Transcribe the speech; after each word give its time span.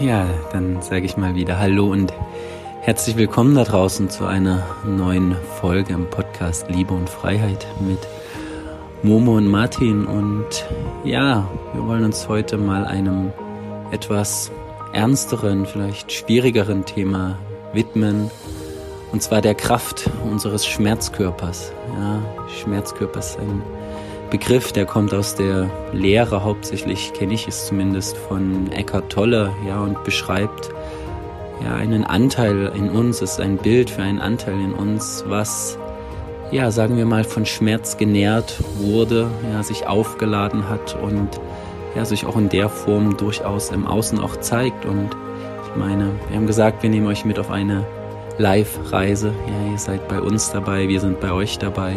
Ja, 0.00 0.28
dann 0.52 0.82
sage 0.82 1.06
ich 1.06 1.16
mal 1.16 1.34
wieder 1.34 1.58
Hallo 1.58 1.90
und 1.90 2.12
herzlich 2.82 3.16
willkommen 3.16 3.54
da 3.54 3.64
draußen 3.64 4.10
zu 4.10 4.26
einer 4.26 4.66
neuen 4.84 5.34
Folge 5.58 5.94
im 5.94 6.10
Podcast 6.10 6.68
Liebe 6.68 6.92
und 6.92 7.08
Freiheit 7.08 7.66
mit 7.80 8.00
Momo 9.02 9.38
und 9.38 9.46
Martin. 9.46 10.04
Und 10.04 10.66
ja, 11.02 11.48
wir 11.72 11.86
wollen 11.86 12.04
uns 12.04 12.28
heute 12.28 12.58
mal 12.58 12.84
einem 12.84 13.32
etwas 13.90 14.52
ernsteren, 14.92 15.64
vielleicht 15.64 16.12
schwierigeren 16.12 16.84
Thema 16.84 17.38
widmen. 17.72 18.30
Und 19.12 19.22
zwar 19.22 19.40
der 19.40 19.54
Kraft 19.54 20.10
unseres 20.30 20.66
Schmerzkörpers. 20.66 21.72
Ja, 21.98 22.22
Schmerzkörper 22.62 23.20
ist 23.20 23.38
ein 23.38 23.62
Begriff, 24.30 24.72
der 24.72 24.86
kommt 24.86 25.14
aus 25.14 25.34
der 25.34 25.70
Lehre 25.92 26.44
hauptsächlich, 26.44 27.12
kenne 27.12 27.34
ich 27.34 27.48
es 27.48 27.66
zumindest 27.66 28.16
von 28.16 28.70
Eckhart 28.72 29.10
Tolle, 29.10 29.50
ja, 29.66 29.80
und 29.80 30.02
beschreibt 30.04 30.70
ja 31.64 31.74
einen 31.74 32.04
Anteil 32.04 32.72
in 32.74 32.90
uns, 32.90 33.22
ist 33.22 33.40
ein 33.40 33.56
Bild 33.56 33.90
für 33.90 34.02
einen 34.02 34.20
Anteil 34.20 34.54
in 34.54 34.72
uns, 34.72 35.24
was 35.26 35.78
ja, 36.50 36.70
sagen 36.70 36.96
wir 36.96 37.06
mal, 37.06 37.24
von 37.24 37.44
Schmerz 37.44 37.96
genährt 37.96 38.54
wurde, 38.78 39.28
ja, 39.52 39.62
sich 39.62 39.86
aufgeladen 39.86 40.68
hat 40.68 40.96
und 41.02 41.28
ja, 41.94 42.04
sich 42.04 42.26
auch 42.26 42.36
in 42.36 42.48
der 42.48 42.68
Form 42.68 43.16
durchaus 43.16 43.70
im 43.70 43.86
Außen 43.86 44.20
auch 44.20 44.36
zeigt. 44.36 44.84
Und 44.84 45.10
ich 45.64 45.76
meine, 45.76 46.10
wir 46.28 46.36
haben 46.36 46.46
gesagt, 46.46 46.82
wir 46.82 46.90
nehmen 46.90 47.06
euch 47.06 47.24
mit 47.24 47.38
auf 47.38 47.50
eine 47.50 47.84
Live-Reise. 48.38 49.32
Ja, 49.48 49.72
ihr 49.72 49.78
seid 49.78 50.06
bei 50.08 50.20
uns 50.20 50.52
dabei, 50.52 50.88
wir 50.88 51.00
sind 51.00 51.20
bei 51.20 51.32
euch 51.32 51.58
dabei. 51.58 51.94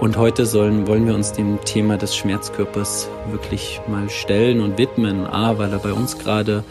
Und 0.00 0.16
heute 0.16 0.46
sollen, 0.46 0.86
wollen 0.86 1.08
wir 1.08 1.14
uns 1.16 1.32
dem 1.32 1.58
Thema 1.64 1.96
des 1.96 2.16
Schmerzkörpers 2.16 3.08
wirklich 3.32 3.80
mal 3.88 4.08
stellen 4.08 4.60
und 4.60 4.78
widmen. 4.78 5.26
A, 5.26 5.58
weil 5.58 5.72
er 5.72 5.80
bei 5.80 5.92
uns 5.92 6.18
gerade 6.18 6.62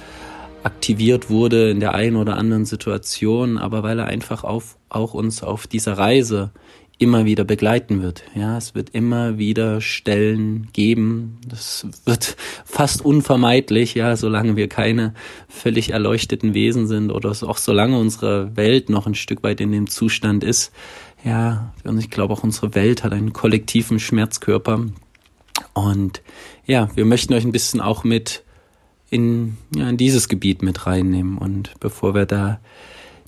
aktiviert 0.64 1.30
wurde 1.30 1.70
in 1.70 1.82
der 1.82 1.94
einen 1.94 2.16
oder 2.16 2.38
anderen 2.38 2.64
Situation, 2.64 3.58
aber 3.58 3.84
weil 3.84 4.00
er 4.00 4.06
einfach 4.06 4.46
auf, 4.46 4.78
auch 4.88 5.14
uns 5.14 5.44
auf 5.44 5.68
dieser 5.68 5.98
Reise 5.98 6.52
immer 7.00 7.26
wieder 7.26 7.44
begleiten 7.44 8.02
wird. 8.02 8.24
Ja, 8.34 8.58
es 8.58 8.74
wird 8.74 8.92
immer 8.92 9.38
wieder 9.38 9.82
Stellen 9.82 10.70
geben. 10.72 11.38
Das 11.48 11.86
wird 12.06 12.38
fast 12.66 13.04
unvermeidlich, 13.04 13.94
ja, 13.94 14.16
solange 14.16 14.56
wir 14.56 14.70
keine 14.70 15.14
völlig 15.50 15.92
erleuchteten 15.92 16.54
Wesen 16.54 16.88
sind 16.88 17.12
oder 17.12 17.30
auch 17.30 17.58
solange 17.58 18.00
unsere 18.00 18.56
Welt 18.56 18.90
noch 18.90 19.06
ein 19.06 19.16
Stück 19.16 19.44
weit 19.44 19.60
in 19.62 19.72
dem 19.74 19.90
Zustand 19.90 20.44
ist, 20.44 20.72
ja, 21.28 21.74
und 21.84 21.98
ich 21.98 22.10
glaube 22.10 22.34
auch 22.34 22.44
unsere 22.44 22.74
Welt 22.74 23.04
hat 23.04 23.12
einen 23.12 23.34
kollektiven 23.34 24.00
Schmerzkörper. 24.00 24.86
Und 25.74 26.22
ja, 26.66 26.90
wir 26.96 27.04
möchten 27.04 27.34
euch 27.34 27.44
ein 27.44 27.52
bisschen 27.52 27.82
auch 27.82 28.06
mit 28.06 28.44
in, 29.10 29.58
ja, 29.76 29.90
in 29.90 29.98
dieses 29.98 30.30
Gebiet 30.30 30.62
mit 30.62 30.88
reinnehmen. 30.88 31.38
Und 31.38 31.74
bevor 31.82 32.16
wir 32.16 32.26
da 32.26 32.62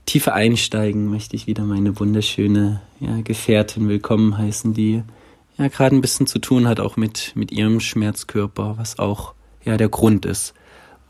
tiefer 0.06 0.34
einsteigen, 0.34 1.08
möchte 1.08 1.36
ich 1.36 1.46
wieder 1.46 1.64
meine 1.64 2.00
wunderschöne 2.00 2.82
ja, 3.02 3.20
Gefährtin 3.22 3.90
willkommen 3.90 4.38
heißen, 4.38 4.74
die 4.74 5.04
ja 5.58 5.68
gerade 5.68 5.94
ein 5.94 6.02
bisschen 6.02 6.26
zu 6.26 6.40
tun 6.40 6.70
hat, 6.70 6.80
auch 6.80 6.96
mit, 6.96 7.34
mit 7.36 7.52
ihrem 7.52 7.82
Schmerzkörper, 7.82 8.78
was 8.78 8.98
auch 8.98 9.34
ja 9.66 9.76
der 9.76 9.90
Grund 9.90 10.26
ist, 10.26 10.54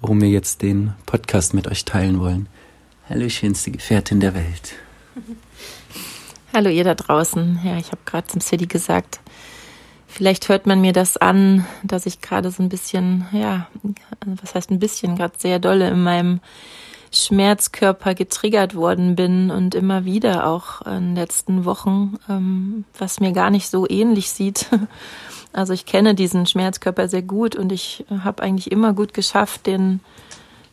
warum 0.02 0.22
wir 0.22 0.30
jetzt 0.30 0.64
den 0.64 0.94
Podcast 1.06 1.54
mit 1.54 1.68
euch 1.68 1.86
teilen 1.86 2.20
wollen. 2.20 2.50
Hallo, 3.08 3.30
schönste 3.30 3.70
Gefährtin 3.70 4.20
der 4.20 4.34
Welt. 4.34 4.74
Hallo 6.52 6.72
ihr 6.72 6.84
da 6.84 6.96
draußen. 6.96 7.60
Ja, 7.64 7.78
ich 7.78 7.92
habe 7.92 8.02
gerade 8.06 8.26
zum 8.26 8.42
City 8.42 8.66
gesagt, 8.66 9.20
vielleicht 10.08 10.50
hört 10.50 10.66
man 10.66 10.82
mir 10.82 10.94
das 10.94 11.16
an, 11.16 11.68
dass 11.84 12.08
ich 12.08 12.22
gerade 12.22 12.50
so 12.50 12.64
ein 12.64 12.70
bisschen, 12.70 13.28
ja, 13.32 13.68
was 14.26 14.56
heißt 14.56 14.72
ein 14.72 14.80
bisschen, 14.80 15.16
gerade 15.16 15.36
sehr 15.38 15.60
dolle 15.60 15.90
in 15.90 16.02
meinem 16.02 16.40
Schmerzkörper 17.12 18.16
getriggert 18.16 18.74
worden 18.74 19.16
bin 19.16 19.52
und 19.52 19.76
immer 19.76 20.06
wieder 20.06 20.48
auch 20.48 20.82
in 20.88 21.10
den 21.10 21.16
letzten 21.16 21.66
Wochen, 21.66 22.18
ähm, 22.28 22.86
was 22.98 23.20
mir 23.20 23.32
gar 23.32 23.52
nicht 23.52 23.70
so 23.70 23.88
ähnlich 23.88 24.32
sieht. 24.32 24.68
Also 25.52 25.74
ich 25.74 25.88
kenne 25.88 26.14
diesen 26.14 26.46
Schmerzkörper 26.46 27.08
sehr 27.08 27.24
gut 27.24 27.56
und 27.56 27.72
ich 27.72 28.06
habe 28.24 28.44
eigentlich 28.44 28.72
immer 28.72 28.94
gut 28.94 29.16
geschafft, 29.16 29.66
den 29.66 30.00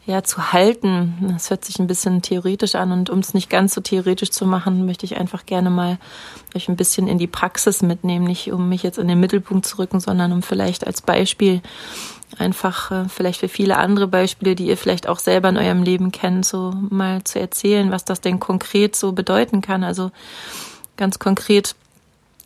ja, 0.06 0.22
zu 0.22 0.52
halten. 0.52 1.14
Das 1.32 1.50
hört 1.50 1.64
sich 1.64 1.78
ein 1.78 1.88
bisschen 1.88 2.22
theoretisch 2.22 2.76
an 2.76 2.92
und 2.92 3.10
um 3.10 3.18
es 3.18 3.34
nicht 3.34 3.50
ganz 3.50 3.74
so 3.74 3.80
theoretisch 3.80 4.30
zu 4.30 4.46
machen, 4.46 4.86
möchte 4.86 5.04
ich 5.04 5.16
einfach 5.16 5.46
gerne 5.46 5.68
mal 5.68 5.98
euch 6.54 6.68
ein 6.68 6.76
bisschen 6.76 7.08
in 7.08 7.18
die 7.18 7.26
Praxis 7.26 7.82
mitnehmen, 7.82 8.24
nicht 8.24 8.52
um 8.52 8.68
mich 8.68 8.84
jetzt 8.84 8.98
in 8.98 9.08
den 9.08 9.18
Mittelpunkt 9.18 9.66
zu 9.66 9.78
rücken, 9.78 9.98
sondern 9.98 10.32
um 10.32 10.42
vielleicht 10.42 10.86
als 10.86 11.02
Beispiel 11.02 11.60
einfach 12.38 12.90
äh, 12.92 13.08
vielleicht 13.08 13.40
für 13.40 13.48
viele 13.48 13.76
andere 13.78 14.06
Beispiele, 14.06 14.54
die 14.54 14.66
ihr 14.66 14.76
vielleicht 14.76 15.08
auch 15.08 15.18
selber 15.18 15.48
in 15.48 15.56
eurem 15.56 15.82
Leben 15.82 16.12
kennt, 16.12 16.46
so 16.46 16.72
mal 16.88 17.24
zu 17.24 17.40
erzählen, 17.40 17.90
was 17.90 18.04
das 18.04 18.20
denn 18.20 18.38
konkret 18.38 18.94
so 18.94 19.12
bedeuten 19.12 19.60
kann. 19.60 19.82
Also 19.82 20.12
ganz 20.96 21.18
konkret 21.18 21.74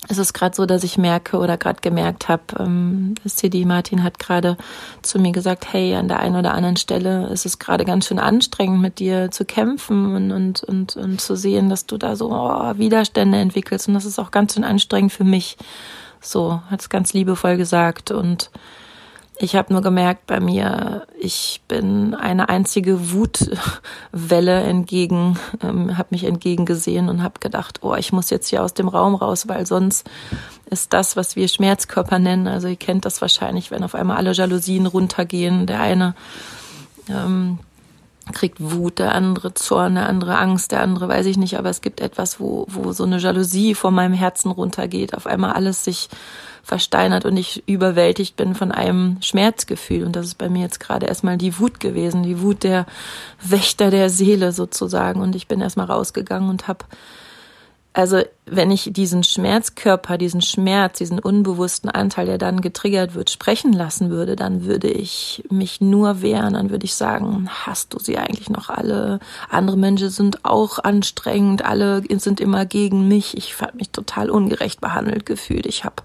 es 0.07 0.17
ist 0.17 0.33
gerade 0.33 0.55
so, 0.55 0.65
dass 0.65 0.83
ich 0.83 0.97
merke 0.97 1.37
oder 1.37 1.57
gerade 1.57 1.81
gemerkt 1.81 2.27
habe, 2.27 2.43
ähm, 2.59 3.13
CD 3.25 3.65
Martin 3.65 4.03
hat 4.03 4.17
gerade 4.17 4.57
zu 5.03 5.19
mir 5.19 5.31
gesagt, 5.31 5.71
hey, 5.71 5.95
an 5.95 6.07
der 6.07 6.19
einen 6.19 6.35
oder 6.35 6.53
anderen 6.53 6.77
Stelle 6.77 7.27
ist 7.27 7.45
es 7.45 7.59
gerade 7.59 7.85
ganz 7.85 8.07
schön 8.07 8.17
anstrengend, 8.17 8.81
mit 8.81 8.99
dir 8.99 9.29
zu 9.29 9.45
kämpfen 9.45 10.15
und, 10.15 10.31
und, 10.31 10.63
und, 10.63 10.95
und 10.95 11.21
zu 11.21 11.35
sehen, 11.35 11.69
dass 11.69 11.85
du 11.85 11.97
da 11.97 12.15
so 12.15 12.31
oh, 12.31 12.77
Widerstände 12.77 13.37
entwickelst. 13.37 13.87
Und 13.87 13.93
das 13.93 14.05
ist 14.05 14.17
auch 14.17 14.31
ganz 14.31 14.55
schön 14.55 14.63
anstrengend 14.63 15.11
für 15.11 15.23
mich. 15.23 15.57
So, 16.19 16.61
hat 16.69 16.81
es 16.81 16.89
ganz 16.89 17.13
liebevoll 17.13 17.57
gesagt. 17.57 18.09
Und 18.09 18.49
ich 19.41 19.55
habe 19.55 19.73
nur 19.73 19.81
gemerkt 19.81 20.27
bei 20.27 20.39
mir, 20.39 21.07
ich 21.19 21.61
bin 21.67 22.13
eine 22.13 22.49
einzige 22.49 23.11
Wutwelle 23.11 24.61
entgegen, 24.61 25.39
ähm, 25.63 25.97
habe 25.97 26.09
mich 26.11 26.25
entgegengesehen 26.25 27.09
und 27.09 27.23
habe 27.23 27.39
gedacht, 27.39 27.79
oh, 27.81 27.95
ich 27.95 28.13
muss 28.13 28.29
jetzt 28.29 28.49
hier 28.49 28.63
aus 28.63 28.73
dem 28.73 28.87
Raum 28.87 29.15
raus, 29.15 29.47
weil 29.47 29.65
sonst 29.65 30.07
ist 30.69 30.93
das, 30.93 31.15
was 31.15 31.35
wir 31.35 31.47
Schmerzkörper 31.47 32.19
nennen. 32.19 32.47
Also 32.47 32.67
ihr 32.67 32.75
kennt 32.75 33.05
das 33.05 33.21
wahrscheinlich, 33.21 33.71
wenn 33.71 33.83
auf 33.83 33.95
einmal 33.95 34.17
alle 34.17 34.33
Jalousien 34.33 34.85
runtergehen. 34.85 35.65
Der 35.65 35.81
eine 35.81 36.13
ähm, 37.09 37.57
kriegt 38.33 38.57
Wut, 38.59 38.99
der 38.99 39.15
andere 39.15 39.55
Zorn, 39.55 39.95
der 39.95 40.07
andere 40.07 40.37
Angst, 40.37 40.71
der 40.71 40.81
andere 40.81 41.07
weiß 41.07 41.25
ich 41.25 41.37
nicht, 41.37 41.57
aber 41.57 41.69
es 41.69 41.81
gibt 41.81 41.99
etwas, 41.99 42.39
wo, 42.39 42.65
wo 42.69 42.91
so 42.91 43.03
eine 43.03 43.17
Jalousie 43.17 43.73
vor 43.73 43.91
meinem 43.91 44.13
Herzen 44.13 44.51
runtergeht. 44.51 45.15
Auf 45.15 45.25
einmal 45.25 45.53
alles 45.53 45.83
sich 45.83 46.09
versteinert 46.63 47.25
und 47.25 47.37
ich 47.37 47.63
überwältigt 47.67 48.35
bin 48.35 48.55
von 48.55 48.71
einem 48.71 49.17
Schmerzgefühl. 49.21 50.05
Und 50.05 50.15
das 50.15 50.27
ist 50.27 50.37
bei 50.37 50.49
mir 50.49 50.61
jetzt 50.61 50.79
gerade 50.79 51.07
erstmal 51.07 51.37
die 51.37 51.59
Wut 51.59 51.79
gewesen, 51.79 52.23
die 52.23 52.41
Wut 52.41 52.63
der 52.63 52.85
Wächter 53.41 53.89
der 53.89 54.09
Seele 54.09 54.51
sozusagen. 54.51 55.21
Und 55.21 55.35
ich 55.35 55.47
bin 55.47 55.61
erstmal 55.61 55.87
rausgegangen 55.87 56.49
und 56.49 56.67
habe 56.67 56.85
also 57.93 58.21
wenn 58.45 58.71
ich 58.71 58.89
diesen 58.91 59.23
Schmerzkörper, 59.23 60.17
diesen 60.17 60.41
Schmerz, 60.41 60.97
diesen 60.97 61.19
unbewussten 61.19 61.91
Anteil, 61.91 62.25
der 62.25 62.39
dann 62.39 62.61
getriggert 62.61 63.13
wird, 63.13 63.29
sprechen 63.29 63.71
lassen 63.71 64.09
würde, 64.09 64.35
dann 64.35 64.65
würde 64.65 64.89
ich 64.89 65.43
mich 65.51 65.79
nur 65.79 66.21
wehren, 66.23 66.55
dann 66.55 66.71
würde 66.71 66.85
ich 66.85 66.95
sagen, 66.95 67.47
hast 67.49 67.93
du 67.93 67.99
sie 67.99 68.17
eigentlich 68.17 68.49
noch 68.49 68.69
alle? 68.69 69.19
Andere 69.49 69.77
Menschen 69.77 70.09
sind 70.09 70.43
auch 70.43 70.79
anstrengend, 70.79 71.63
alle 71.63 72.01
sind 72.17 72.41
immer 72.41 72.65
gegen 72.65 73.07
mich. 73.07 73.37
Ich 73.37 73.61
habe 73.61 73.77
mich 73.77 73.91
total 73.91 74.31
ungerecht 74.31 74.81
behandelt 74.81 75.27
gefühlt. 75.27 75.67
Ich 75.67 75.85
habe 75.85 76.03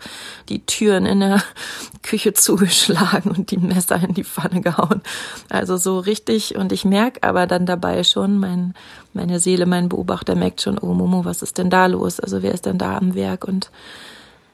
die 0.51 0.65
Türen 0.67 1.07
in 1.07 1.21
der 1.21 1.43
Küche 2.03 2.35
zugeschlagen 2.35 3.31
und 3.31 3.51
die 3.51 3.59
Messer 3.59 3.97
in 4.03 4.13
die 4.13 4.25
Pfanne 4.25 4.61
gehauen. 4.61 5.01
Also 5.49 5.79
so 5.79 5.99
richtig 5.99 6.55
und 6.55 6.71
ich 6.71 6.85
merke 6.85 7.23
aber 7.23 7.47
dann 7.47 7.65
dabei 7.65 8.05
schon, 8.05 8.39
mein 8.39 8.75
meine 9.17 9.41
Seele, 9.41 9.67
mein 9.67 9.89
Beobachter 9.89 10.35
merkt 10.35 10.61
schon, 10.61 10.79
oh 10.79 10.93
Momo, 10.93 11.25
was 11.25 11.43
ist 11.43 11.59
denn 11.59 11.71
da 11.71 11.87
los? 11.87 12.21
Also 12.27 12.43
wer 12.43 12.53
ist 12.53 12.67
denn 12.67 12.77
da 12.77 12.97
am 12.97 13.15
Werk? 13.15 13.45
Und 13.45 13.71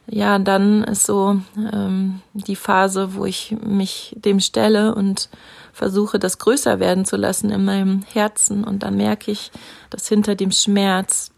ja, 0.07 0.39
dann 0.39 0.85
ist 0.85 1.07
so 1.07 1.41
ähm, 1.57 2.21
die 2.35 2.55
Phase, 2.55 3.15
wo 3.15 3.25
ich 3.25 3.57
mich 3.65 4.15
dem 4.19 4.41
stelle 4.41 4.95
und 4.95 5.31
versuche, 5.73 6.19
das 6.19 6.37
größer 6.37 6.81
werden 6.81 7.07
zu 7.07 7.17
lassen 7.17 7.49
in 7.49 7.65
meinem 7.65 8.03
Herzen. 8.13 8.63
Und 8.63 8.83
dann 8.83 8.99
merke 8.99 9.31
ich, 9.31 9.51
dass 9.89 10.07
hinter 10.07 10.35
dem 10.35 10.51
Schmerz 10.51 11.31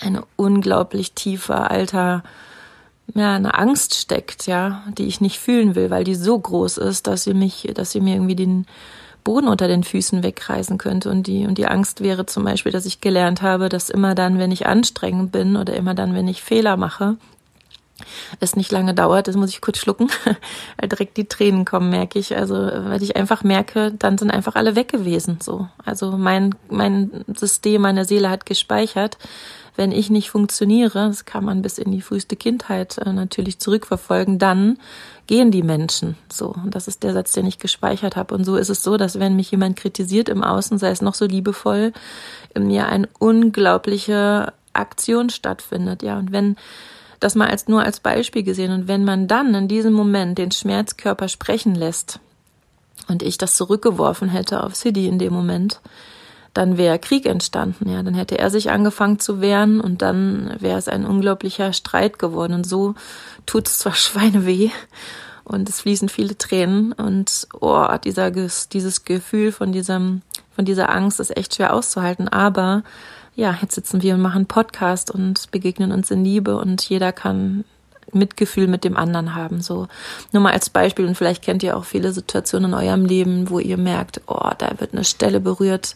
eine 0.00 0.22
unglaublich 0.36 1.14
tiefer, 1.14 1.72
alter, 1.72 2.22
ja, 3.16 3.34
eine 3.34 3.58
Angst 3.58 3.94
steckt, 3.94 4.46
ja, 4.46 4.84
die 4.96 5.08
ich 5.08 5.20
nicht 5.20 5.40
fühlen 5.40 5.74
will, 5.74 5.90
weil 5.90 6.04
die 6.04 6.14
so 6.14 6.38
groß 6.38 6.78
ist, 6.78 7.08
dass 7.08 7.24
sie 7.24 7.34
mich, 7.34 7.68
dass 7.74 7.90
sie 7.90 8.00
mir 8.00 8.14
irgendwie 8.14 8.36
den 8.36 8.64
Boden 9.28 9.48
unter 9.48 9.68
den 9.68 9.84
Füßen 9.84 10.22
wegreißen 10.22 10.78
könnte. 10.78 11.10
Und 11.10 11.26
die, 11.26 11.46
und 11.46 11.58
die 11.58 11.66
Angst 11.66 12.00
wäre 12.02 12.24
zum 12.24 12.44
Beispiel, 12.44 12.72
dass 12.72 12.86
ich 12.86 13.02
gelernt 13.02 13.42
habe, 13.42 13.68
dass 13.68 13.90
immer 13.90 14.14
dann, 14.14 14.38
wenn 14.38 14.50
ich 14.50 14.66
anstrengend 14.66 15.32
bin 15.32 15.58
oder 15.58 15.76
immer 15.76 15.92
dann, 15.92 16.14
wenn 16.14 16.28
ich 16.28 16.42
Fehler 16.42 16.78
mache, 16.78 17.18
es 18.40 18.56
nicht 18.56 18.72
lange 18.72 18.94
dauert, 18.94 19.28
das 19.28 19.36
muss 19.36 19.50
ich 19.50 19.60
kurz 19.60 19.76
schlucken, 19.76 20.08
weil 20.78 20.88
direkt 20.88 21.18
die 21.18 21.26
Tränen 21.26 21.66
kommen, 21.66 21.90
merke 21.90 22.18
ich. 22.18 22.34
Also, 22.38 22.54
weil 22.54 23.02
ich 23.02 23.16
einfach 23.16 23.44
merke, 23.44 23.92
dann 23.92 24.16
sind 24.16 24.30
einfach 24.30 24.54
alle 24.54 24.76
weg 24.76 24.88
gewesen, 24.88 25.40
so. 25.42 25.68
Also 25.84 26.12
mein, 26.12 26.54
mein 26.70 27.26
System, 27.36 27.82
meine 27.82 28.06
Seele 28.06 28.30
hat 28.30 28.46
gespeichert, 28.46 29.18
wenn 29.76 29.92
ich 29.92 30.08
nicht 30.08 30.30
funktioniere, 30.30 31.08
das 31.08 31.26
kann 31.26 31.44
man 31.44 31.60
bis 31.60 31.76
in 31.76 31.92
die 31.92 32.00
früheste 32.00 32.34
Kindheit 32.34 32.96
äh, 32.96 33.12
natürlich 33.12 33.58
zurückverfolgen, 33.58 34.38
dann 34.38 34.78
gehen 35.28 35.52
die 35.52 35.62
Menschen 35.62 36.16
so. 36.32 36.48
Und 36.48 36.74
das 36.74 36.88
ist 36.88 37.04
der 37.04 37.12
Satz, 37.12 37.32
den 37.32 37.46
ich 37.46 37.60
gespeichert 37.60 38.16
habe. 38.16 38.34
Und 38.34 38.44
so 38.44 38.56
ist 38.56 38.70
es 38.70 38.82
so, 38.82 38.96
dass 38.96 39.20
wenn 39.20 39.36
mich 39.36 39.52
jemand 39.52 39.76
kritisiert 39.76 40.28
im 40.28 40.42
Außen, 40.42 40.78
sei 40.78 40.90
es 40.90 41.02
noch 41.02 41.14
so 41.14 41.26
liebevoll, 41.26 41.92
in 42.54 42.66
mir 42.66 42.88
eine 42.88 43.08
unglaubliche 43.20 44.52
Aktion 44.72 45.30
stattfindet. 45.30 46.02
Ja, 46.02 46.18
und 46.18 46.32
wenn 46.32 46.56
das 47.20 47.34
mal 47.34 47.48
als 47.48 47.68
nur 47.68 47.82
als 47.82 48.00
Beispiel 48.00 48.42
gesehen 48.42 48.72
und 48.72 48.88
wenn 48.88 49.04
man 49.04 49.28
dann 49.28 49.54
in 49.54 49.68
diesem 49.68 49.92
Moment 49.92 50.38
den 50.38 50.50
Schmerzkörper 50.50 51.28
sprechen 51.28 51.74
lässt 51.74 52.20
und 53.06 53.22
ich 53.22 53.38
das 53.38 53.56
zurückgeworfen 53.56 54.28
hätte 54.28 54.64
auf 54.64 54.76
City 54.76 55.06
in 55.08 55.18
dem 55.18 55.34
Moment, 55.34 55.80
dann 56.58 56.76
wäre 56.76 56.98
Krieg 56.98 57.24
entstanden, 57.24 57.88
ja, 57.88 58.02
dann 58.02 58.14
hätte 58.14 58.36
er 58.36 58.50
sich 58.50 58.72
angefangen 58.72 59.20
zu 59.20 59.40
wehren 59.40 59.80
und 59.80 60.02
dann 60.02 60.56
wäre 60.58 60.76
es 60.76 60.88
ein 60.88 61.06
unglaublicher 61.06 61.72
Streit 61.72 62.18
geworden. 62.18 62.52
Und 62.52 62.66
so 62.66 62.96
tut 63.46 63.68
es 63.68 63.78
zwar 63.78 63.94
Schweine 63.94 64.44
weh 64.44 64.70
und 65.44 65.68
es 65.68 65.82
fließen 65.82 66.08
viele 66.08 66.36
Tränen 66.36 66.92
und 66.92 67.46
oh, 67.60 67.86
dieser 68.02 68.32
dieses 68.32 69.04
Gefühl 69.04 69.52
von 69.52 69.70
diesem 69.70 70.22
von 70.50 70.64
dieser 70.64 70.92
Angst 70.92 71.20
ist 71.20 71.36
echt 71.36 71.54
schwer 71.54 71.72
auszuhalten, 71.72 72.28
aber 72.28 72.82
ja, 73.36 73.56
jetzt 73.62 73.76
sitzen 73.76 74.02
wir 74.02 74.14
und 74.14 74.20
machen 74.20 74.46
Podcast 74.46 75.12
und 75.12 75.52
begegnen 75.52 75.92
uns 75.92 76.10
in 76.10 76.24
Liebe 76.24 76.56
und 76.56 76.82
jeder 76.82 77.12
kann 77.12 77.64
Mitgefühl 78.12 78.68
mit 78.68 78.84
dem 78.84 78.96
anderen 78.96 79.34
haben. 79.34 79.60
So 79.60 79.88
nur 80.32 80.42
mal 80.42 80.52
als 80.52 80.70
Beispiel 80.70 81.06
und 81.06 81.16
vielleicht 81.16 81.42
kennt 81.42 81.62
ihr 81.62 81.76
auch 81.76 81.84
viele 81.84 82.12
Situationen 82.12 82.72
in 82.72 82.78
eurem 82.78 83.04
Leben, 83.04 83.50
wo 83.50 83.58
ihr 83.58 83.76
merkt, 83.76 84.20
oh, 84.26 84.50
da 84.58 84.72
wird 84.78 84.92
eine 84.92 85.04
Stelle 85.04 85.40
berührt. 85.40 85.94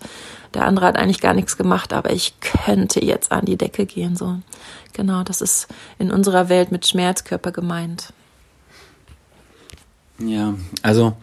Der 0.55 0.67
andere 0.67 0.87
hat 0.87 0.97
eigentlich 0.97 1.21
gar 1.21 1.35
nichts 1.35 1.57
gemacht, 1.57 1.93
aber 1.93 2.13
ich 2.13 2.35
könnte 2.41 3.05
jetzt 3.05 3.33
an 3.33 3.45
die 3.45 3.57
Decke 3.57 3.87
gehen. 3.87 4.17
So 4.17 4.39
genau, 4.93 5.23
das 5.23 5.41
ist 5.41 5.69
in 5.99 6.11
unserer 6.11 6.49
Welt 6.49 6.73
mit 6.73 6.87
Schmerzkörper 6.87 7.53
gemeint. 7.53 8.13
Ja, 10.19 10.55
also 10.83 11.17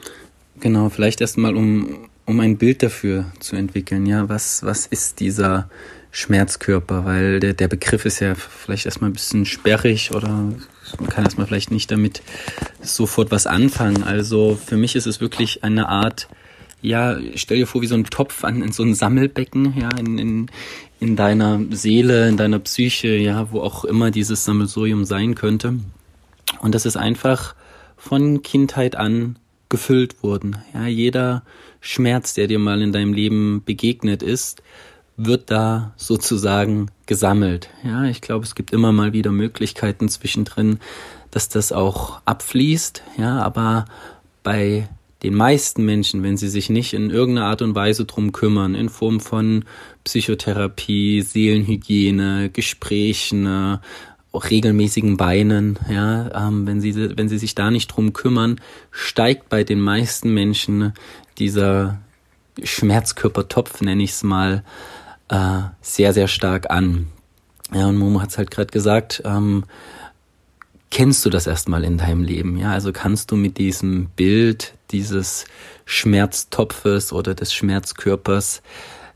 genau, 0.60 0.90
vielleicht 0.90 1.22
erstmal 1.22 1.56
um 1.56 2.10
um 2.26 2.40
ein 2.42 2.60
Bild 2.60 2.84
dafür 2.84 3.26
zu 3.40 3.56
entwickeln. 3.56 4.06
Ja, 4.06 4.30
was 4.30 4.64
was 4.64 4.86
ist 4.86 5.20
dieser 5.20 5.70
Schmerzkörper, 6.12 7.06
weil 7.06 7.40
der, 7.40 7.54
der 7.54 7.68
Begriff 7.68 8.06
ist 8.06 8.20
ja 8.20 8.36
vielleicht 8.36 8.86
erstmal 8.86 9.10
ein 9.10 9.14
bisschen 9.14 9.46
sperrig 9.46 10.14
oder 10.14 10.52
man 11.00 11.10
kann 11.10 11.24
erstmal 11.24 11.48
vielleicht 11.48 11.72
nicht 11.72 11.92
damit 11.92 12.22
sofort 12.82 13.32
was 13.32 13.48
anfangen. 13.48 14.04
Also 14.04 14.58
für 14.64 14.78
mich 14.78 14.96
ist 14.96 15.08
es 15.08 15.22
wirklich 15.22 15.64
eine 15.64 15.90
Art, 15.90 16.28
ja, 16.82 17.18
stell 17.36 17.58
dir 17.58 17.68
vor, 17.68 17.82
wie 17.82 17.88
so 17.88 17.96
ein 17.96 18.06
Topf 18.06 18.44
an 18.44 18.62
in 18.62 18.72
so 18.72 18.84
ein 18.84 18.96
Sammelbecken, 18.96 19.74
ja, 19.78 19.90
in, 19.98 20.18
in, 20.18 20.52
in 21.00 21.16
deiner 21.16 21.60
Seele, 21.72 22.30
in 22.30 22.38
deiner 22.38 22.60
Psyche, 22.60 23.16
ja, 23.16 23.52
wo 23.52 23.62
auch 23.62 23.86
immer 23.86 24.12
dieses 24.12 24.46
Sammelsurium 24.46 25.06
sein 25.06 25.36
könnte. 25.36 25.80
Und 26.62 26.76
das 26.76 26.86
ist 26.86 26.98
einfach 26.98 27.56
von 27.98 28.42
Kindheit 28.42 28.96
an 28.96 29.38
gefüllt 29.70 30.24
worden. 30.24 30.58
Ja, 30.74 30.88
jeder 30.88 31.44
Schmerz, 31.80 32.34
der 32.34 32.48
dir 32.48 32.60
mal 32.60 32.82
in 32.82 32.92
deinem 32.92 33.14
Leben 33.14 33.62
begegnet 33.64 34.24
ist, 34.24 34.64
wird 35.22 35.52
da 35.52 35.92
sozusagen 35.98 36.90
gesammelt. 37.06 37.70
Ja, 37.84 38.06
ich 38.06 38.22
glaube, 38.22 38.46
es 38.46 38.56
gibt 38.56 38.72
immer 38.72 38.92
mal 38.92 39.12
wieder 39.12 39.32
Möglichkeiten 39.32 40.08
zwischendrin, 40.08 40.80
dass 41.30 41.50
das 41.50 41.72
auch 41.72 42.22
abfließt. 42.26 43.04
Ja, 43.18 43.42
aber 43.42 43.86
bei 44.44 44.88
den 45.22 45.36
meisten 45.36 45.84
Menschen, 45.84 46.24
wenn 46.24 46.38
sie 46.38 46.48
sich 46.48 46.70
nicht 46.70 46.94
in 46.94 47.10
irgendeiner 47.10 47.48
Art 47.48 47.62
und 47.62 47.76
Weise 47.76 48.06
drum 48.06 48.32
kümmern, 48.32 48.76
in 48.76 48.88
Form 48.88 49.20
von 49.20 49.66
Psychotherapie, 50.06 51.22
Seelenhygiene, 51.22 52.50
Gesprächen, 52.50 53.80
auch 54.32 54.50
regelmäßigen 54.50 55.18
Beinen, 55.18 55.78
ja, 55.90 56.48
ähm, 56.48 56.68
wenn 56.68 56.80
sie 56.80 57.18
wenn 57.18 57.28
sie 57.28 57.40
sich 57.40 57.56
da 57.56 57.72
nicht 57.72 57.88
drum 57.88 58.14
kümmern, 58.14 58.62
steigt 58.92 59.50
bei 59.50 59.64
den 59.64 59.82
meisten 59.82 60.34
Menschen 60.34 60.94
dieser 61.40 62.00
Schmerzkörpertopf, 62.64 63.82
nenne 63.82 64.04
ich 64.04 64.12
es 64.12 64.24
mal, 64.24 64.64
äh, 65.30 65.62
sehr, 65.82 66.14
sehr 66.14 66.28
stark 66.28 66.70
an. 66.70 67.08
Ja, 67.74 67.88
und 67.88 67.98
Momo 67.98 68.22
hat 68.22 68.30
es 68.30 68.38
halt 68.38 68.52
gerade 68.52 68.72
gesagt, 68.72 69.22
ähm, 69.26 69.64
kennst 70.90 71.26
du 71.26 71.30
das 71.30 71.48
erstmal 71.48 71.84
in 71.84 71.98
deinem 71.98 72.24
Leben? 72.24 72.58
Ja, 72.58 72.72
also 72.72 72.92
kannst 72.92 73.32
du 73.32 73.36
mit 73.36 73.58
diesem 73.58 74.10
Bild 74.10 74.74
dieses 74.92 75.46
Schmerztopfes 75.86 77.14
oder 77.14 77.36
des 77.36 77.54
Schmerzkörpers 77.54 78.62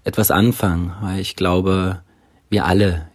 etwas 0.04 0.30
anfangen? 0.32 0.94
Weil 1.02 1.20
ich 1.20 1.36
glaube, 1.36 2.02
wir 2.50 2.66
alle 2.66 3.08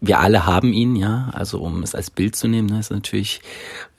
wir 0.00 0.20
alle 0.20 0.46
haben 0.46 0.72
ihn, 0.72 0.96
ja. 0.96 1.30
Also 1.32 1.60
um 1.60 1.82
es 1.82 1.94
als 1.94 2.10
Bild 2.10 2.34
zu 2.34 2.48
nehmen, 2.48 2.68
ne, 2.68 2.80
ist 2.80 2.90
natürlich 2.90 3.40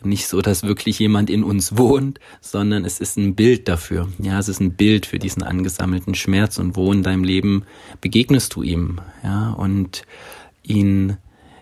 nicht 0.03 0.27
so, 0.27 0.41
dass 0.41 0.63
wirklich 0.63 0.97
jemand 0.99 1.29
in 1.29 1.43
uns 1.43 1.77
wohnt, 1.77 2.19
sondern 2.41 2.85
es 2.85 2.99
ist 2.99 3.17
ein 3.17 3.35
Bild 3.35 3.67
dafür. 3.67 4.07
Ja, 4.17 4.39
es 4.39 4.47
ist 4.47 4.59
ein 4.59 4.73
Bild 4.73 5.05
für 5.05 5.19
diesen 5.19 5.43
angesammelten 5.43 6.15
Schmerz 6.15 6.57
und 6.57 6.75
wo 6.75 6.91
in 6.91 7.03
deinem 7.03 7.23
Leben 7.23 7.65
begegnest 8.01 8.55
du 8.55 8.63
ihm, 8.63 8.99
ja, 9.23 9.51
und 9.51 10.03
ihn 10.63 11.17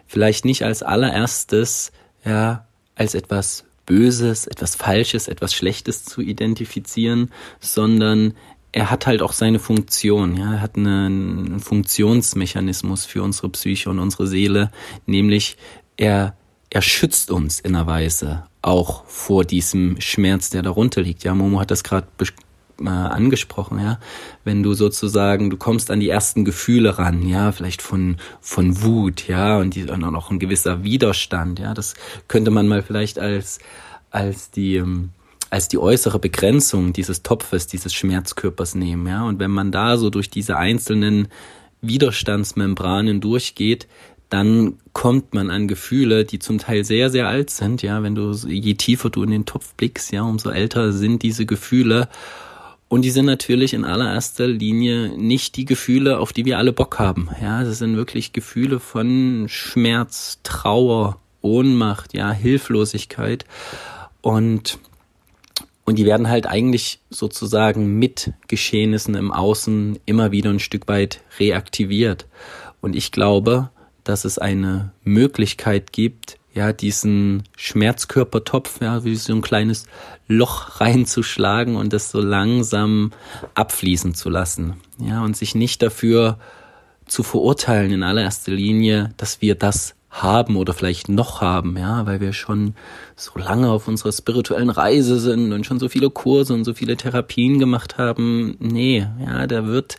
vielleicht 0.07 0.45
nicht 0.45 0.63
als 0.63 0.83
allererstes, 0.83 1.91
ja, 2.23 2.65
als 2.95 3.15
etwas 3.15 3.65
Böses, 3.85 4.45
etwas 4.45 4.75
Falsches, 4.75 5.27
etwas 5.27 5.53
Schlechtes 5.53 6.05
zu 6.05 6.21
identifizieren, 6.21 7.31
sondern 7.59 8.35
er 8.71 8.91
hat 8.91 9.07
halt 9.07 9.21
auch 9.21 9.33
seine 9.33 9.59
Funktion, 9.59 10.35
ja, 10.35 10.53
er 10.53 10.61
hat 10.61 10.77
einen 10.77 11.59
Funktionsmechanismus 11.59 13.05
für 13.05 13.23
unsere 13.23 13.49
Psyche 13.49 13.89
und 13.89 13.99
unsere 13.99 14.27
Seele, 14.27 14.71
nämlich 15.05 15.57
er, 15.97 16.35
er 16.69 16.81
schützt 16.81 17.31
uns 17.31 17.59
in 17.59 17.75
einer 17.75 17.87
Weise 17.87 18.43
auch 18.61 19.05
vor 19.05 19.43
diesem 19.43 19.99
Schmerz, 19.99 20.49
der 20.49 20.61
darunter 20.61 21.01
liegt. 21.01 21.23
Ja, 21.23 21.33
Momo 21.33 21.59
hat 21.59 21.71
das 21.71 21.83
gerade 21.83 22.07
äh, 22.81 22.87
angesprochen, 22.87 23.79
ja, 23.79 23.99
wenn 24.43 24.63
du 24.63 24.73
sozusagen, 24.73 25.49
du 25.49 25.57
kommst 25.57 25.89
an 25.91 25.99
die 25.99 26.09
ersten 26.09 26.45
Gefühle 26.45 26.97
ran, 26.97 27.27
ja, 27.27 27.51
vielleicht 27.51 27.81
von 27.81 28.17
von 28.39 28.83
Wut, 28.83 29.27
ja, 29.27 29.57
und, 29.57 29.75
die, 29.75 29.83
und 29.83 30.03
auch 30.03 30.29
ein 30.29 30.39
gewisser 30.39 30.83
Widerstand, 30.83 31.59
ja, 31.59 31.73
das 31.73 31.95
könnte 32.27 32.51
man 32.51 32.67
mal 32.67 32.83
vielleicht 32.83 33.19
als 33.19 33.59
als 34.11 34.51
die 34.51 34.77
ähm, 34.77 35.11
als 35.49 35.67
die 35.67 35.77
äußere 35.77 36.19
Begrenzung 36.19 36.93
dieses 36.93 37.23
Topfes, 37.23 37.67
dieses 37.67 37.93
Schmerzkörpers 37.93 38.75
nehmen, 38.75 39.07
ja. 39.07 39.23
Und 39.23 39.39
wenn 39.39 39.51
man 39.51 39.71
da 39.71 39.97
so 39.97 40.09
durch 40.09 40.29
diese 40.29 40.57
einzelnen 40.57 41.27
Widerstandsmembranen 41.81 43.21
durchgeht, 43.21 43.87
dann 44.29 44.77
kommt 44.93 45.33
man 45.33 45.49
an 45.49 45.67
Gefühle, 45.67 46.23
die 46.23 46.37
zum 46.37 46.59
Teil 46.59 46.83
sehr, 46.83 47.09
sehr 47.09 47.27
alt 47.27 47.49
sind, 47.49 47.81
ja. 47.81 48.03
Wenn 48.03 48.15
du, 48.15 48.31
je 48.31 48.75
tiefer 48.75 49.09
du 49.09 49.23
in 49.23 49.31
den 49.31 49.45
Topf 49.45 49.73
blickst, 49.73 50.11
ja, 50.11 50.21
umso 50.21 50.49
älter 50.49 50.93
sind 50.93 51.23
diese 51.23 51.45
Gefühle. 51.45 52.09
Und 52.87 53.03
die 53.03 53.11
sind 53.11 53.25
natürlich 53.25 53.75
in 53.75 53.85
allererster 53.85 54.47
Linie 54.47 55.15
nicht 55.15 55.55
die 55.57 55.65
Gefühle, 55.65 56.17
auf 56.17 56.33
die 56.33 56.45
wir 56.45 56.57
alle 56.57 56.73
Bock 56.73 56.97
haben. 56.97 57.29
Ja, 57.39 57.63
das 57.63 57.77
sind 57.77 57.95
wirklich 57.95 58.33
Gefühle 58.33 58.79
von 58.79 59.45
Schmerz, 59.47 60.39
Trauer, 60.41 61.19
Ohnmacht, 61.41 62.15
ja, 62.15 62.31
Hilflosigkeit. 62.31 63.45
Und 64.21 64.79
und 65.89 65.95
die 65.95 66.05
werden 66.05 66.29
halt 66.29 66.45
eigentlich 66.45 66.99
sozusagen 67.09 67.97
mit 67.97 68.33
Geschehnissen 68.47 69.15
im 69.15 69.31
Außen 69.31 69.97
immer 70.05 70.31
wieder 70.31 70.51
ein 70.51 70.59
Stück 70.59 70.87
weit 70.87 71.21
reaktiviert. 71.39 72.27
Und 72.79 72.95
ich 72.95 73.11
glaube, 73.11 73.71
dass 74.03 74.23
es 74.23 74.37
eine 74.37 74.91
Möglichkeit 75.03 75.91
gibt, 75.91 76.37
ja, 76.53 76.73
diesen 76.73 77.41
Schmerzkörpertopf, 77.57 78.81
ja, 78.81 79.03
wie 79.03 79.15
so 79.15 79.33
ein 79.33 79.41
kleines 79.41 79.87
Loch 80.27 80.79
reinzuschlagen 80.79 81.75
und 81.75 81.91
das 81.91 82.11
so 82.11 82.21
langsam 82.21 83.11
abfließen 83.55 84.13
zu 84.13 84.29
lassen. 84.29 84.75
Ja, 84.99 85.23
und 85.23 85.35
sich 85.35 85.55
nicht 85.55 85.81
dafür 85.81 86.37
zu 87.07 87.23
verurteilen 87.23 87.91
in 87.91 88.03
allererster 88.03 88.51
Linie, 88.51 89.11
dass 89.17 89.41
wir 89.41 89.55
das 89.55 89.95
haben 90.09 90.55
oder 90.55 90.73
vielleicht 90.73 91.07
noch 91.07 91.41
haben, 91.41 91.77
ja, 91.77 92.05
weil 92.05 92.19
wir 92.19 92.33
schon 92.33 92.73
so 93.15 93.37
lange 93.37 93.69
auf 93.69 93.87
unserer 93.87 94.11
spirituellen 94.11 94.69
Reise 94.69 95.19
sind 95.19 95.53
und 95.53 95.65
schon 95.65 95.79
so 95.79 95.87
viele 95.87 96.09
Kurse 96.09 96.53
und 96.53 96.63
so 96.63 96.73
viele 96.73 96.97
Therapien 96.97 97.59
gemacht 97.59 97.97
haben. 97.97 98.55
Nee, 98.59 99.05
ja, 99.23 99.45
der 99.45 99.67
wird, 99.67 99.97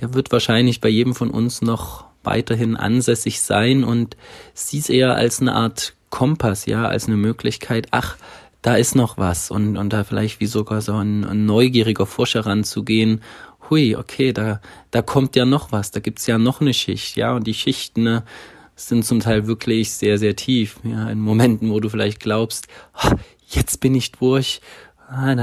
der 0.00 0.14
wird 0.14 0.30
wahrscheinlich 0.30 0.80
bei 0.80 0.88
jedem 0.90 1.14
von 1.14 1.30
uns 1.30 1.62
noch 1.62 2.04
weiterhin 2.22 2.76
ansässig 2.76 3.40
sein 3.40 3.82
und 3.82 4.16
sieht 4.52 4.90
eher 4.90 5.14
als 5.14 5.40
eine 5.40 5.54
Art 5.54 5.94
Kompass, 6.10 6.66
ja, 6.66 6.86
als 6.86 7.06
eine 7.06 7.16
Möglichkeit, 7.16 7.88
ach, 7.92 8.16
da 8.62 8.76
ist 8.76 8.94
noch 8.94 9.16
was 9.16 9.50
und, 9.50 9.76
und 9.76 9.92
da 9.92 10.04
vielleicht 10.04 10.40
wie 10.40 10.46
sogar 10.46 10.80
so 10.80 10.94
ein, 10.94 11.24
ein 11.24 11.46
neugieriger 11.46 12.06
Forscher 12.06 12.46
ranzugehen 12.46 13.20
hui, 13.70 13.96
okay, 13.96 14.32
da, 14.32 14.60
da 14.90 15.02
kommt 15.02 15.36
ja 15.36 15.44
noch 15.44 15.72
was, 15.72 15.90
da 15.90 16.00
gibt's 16.00 16.26
ja 16.26 16.38
noch 16.38 16.60
eine 16.60 16.74
Schicht, 16.74 17.16
ja, 17.16 17.34
und 17.34 17.46
die 17.46 17.54
Schichten, 17.54 18.02
ne, 18.02 18.22
sind 18.76 19.04
zum 19.04 19.20
Teil 19.20 19.46
wirklich 19.46 19.90
sehr, 19.90 20.18
sehr 20.18 20.36
tief. 20.36 20.78
Ja, 20.84 21.08
in 21.10 21.20
Momenten, 21.20 21.70
wo 21.70 21.80
du 21.80 21.88
vielleicht 21.88 22.20
glaubst, 22.20 22.68
oh, 23.02 23.12
jetzt 23.48 23.80
bin 23.80 23.94
ich 23.94 24.12
durch, 24.12 24.60
Ah, 25.08 25.36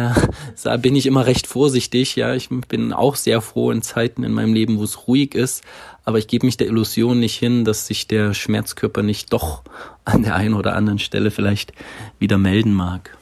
da 0.64 0.78
bin 0.78 0.96
ich 0.96 1.06
immer 1.06 1.26
recht 1.26 1.48
vorsichtig. 1.48 2.18
Ja, 2.18 2.36
ich 2.36 2.50
bin 2.50 2.92
auch 2.92 3.16
sehr 3.16 3.40
froh 3.42 3.72
in 3.72 3.82
Zeiten 3.82 4.24
in 4.24 4.34
meinem 4.34 4.54
Leben, 4.54 4.78
wo 4.78 4.84
es 4.84 5.08
ruhig 5.08 5.36
ist. 5.36 5.64
Aber 6.04 6.18
ich 6.18 6.28
gebe 6.28 6.46
mich 6.46 6.58
der 6.58 6.68
Illusion 6.68 7.20
nicht 7.20 7.40
hin, 7.40 7.64
dass 7.64 7.88
sich 7.88 8.08
der 8.08 8.34
Schmerzkörper 8.34 9.04
nicht 9.04 9.32
doch 9.32 9.64
an 10.04 10.24
der 10.24 10.36
einen 10.36 10.54
oder 10.54 10.76
anderen 10.76 11.00
Stelle 11.00 11.32
vielleicht 11.32 11.72
wieder 12.20 12.38
melden 12.38 12.74
mag. 12.74 13.18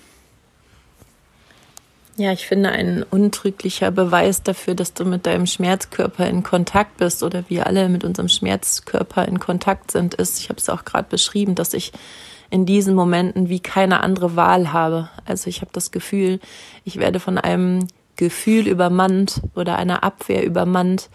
Ja, 2.17 2.33
ich 2.33 2.45
finde 2.45 2.69
ein 2.69 3.03
untrüglicher 3.03 3.89
Beweis 3.89 4.43
dafür, 4.43 4.75
dass 4.75 4.93
du 4.93 5.05
mit 5.05 5.25
deinem 5.25 5.45
Schmerzkörper 5.45 6.27
in 6.27 6.43
Kontakt 6.43 6.97
bist 6.97 7.23
oder 7.23 7.45
wir 7.47 7.67
alle 7.67 7.87
mit 7.89 8.03
unserem 8.03 8.27
Schmerzkörper 8.27 9.27
in 9.27 9.39
Kontakt 9.39 9.91
sind, 9.91 10.15
ist, 10.15 10.39
ich 10.39 10.49
habe 10.49 10.59
es 10.59 10.69
auch 10.69 10.83
gerade 10.83 11.07
beschrieben, 11.09 11.55
dass 11.55 11.73
ich 11.73 11.93
in 12.49 12.65
diesen 12.65 12.95
Momenten 12.95 13.47
wie 13.47 13.61
keine 13.61 14.01
andere 14.01 14.35
Wahl 14.35 14.73
habe. 14.73 15.09
Also 15.25 15.49
ich 15.49 15.61
habe 15.61 15.71
das 15.73 15.91
Gefühl, 15.91 16.41
ich 16.83 16.99
werde 16.99 17.21
von 17.21 17.37
einem 17.37 17.87
Gefühl 18.17 18.67
übermannt 18.67 19.41
oder 19.55 19.77
einer 19.77 20.03
Abwehr 20.03 20.43
übermannt, 20.45 21.09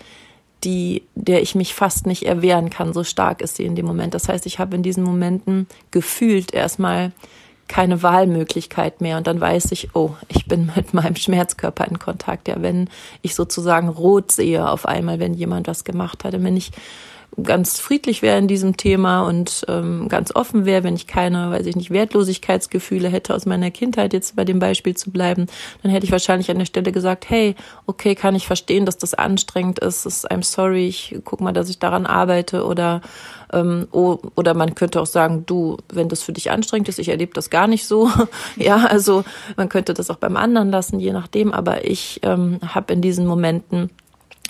die, 0.65 1.03
der 1.15 1.43
ich 1.43 1.55
mich 1.55 1.75
fast 1.75 2.07
nicht 2.07 2.25
erwehren 2.25 2.71
kann, 2.71 2.95
so 2.95 3.05
stark 3.05 3.43
ist 3.43 3.57
sie 3.57 3.65
in 3.65 3.77
dem 3.77 3.85
Moment. 3.85 4.15
Das 4.15 4.29
heißt, 4.29 4.47
ich 4.47 4.59
habe 4.59 4.75
in 4.75 4.83
diesen 4.83 5.05
Momenten 5.05 5.69
gefühlt 5.91 6.55
erstmal 6.55 7.13
keine 7.69 8.03
Wahlmöglichkeit 8.03 9.01
mehr 9.01 9.17
und 9.17 9.27
dann 9.27 9.41
weiß 9.41 9.73
ich, 9.73 9.95
oh, 9.95 10.15
ich 10.29 10.47
bin 10.47 10.71
mit 10.77 10.95
meinem 10.95 11.17
Schmerzkörper 11.17 11.87
in 11.87 11.99
Kontakt. 11.99 12.49
Ja, 12.49 12.57
wenn 12.61 12.89
ich 13.23 13.35
sozusagen 13.35 13.89
rot 13.89 14.33
sehe 14.33 14.69
auf 14.69 14.87
einmal, 14.87 15.19
wenn 15.19 15.35
jemand 15.35 15.69
was 15.69 15.85
gemacht 15.85 16.25
hat, 16.25 16.35
dann 16.35 16.43
bin 16.43 16.57
ich 16.57 16.73
ganz 17.43 17.79
friedlich 17.81 18.23
wäre 18.23 18.39
in 18.39 18.49
diesem 18.49 18.77
Thema 18.77 19.23
und 19.23 19.65
ähm, 19.69 20.09
ganz 20.09 20.35
offen 20.35 20.65
wäre, 20.65 20.85
wenn 20.85 20.97
ich 20.97 21.07
keine, 21.07 21.51
weiß 21.51 21.67
ich 21.67 21.77
nicht, 21.77 21.91
Wertlosigkeitsgefühle 21.91 23.09
hätte 23.09 23.35
aus 23.35 23.47
meiner 23.47 23.71
Kindheit, 23.71 24.13
jetzt 24.13 24.37
bei 24.37 24.45
dem 24.45 24.59
Beispiel 24.59 24.97
zu 24.97 25.11
bleiben, 25.11 25.47
dann 25.83 25.93
hätte 25.93 26.07
ich 26.07 26.13
wahrscheinlich 26.13 26.51
an 26.51 26.59
der 26.59 26.67
Stelle 26.67 26.93
gesagt, 26.93 27.29
hey, 27.29 27.55
okay, 27.87 28.15
kann 28.15 28.35
ich 28.35 28.47
verstehen, 28.47 28.87
dass 28.87 28.97
das 28.97 29.15
anstrengend 29.15 29.79
ist, 29.81 30.07
ist 30.07 30.31
I'm 30.31 30.43
sorry, 30.43 30.87
ich 30.87 31.19
guck 31.25 31.41
mal, 31.41 31.53
dass 31.53 31.69
ich 31.69 31.79
daran 31.79 32.07
arbeite 32.07 32.65
oder 32.65 33.03
ähm, 33.53 33.87
oh, 33.93 34.19
oder 34.35 34.55
man 34.55 34.75
könnte 34.75 35.01
auch 35.01 35.07
sagen, 35.07 35.45
du, 35.47 35.77
wenn 35.93 36.09
das 36.09 36.23
für 36.23 36.33
dich 36.33 36.51
anstrengend 36.51 36.89
ist, 36.89 36.99
ich 36.99 37.09
erlebe 37.09 37.33
das 37.35 37.51
gar 37.51 37.67
nicht 37.67 37.87
so. 37.87 38.11
ja, 38.57 38.87
also 38.87 39.25
man 39.57 39.69
könnte 39.69 39.95
das 39.95 40.11
auch 40.11 40.17
beim 40.17 40.37
anderen 40.37 40.71
lassen, 40.71 41.01
je 41.01 41.13
nachdem, 41.13 41.53
aber 41.53 41.87
ich 41.87 42.21
ähm, 42.23 42.59
habe 42.67 42.93
in 42.93 43.03
diesen 43.03 43.27
Momenten 43.27 43.91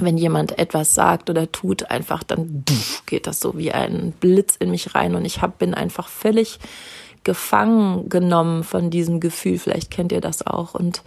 wenn 0.02 0.18
jemand 0.18 0.58
etwas 0.58 0.94
sagt 0.94 1.30
oder 1.30 1.50
tut, 1.50 1.90
einfach 1.90 2.22
dann 2.22 2.64
geht 3.06 3.26
das 3.26 3.40
so 3.40 3.56
wie 3.56 3.72
ein 3.72 4.12
Blitz 4.20 4.56
in 4.56 4.70
mich 4.70 4.94
rein 4.94 5.14
und 5.14 5.24
ich 5.24 5.42
hab, 5.42 5.58
bin 5.58 5.74
einfach 5.74 6.08
völlig 6.08 6.58
gefangen 7.26 8.08
genommen 8.08 8.62
von 8.62 8.88
diesem 8.88 9.18
Gefühl. 9.18 9.58
Vielleicht 9.58 9.90
kennt 9.90 10.12
ihr 10.12 10.20
das 10.20 10.46
auch. 10.46 10.74
Und 10.74 11.02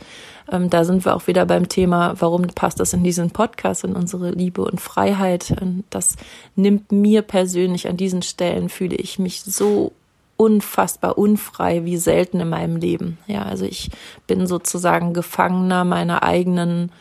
ähm, 0.52 0.70
da 0.70 0.84
sind 0.84 1.06
wir 1.06 1.16
auch 1.16 1.28
wieder 1.28 1.46
beim 1.46 1.70
Thema, 1.70 2.14
warum 2.20 2.46
passt 2.48 2.82
das 2.82 2.94
in 2.94 3.06
diesen 3.06 3.32
Podcast, 3.32 3.86
in 3.86 3.96
unsere 3.96 4.32
Liebe 4.32 4.62
und 4.62 4.82
Freiheit. 4.82 5.56
Und 5.62 5.86
das 5.90 6.18
nimmt 6.58 6.92
mir 6.92 7.22
persönlich 7.22 7.88
an 7.88 7.96
diesen 7.96 8.22
Stellen, 8.22 8.68
fühle 8.68 8.98
ich 8.98 9.18
mich 9.18 9.44
so 9.44 9.94
unfassbar 10.36 11.18
unfrei 11.18 11.86
wie 11.86 11.98
selten 11.98 12.42
in 12.42 12.50
meinem 12.50 12.76
Leben. 12.76 13.18
Ja, 13.28 13.44
also 13.44 13.64
ich 13.64 13.90
bin 14.28 14.46
sozusagen 14.46 15.14
Gefangener 15.14 15.86
meiner 15.86 16.24
eigenen 16.24 16.92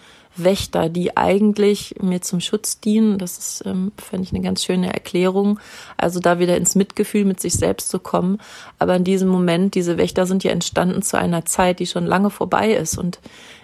Wächter, 0.42 0.88
die 0.88 1.16
eigentlich 1.16 1.96
mir 2.00 2.20
zum 2.20 2.40
Schutz 2.40 2.80
dienen. 2.80 3.18
Das 3.18 3.38
ist, 3.38 3.64
ähm, 3.66 3.92
fände 3.96 4.24
ich, 4.24 4.32
eine 4.32 4.42
ganz 4.42 4.64
schöne 4.64 4.92
Erklärung. 4.92 5.60
Also 5.96 6.20
da 6.20 6.38
wieder 6.38 6.56
ins 6.56 6.74
Mitgefühl 6.74 7.24
mit 7.24 7.40
sich 7.40 7.54
selbst 7.54 7.90
zu 7.90 7.98
kommen. 7.98 8.38
Aber 8.78 8.96
in 8.96 9.04
diesem 9.04 9.28
Moment, 9.28 9.74
diese 9.74 9.98
Wächter 9.98 10.26
sind 10.26 10.44
ja 10.44 10.50
entstanden 10.50 11.02
zu 11.02 11.18
einer 11.18 11.44
Zeit, 11.44 11.80
die 11.80 11.86
schon 11.86 12.06
lange 12.06 12.30
vorbei 12.30 12.72
ist. 12.72 12.98
Und 12.98 13.18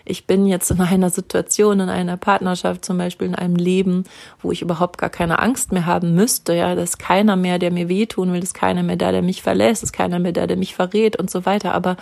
ich 0.06 0.26
bin 0.26 0.46
jetzt 0.46 0.70
in 0.70 0.80
einer 0.80 1.08
Situation, 1.08 1.80
in 1.80 1.88
einer 1.88 2.18
Partnerschaft 2.18 2.84
zum 2.84 2.98
Beispiel, 2.98 3.26
in 3.28 3.34
einem 3.34 3.56
Leben, 3.56 4.04
wo 4.42 4.52
ich 4.52 4.60
überhaupt 4.60 4.98
gar 4.98 5.08
keine 5.08 5.38
Angst 5.38 5.72
mehr 5.72 5.86
haben 5.86 6.14
müsste. 6.14 6.54
Ja, 6.54 6.74
da 6.74 6.82
ist 6.82 6.98
keiner 6.98 7.36
mehr, 7.36 7.58
der 7.58 7.70
mir 7.70 7.88
wehtun 7.88 8.32
will, 8.32 8.42
ist 8.42 8.54
keiner 8.54 8.82
mehr 8.82 8.96
da, 8.96 9.12
der 9.12 9.22
mich 9.22 9.42
verlässt, 9.42 9.82
ist 9.82 9.92
keiner 9.92 10.18
mehr 10.18 10.32
da, 10.32 10.46
der 10.46 10.58
mich 10.58 10.74
verrät 10.74 11.16
und 11.16 11.30
so 11.30 11.46
weiter. 11.46 11.74
Aber 11.74 11.96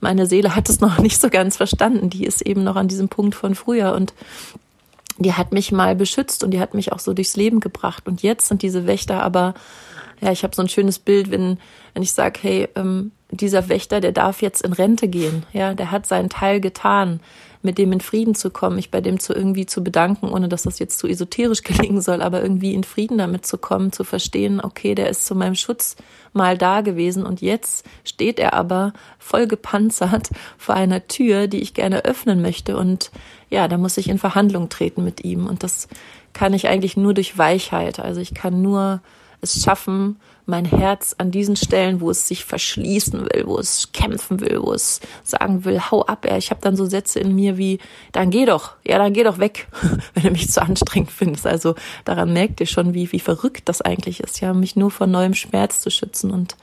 meine 0.00 0.26
Seele 0.26 0.54
hat 0.54 0.68
es 0.68 0.80
noch 0.80 0.98
nicht 0.98 1.20
so 1.20 1.30
ganz 1.30 1.56
verstanden. 1.56 2.10
Die 2.10 2.24
ist 2.24 2.42
eben 2.42 2.62
noch 2.62 2.76
an 2.76 2.86
diesem 2.86 3.08
Punkt 3.08 3.34
von 3.34 3.56
früher 3.56 3.92
und 3.92 4.14
die 5.18 5.34
hat 5.34 5.52
mich 5.52 5.72
mal 5.72 5.96
beschützt 5.96 6.44
und 6.44 6.52
die 6.52 6.60
hat 6.60 6.74
mich 6.74 6.92
auch 6.92 7.00
so 7.00 7.12
durchs 7.12 7.36
Leben 7.36 7.60
gebracht. 7.60 8.06
Und 8.06 8.22
jetzt 8.22 8.48
sind 8.48 8.62
diese 8.62 8.86
Wächter 8.86 9.22
aber, 9.22 9.54
ja, 10.20 10.32
ich 10.32 10.44
habe 10.44 10.54
so 10.54 10.62
ein 10.62 10.68
schönes 10.68 10.98
Bild, 10.98 11.30
wenn, 11.30 11.58
wenn 11.94 12.02
ich 12.02 12.12
sage, 12.12 12.38
hey, 12.42 12.68
ähm, 12.76 13.12
dieser 13.30 13.68
Wächter, 13.68 14.00
der 14.00 14.12
darf 14.12 14.42
jetzt 14.42 14.62
in 14.62 14.72
Rente 14.72 15.08
gehen, 15.08 15.44
ja, 15.52 15.74
der 15.74 15.90
hat 15.90 16.06
seinen 16.06 16.30
Teil 16.30 16.60
getan 16.60 17.20
mit 17.62 17.76
dem 17.76 17.92
in 17.92 18.00
Frieden 18.00 18.34
zu 18.34 18.50
kommen, 18.50 18.76
mich 18.76 18.90
bei 18.90 19.00
dem 19.00 19.18
zu 19.18 19.34
irgendwie 19.34 19.66
zu 19.66 19.82
bedanken, 19.82 20.28
ohne 20.28 20.48
dass 20.48 20.62
das 20.62 20.78
jetzt 20.78 20.98
zu 20.98 21.08
esoterisch 21.08 21.62
gelingen 21.64 22.00
soll, 22.00 22.22
aber 22.22 22.42
irgendwie 22.42 22.74
in 22.74 22.84
Frieden 22.84 23.18
damit 23.18 23.46
zu 23.46 23.58
kommen, 23.58 23.92
zu 23.92 24.04
verstehen, 24.04 24.60
okay, 24.60 24.94
der 24.94 25.08
ist 25.08 25.26
zu 25.26 25.34
meinem 25.34 25.56
Schutz 25.56 25.96
mal 26.32 26.56
da 26.56 26.82
gewesen. 26.82 27.26
Und 27.26 27.40
jetzt 27.40 27.84
steht 28.04 28.38
er 28.38 28.54
aber 28.54 28.92
voll 29.18 29.46
gepanzert 29.46 30.30
vor 30.58 30.74
einer 30.74 31.08
Tür, 31.08 31.48
die 31.48 31.60
ich 31.60 31.74
gerne 31.74 32.04
öffnen 32.04 32.40
möchte. 32.40 32.76
Und 32.76 33.10
ja, 33.50 33.68
da 33.68 33.78
muss 33.78 33.96
ich 33.96 34.08
in 34.08 34.18
Verhandlung 34.18 34.68
treten 34.68 35.04
mit 35.04 35.24
ihm 35.24 35.46
und 35.46 35.62
das 35.62 35.88
kann 36.32 36.54
ich 36.54 36.68
eigentlich 36.68 36.96
nur 36.96 37.14
durch 37.14 37.38
Weichheit, 37.38 37.98
also 37.98 38.20
ich 38.20 38.34
kann 38.34 38.62
nur 38.62 39.00
es 39.40 39.62
schaffen, 39.62 40.16
mein 40.46 40.64
Herz 40.64 41.14
an 41.18 41.30
diesen 41.30 41.56
Stellen, 41.56 42.00
wo 42.00 42.10
es 42.10 42.26
sich 42.26 42.44
verschließen 42.44 43.20
will, 43.20 43.44
wo 43.46 43.58
es 43.58 43.92
kämpfen 43.92 44.40
will, 44.40 44.60
wo 44.62 44.72
es 44.72 45.00
sagen 45.22 45.64
will, 45.64 45.78
hau 45.78 46.06
ab, 46.06 46.24
ey. 46.24 46.38
Ich 46.38 46.50
habe 46.50 46.60
dann 46.62 46.74
so 46.74 46.86
Sätze 46.86 47.20
in 47.20 47.34
mir 47.36 47.58
wie, 47.58 47.78
dann 48.12 48.30
geh 48.30 48.46
doch, 48.46 48.72
ja, 48.84 48.98
dann 48.98 49.12
geh 49.12 49.24
doch 49.24 49.38
weg, 49.38 49.68
wenn 50.14 50.22
du 50.22 50.30
mich 50.30 50.50
zu 50.50 50.62
anstrengend 50.62 51.10
findest. 51.10 51.46
Also 51.46 51.74
daran 52.04 52.32
merkt 52.32 52.60
ihr 52.60 52.66
schon, 52.66 52.94
wie, 52.94 53.12
wie 53.12 53.20
verrückt 53.20 53.68
das 53.68 53.82
eigentlich 53.82 54.20
ist, 54.20 54.40
ja, 54.40 54.54
mich 54.54 54.74
nur 54.74 54.90
vor 54.90 55.06
neuem 55.06 55.34
Schmerz 55.34 55.82
zu 55.82 55.90
schützen 55.90 56.30
und 56.30 56.56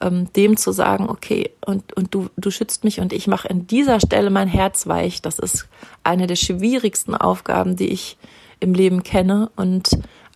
ähm, 0.00 0.32
dem 0.34 0.56
zu 0.56 0.72
sagen, 0.72 1.08
okay, 1.08 1.50
und, 1.64 1.92
und 1.96 2.14
du, 2.14 2.28
du 2.36 2.50
schützt 2.50 2.84
mich 2.84 3.00
und 3.00 3.12
ich 3.12 3.26
mache 3.26 3.48
in 3.48 3.66
dieser 3.66 4.00
Stelle 4.00 4.30
mein 4.30 4.48
Herz 4.48 4.86
weich. 4.86 5.22
Das 5.22 5.38
ist 5.38 5.68
eine 6.04 6.26
der 6.26 6.36
schwierigsten 6.36 7.14
Aufgaben, 7.14 7.76
die 7.76 7.88
ich 7.88 8.16
im 8.60 8.74
Leben 8.74 9.02
kenne 9.02 9.50
und 9.56 9.90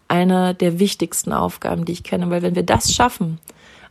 eine 0.08 0.54
der 0.54 0.78
wichtigsten 0.78 1.32
Aufgaben, 1.32 1.84
die 1.84 1.92
ich 1.92 2.02
kenne, 2.02 2.30
weil 2.30 2.42
wenn 2.42 2.54
wir 2.54 2.62
das 2.62 2.92
schaffen, 2.92 3.38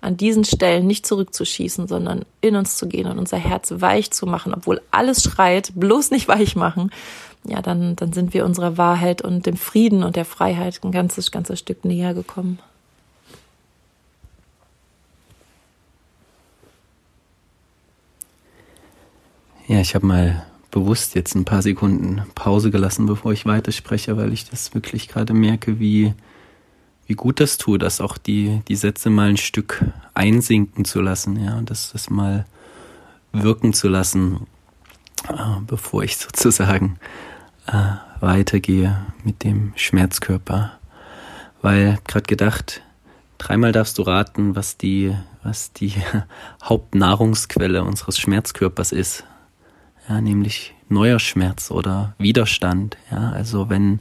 an 0.01 0.17
diesen 0.17 0.43
Stellen 0.43 0.85
nicht 0.85 1.05
zurückzuschießen, 1.05 1.87
sondern 1.87 2.25
in 2.41 2.55
uns 2.55 2.77
zu 2.77 2.87
gehen 2.87 3.07
und 3.07 3.17
unser 3.17 3.37
Herz 3.37 3.73
weich 3.77 4.11
zu 4.11 4.25
machen, 4.25 4.53
obwohl 4.53 4.81
alles 4.91 5.23
schreit, 5.23 5.71
bloß 5.75 6.11
nicht 6.11 6.27
weich 6.27 6.55
machen, 6.55 6.91
ja, 7.45 7.61
dann, 7.61 7.95
dann 7.95 8.13
sind 8.13 8.33
wir 8.33 8.45
unserer 8.45 8.77
Wahrheit 8.77 9.21
und 9.21 9.45
dem 9.45 9.57
Frieden 9.57 10.03
und 10.03 10.15
der 10.15 10.25
Freiheit 10.25 10.81
ein 10.83 10.91
ganzes, 10.91 11.31
ganzes 11.31 11.59
Stück 11.59 11.85
näher 11.85 12.13
gekommen. 12.13 12.59
Ja, 19.65 19.79
ich 19.79 19.95
habe 19.95 20.05
mal 20.05 20.45
bewusst 20.71 21.15
jetzt 21.15 21.35
ein 21.35 21.45
paar 21.45 21.61
Sekunden 21.61 22.23
Pause 22.35 22.69
gelassen, 22.69 23.05
bevor 23.05 23.31
ich 23.31 23.45
weiterspreche, 23.45 24.17
weil 24.17 24.33
ich 24.33 24.49
das 24.49 24.73
wirklich 24.73 25.07
gerade 25.07 25.33
merke, 25.33 25.79
wie, 25.79 26.13
wie 27.07 27.13
gut 27.13 27.39
das 27.39 27.57
tut, 27.57 27.81
das 27.81 28.01
auch 28.01 28.17
die, 28.17 28.61
die 28.67 28.75
Sätze 28.75 29.09
mal 29.09 29.29
ein 29.29 29.37
Stück 29.37 29.85
einsinken 30.13 30.83
zu 30.83 30.99
lassen, 30.99 31.41
ja, 31.41 31.57
und 31.57 31.69
das, 31.69 31.93
das 31.93 32.09
mal 32.09 32.45
wirken 33.31 33.71
zu 33.71 33.87
lassen, 33.87 34.47
äh, 35.29 35.61
bevor 35.65 36.03
ich 36.03 36.17
sozusagen 36.17 36.99
äh, 37.67 37.93
weitergehe 38.19 39.05
mit 39.23 39.45
dem 39.45 39.71
Schmerzkörper. 39.77 40.73
Weil 41.61 41.99
gerade 42.05 42.25
gedacht, 42.25 42.81
dreimal 43.37 43.71
darfst 43.71 43.97
du 43.97 44.01
raten, 44.01 44.57
was 44.57 44.75
die, 44.75 45.15
was 45.41 45.71
die 45.71 45.93
Hauptnahrungsquelle 46.63 47.81
unseres 47.85 48.19
Schmerzkörpers 48.19 48.91
ist 48.91 49.23
ja, 50.07 50.21
nämlich 50.21 50.73
neuer 50.89 51.19
Schmerz 51.19 51.71
oder 51.71 52.15
Widerstand. 52.17 52.97
Ja, 53.11 53.31
also 53.31 53.69
wenn, 53.69 53.99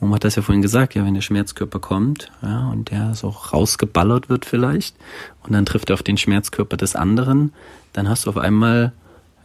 Mom 0.00 0.14
hat 0.14 0.24
das 0.24 0.36
ja 0.36 0.42
vorhin 0.42 0.62
gesagt, 0.62 0.94
ja, 0.94 1.04
wenn 1.04 1.14
der 1.14 1.20
Schmerzkörper 1.20 1.80
kommt, 1.80 2.30
ja, 2.42 2.68
und 2.68 2.90
der 2.90 3.14
so 3.14 3.28
rausgeballert 3.28 4.28
wird 4.28 4.44
vielleicht, 4.44 4.96
und 5.42 5.52
dann 5.52 5.66
trifft 5.66 5.90
er 5.90 5.94
auf 5.94 6.02
den 6.02 6.18
Schmerzkörper 6.18 6.76
des 6.76 6.96
anderen, 6.96 7.52
dann 7.92 8.08
hast 8.08 8.26
du 8.26 8.30
auf 8.30 8.38
einmal 8.38 8.92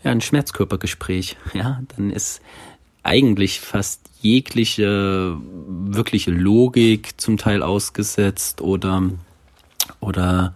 ja 0.04 0.12
ein 0.12 0.22
Schmerzkörpergespräch. 0.22 1.38
Ja, 1.54 1.82
dann 1.96 2.12
ist 2.12 2.42
eigentlich 3.04 3.60
fast 3.62 4.02
jegliche 4.22 5.38
wirkliche 5.42 6.32
Logik 6.32 7.20
zum 7.20 7.38
Teil 7.38 7.64
ausgesetzt 7.64 8.62
oder 8.62 9.10
oder 10.02 10.54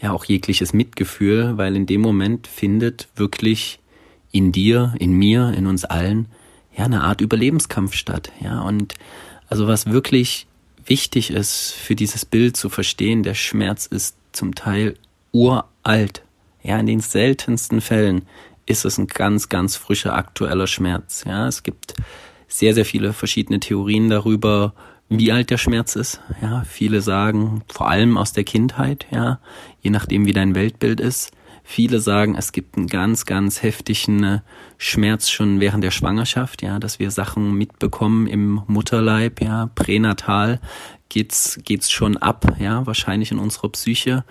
ja 0.00 0.12
auch 0.12 0.24
jegliches 0.24 0.72
Mitgefühl, 0.72 1.56
weil 1.56 1.74
in 1.74 1.86
dem 1.86 2.02
Moment 2.02 2.46
findet 2.46 3.08
wirklich 3.16 3.80
in 4.32 4.52
dir, 4.52 4.94
in 4.98 5.12
mir, 5.12 5.52
in 5.56 5.66
uns 5.66 5.84
allen, 5.84 6.26
ja, 6.76 6.84
eine 6.84 7.02
Art 7.02 7.20
Überlebenskampf 7.20 7.94
statt, 7.94 8.32
ja, 8.40 8.60
und 8.60 8.94
also 9.48 9.66
was 9.66 9.86
wirklich 9.86 10.46
wichtig 10.84 11.30
ist 11.30 11.72
für 11.72 11.94
dieses 11.94 12.24
Bild 12.24 12.56
zu 12.56 12.68
verstehen, 12.68 13.22
der 13.22 13.34
Schmerz 13.34 13.86
ist 13.86 14.16
zum 14.32 14.54
Teil 14.54 14.96
uralt, 15.32 16.22
ja, 16.62 16.78
in 16.78 16.86
den 16.86 17.00
seltensten 17.00 17.80
Fällen 17.80 18.22
ist 18.66 18.84
es 18.84 18.98
ein 18.98 19.06
ganz, 19.06 19.48
ganz 19.48 19.76
frischer 19.76 20.14
aktueller 20.14 20.66
Schmerz. 20.66 21.24
Ja, 21.24 21.46
es 21.46 21.62
gibt 21.62 21.94
sehr, 22.48 22.74
sehr 22.74 22.84
viele 22.84 23.12
verschiedene 23.12 23.60
Theorien 23.60 24.10
darüber, 24.10 24.74
wie 25.08 25.30
alt 25.30 25.50
der 25.50 25.58
Schmerz 25.58 25.94
ist. 25.94 26.20
Ja, 26.42 26.64
viele 26.68 27.00
sagen, 27.00 27.62
vor 27.68 27.88
allem 27.88 28.18
aus 28.18 28.32
der 28.32 28.44
Kindheit, 28.44 29.06
ja, 29.10 29.38
je 29.80 29.90
nachdem 29.90 30.26
wie 30.26 30.32
dein 30.32 30.54
Weltbild 30.54 31.00
ist. 31.00 31.30
Viele 31.68 31.98
sagen, 31.98 32.36
es 32.36 32.52
gibt 32.52 32.76
einen 32.76 32.86
ganz, 32.86 33.26
ganz 33.26 33.60
heftigen 33.60 34.22
äh, 34.22 34.38
Schmerz 34.78 35.28
schon 35.28 35.58
während 35.58 35.82
der 35.82 35.90
Schwangerschaft, 35.90 36.62
ja, 36.62 36.78
dass 36.78 37.00
wir 37.00 37.10
Sachen 37.10 37.54
mitbekommen 37.54 38.28
im 38.28 38.62
Mutterleib, 38.68 39.42
ja, 39.42 39.68
pränatal 39.74 40.60
geht's, 41.08 41.58
geht's 41.64 41.90
schon 41.90 42.18
ab, 42.18 42.56
ja, 42.60 42.86
wahrscheinlich 42.86 43.32
in 43.32 43.40
unserer 43.40 43.68
Psyche. 43.70 44.24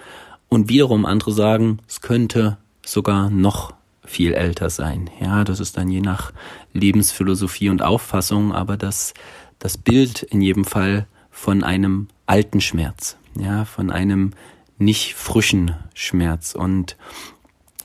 Und 0.47 0.69
wiederum 0.69 1.05
andere 1.05 1.33
sagen, 1.33 1.79
es 1.89 1.99
könnte 1.99 2.57
sogar 2.85 3.29
noch 3.29 3.73
viel 4.05 4.33
älter 4.33 4.69
sein. 4.69 5.09
Ja, 5.19 5.43
das 5.43 5.59
ist 5.59 5.75
dann 5.75 5.89
je 5.89 5.99
nach 5.99 6.31
Lebensphilosophie 6.71 7.67
und 7.67 7.81
Auffassung, 7.81 8.53
aber 8.53 8.77
das, 8.77 9.13
das 9.59 9.77
Bild 9.77 10.23
in 10.23 10.39
jedem 10.39 10.63
Fall 10.63 11.05
von 11.31 11.63
einem 11.63 12.07
alten 12.27 12.61
Schmerz, 12.61 13.17
ja, 13.37 13.65
von 13.65 13.91
einem 13.91 14.31
nicht 14.77 15.15
frischen 15.15 15.75
Schmerz 15.93 16.53
und 16.53 16.97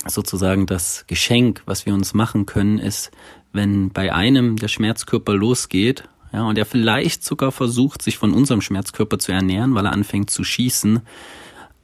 sozusagen 0.06 0.66
das 0.66 1.04
Geschenk, 1.06 1.62
was 1.66 1.86
wir 1.86 1.94
uns 1.94 2.14
machen 2.14 2.46
können, 2.46 2.78
ist, 2.78 3.10
wenn 3.52 3.90
bei 3.90 4.12
einem 4.12 4.56
der 4.56 4.68
Schmerzkörper 4.68 5.34
losgeht, 5.34 6.08
ja, 6.32 6.44
und 6.44 6.58
er 6.58 6.66
vielleicht 6.66 7.24
sogar 7.24 7.50
versucht, 7.50 8.02
sich 8.02 8.16
von 8.16 8.32
unserem 8.32 8.60
Schmerzkörper 8.60 9.18
zu 9.18 9.32
ernähren, 9.32 9.74
weil 9.74 9.86
er 9.86 9.92
anfängt 9.92 10.30
zu 10.30 10.44
schießen, 10.44 11.00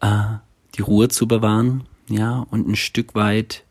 äh, 0.01 0.23
die 0.77 0.83
Ruhe 0.83 1.09
zu 1.09 1.27
bewahren, 1.27 1.85
ja, 2.09 2.47
und 2.51 2.69
ein 2.69 2.77
Stück 2.77 3.15
weit 3.15 3.65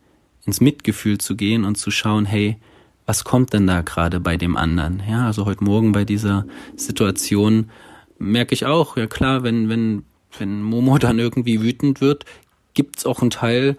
ins 0.45 0.59
Mitgefühl 0.59 1.17
zu 1.17 1.35
gehen 1.35 1.63
und 1.63 1.75
zu 1.75 1.91
schauen, 1.91 2.25
hey, 2.25 2.57
was 3.05 3.23
kommt 3.23 3.53
denn 3.53 3.67
da 3.67 3.81
gerade 3.81 4.19
bei 4.19 4.35
dem 4.35 4.57
anderen? 4.57 5.01
Ja, 5.07 5.27
also 5.27 5.45
heute 5.45 5.63
Morgen 5.63 5.91
bei 5.91 6.05
dieser 6.05 6.45
Situation 6.75 7.69
merke 8.17 8.53
ich 8.53 8.65
auch, 8.65 8.97
ja 8.97 9.07
klar, 9.07 9.43
wenn, 9.43 9.69
wenn, 9.69 10.03
wenn 10.39 10.61
Momo 10.61 10.97
dann 10.99 11.19
irgendwie 11.19 11.61
wütend 11.61 12.01
wird, 12.01 12.25
gibt's 12.73 13.05
auch 13.05 13.21
einen 13.21 13.31
Teil 13.31 13.77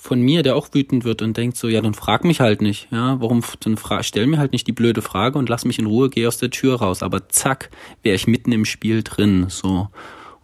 von 0.00 0.20
mir, 0.20 0.44
der 0.44 0.54
auch 0.54 0.68
wütend 0.72 1.04
wird 1.04 1.22
und 1.22 1.36
denkt 1.36 1.56
so, 1.56 1.66
ja, 1.68 1.80
dann 1.80 1.92
frag 1.92 2.24
mich 2.24 2.40
halt 2.40 2.62
nicht, 2.62 2.86
ja, 2.92 3.20
warum, 3.20 3.42
dann 3.60 3.76
fra 3.76 4.04
stell 4.04 4.28
mir 4.28 4.38
halt 4.38 4.52
nicht 4.52 4.68
die 4.68 4.72
blöde 4.72 5.02
Frage 5.02 5.38
und 5.38 5.48
lass 5.48 5.64
mich 5.64 5.80
in 5.80 5.86
Ruhe, 5.86 6.08
geh 6.08 6.26
aus 6.26 6.38
der 6.38 6.50
Tür 6.50 6.76
raus. 6.76 7.02
Aber 7.02 7.28
zack, 7.28 7.70
wäre 8.04 8.14
ich 8.14 8.28
mitten 8.28 8.52
im 8.52 8.64
Spiel 8.64 9.02
drin, 9.02 9.46
so. 9.48 9.88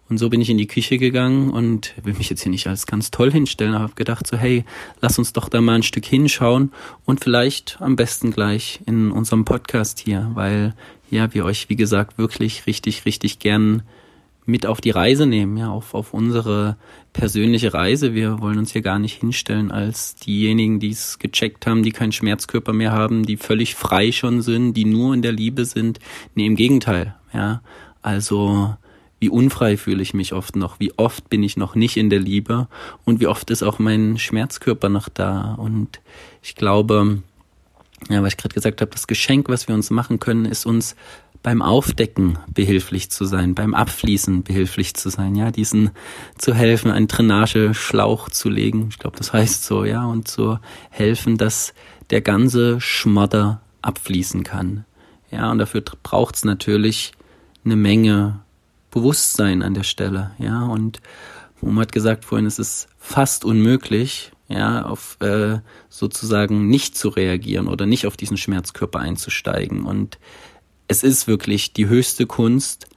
Und 0.07 0.19
so 0.19 0.29
bin 0.29 0.41
ich 0.41 0.51
in 0.51 0.57
die 0.57 0.67
Küche 0.67 0.99
gegangen 0.99 1.49
und 1.49 1.95
will 2.03 2.13
mich 2.13 2.29
jetzt 2.29 2.43
hier 2.43 2.51
nicht 2.51 2.67
als 2.67 2.85
ganz 2.85 3.09
toll 3.09 3.31
hinstellen, 3.31 3.73
aber 3.73 3.85
habe 3.85 3.95
gedacht 3.95 4.27
so, 4.27 4.37
hey, 4.37 4.65
lass 5.01 5.17
uns 5.17 5.33
doch 5.33 5.49
da 5.49 5.61
mal 5.61 5.75
ein 5.75 5.83
Stück 5.83 6.05
hinschauen 6.05 6.71
und 7.05 7.23
vielleicht 7.23 7.77
am 7.79 7.95
besten 7.95 8.31
gleich 8.31 8.81
in 8.85 9.09
unserem 9.09 9.45
Podcast 9.45 9.99
hier, 9.99 10.29
weil 10.35 10.75
ja, 11.09 11.33
wir 11.33 11.45
euch, 11.45 11.69
wie 11.69 11.75
gesagt, 11.75 12.17
wirklich 12.17 12.67
richtig, 12.67 13.05
richtig 13.05 13.39
gern 13.39 13.81
mit 14.45 14.65
auf 14.65 14.79
die 14.79 14.91
Reise 14.91 15.25
nehmen, 15.25 15.57
ja, 15.57 15.69
auf, 15.69 15.93
auf 15.93 16.13
unsere 16.13 16.77
persönliche 17.13 17.73
Reise. 17.73 18.13
Wir 18.13 18.39
wollen 18.41 18.59
uns 18.59 18.71
hier 18.71 18.81
gar 18.81 18.99
nicht 18.99 19.19
hinstellen 19.19 19.71
als 19.71 20.15
diejenigen, 20.15 20.79
die 20.79 20.89
es 20.89 21.17
gecheckt 21.17 21.65
haben, 21.65 21.83
die 21.83 21.91
keinen 21.91 22.11
Schmerzkörper 22.11 22.73
mehr 22.73 22.91
haben, 22.91 23.25
die 23.25 23.37
völlig 23.37 23.75
frei 23.75 24.11
schon 24.11 24.41
sind, 24.41 24.73
die 24.73 24.85
nur 24.85 25.13
in 25.13 25.21
der 25.21 25.31
Liebe 25.31 25.65
sind. 25.65 25.99
Nee, 26.35 26.45
im 26.45 26.55
Gegenteil, 26.55 27.15
ja. 27.33 27.61
Also, 28.01 28.75
wie 29.19 29.29
unfrei 29.29 29.77
fühle 29.77 30.03
ich 30.03 30.13
mich 30.13 30.33
oft 30.33 30.55
noch, 30.55 30.79
wie 30.79 30.93
oft 30.97 31.29
bin 31.29 31.41
ich 31.41 31.57
noch 31.57 31.73
nicht 31.73 31.97
in 31.97 32.11
der 32.11 32.19
Liebe 32.19 32.67
und 33.05 33.19
wie 33.19 33.27
oft 33.27 33.49
ist 33.49 33.63
auch 33.63 33.79
mein 33.79 34.19
Schmerzkörper 34.19 34.89
noch 34.89 35.09
da. 35.09 35.55
Und 35.55 36.01
ich 36.43 36.53
glaube, 36.53 37.23
ja, 38.09 38.21
was 38.21 38.33
ich 38.33 38.37
gerade 38.37 38.53
gesagt 38.53 38.81
habe, 38.81 38.91
das 38.91 39.07
Geschenk, 39.07 39.49
was 39.49 39.67
wir 39.67 39.73
uns 39.73 39.89
machen 39.89 40.19
können, 40.19 40.45
ist 40.45 40.65
uns 40.65 40.95
beim 41.45 41.61
Aufdecken 41.61 42.39
behilflich 42.51 43.11
zu 43.11 43.23
sein, 43.23 43.53
beim 43.53 43.75
Abfließen 43.75 44.41
behilflich 44.41 44.95
zu 44.95 45.09
sein, 45.09 45.35
ja, 45.35 45.51
diesen 45.51 45.91
zu 46.39 46.55
helfen, 46.55 46.89
einen 46.89 47.07
Drainageschlauch 47.07 48.29
zu 48.29 48.49
legen, 48.49 48.87
ich 48.89 48.97
glaube, 48.97 49.19
das 49.19 49.31
heißt 49.31 49.63
so, 49.63 49.85
ja, 49.85 50.03
und 50.05 50.27
zu 50.27 50.57
helfen, 50.89 51.37
dass 51.37 51.75
der 52.09 52.21
ganze 52.21 52.81
Schmodder 52.81 53.61
abfließen 53.83 54.43
kann. 54.43 54.85
Ja, 55.29 55.51
und 55.51 55.59
dafür 55.59 55.83
braucht 56.01 56.33
es 56.33 56.45
natürlich 56.45 57.11
eine 57.63 57.75
Menge 57.75 58.39
Bewusstsein 58.89 59.61
an 59.61 59.75
der 59.75 59.83
Stelle, 59.83 60.31
ja, 60.39 60.63
und 60.63 60.99
Mom 61.61 61.79
hat 61.79 61.91
gesagt 61.91 62.25
vorhin, 62.25 62.47
es 62.47 62.57
ist 62.57 62.87
fast 62.97 63.45
unmöglich, 63.45 64.31
ja, 64.47 64.83
auf 64.83 65.17
äh, 65.21 65.59
sozusagen 65.89 66.69
nicht 66.69 66.97
zu 66.97 67.09
reagieren 67.09 67.67
oder 67.67 67.85
nicht 67.85 68.07
auf 68.07 68.17
diesen 68.17 68.37
Schmerzkörper 68.37 68.97
einzusteigen. 68.97 69.85
Und 69.85 70.17
es 70.87 71.03
ist 71.03 71.27
wirklich 71.27 71.73
die 71.73 71.87
höchste 71.87 72.25
Kunst, 72.25 72.87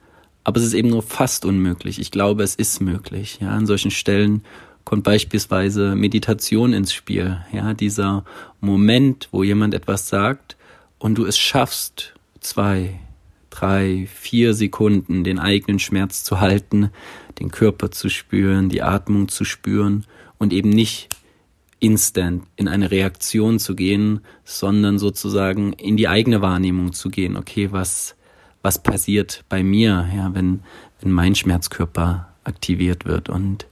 aber 0.43 0.59
es 0.59 0.65
ist 0.65 0.73
eben 0.73 0.89
nur 0.89 1.03
fast 1.03 1.45
unmöglich. 1.45 1.99
Ich 1.99 2.11
glaube, 2.11 2.43
es 2.43 2.55
ist 2.55 2.81
möglich. 2.81 3.39
Ja, 3.41 3.49
an 3.49 3.65
solchen 3.65 3.91
Stellen 3.91 4.43
kommt 4.83 5.03
beispielsweise 5.03 5.95
Meditation 5.95 6.73
ins 6.73 6.93
Spiel. 6.93 7.43
Ja, 7.51 7.73
dieser 7.73 8.25
Moment, 8.59 9.29
wo 9.31 9.43
jemand 9.43 9.73
etwas 9.73 10.09
sagt 10.09 10.57
und 10.97 11.17
du 11.17 11.25
es 11.25 11.37
schaffst, 11.37 12.13
zwei, 12.39 12.99
drei, 13.49 14.07
vier 14.11 14.53
Sekunden 14.53 15.23
den 15.23 15.39
eigenen 15.39 15.79
Schmerz 15.79 16.23
zu 16.23 16.39
halten, 16.39 16.91
den 17.39 17.51
Körper 17.51 17.91
zu 17.91 18.09
spüren, 18.09 18.69
die 18.69 18.81
Atmung 18.81 19.27
zu 19.27 19.45
spüren 19.45 20.05
und 20.37 20.53
eben 20.53 20.69
nicht 20.69 21.09
instant 21.79 22.43
in 22.55 22.67
eine 22.67 22.91
Reaktion 22.91 23.59
zu 23.59 23.75
gehen, 23.75 24.21
sondern 24.43 24.99
sozusagen 24.99 25.73
in 25.73 25.97
die 25.97 26.07
eigene 26.07 26.41
Wahrnehmung 26.41 26.93
zu 26.93 27.09
gehen. 27.09 27.37
Okay, 27.37 27.69
was, 27.71 28.15
was 28.61 28.81
passiert 28.81 29.43
bei 29.49 29.63
mir, 29.63 30.09
ja, 30.15 30.33
wenn, 30.33 30.61
wenn 31.01 31.11
mein 31.11 31.35
Schmerzkörper 31.35 32.33
aktiviert 32.43 33.05
wird. 33.05 33.29
Und 33.29 33.67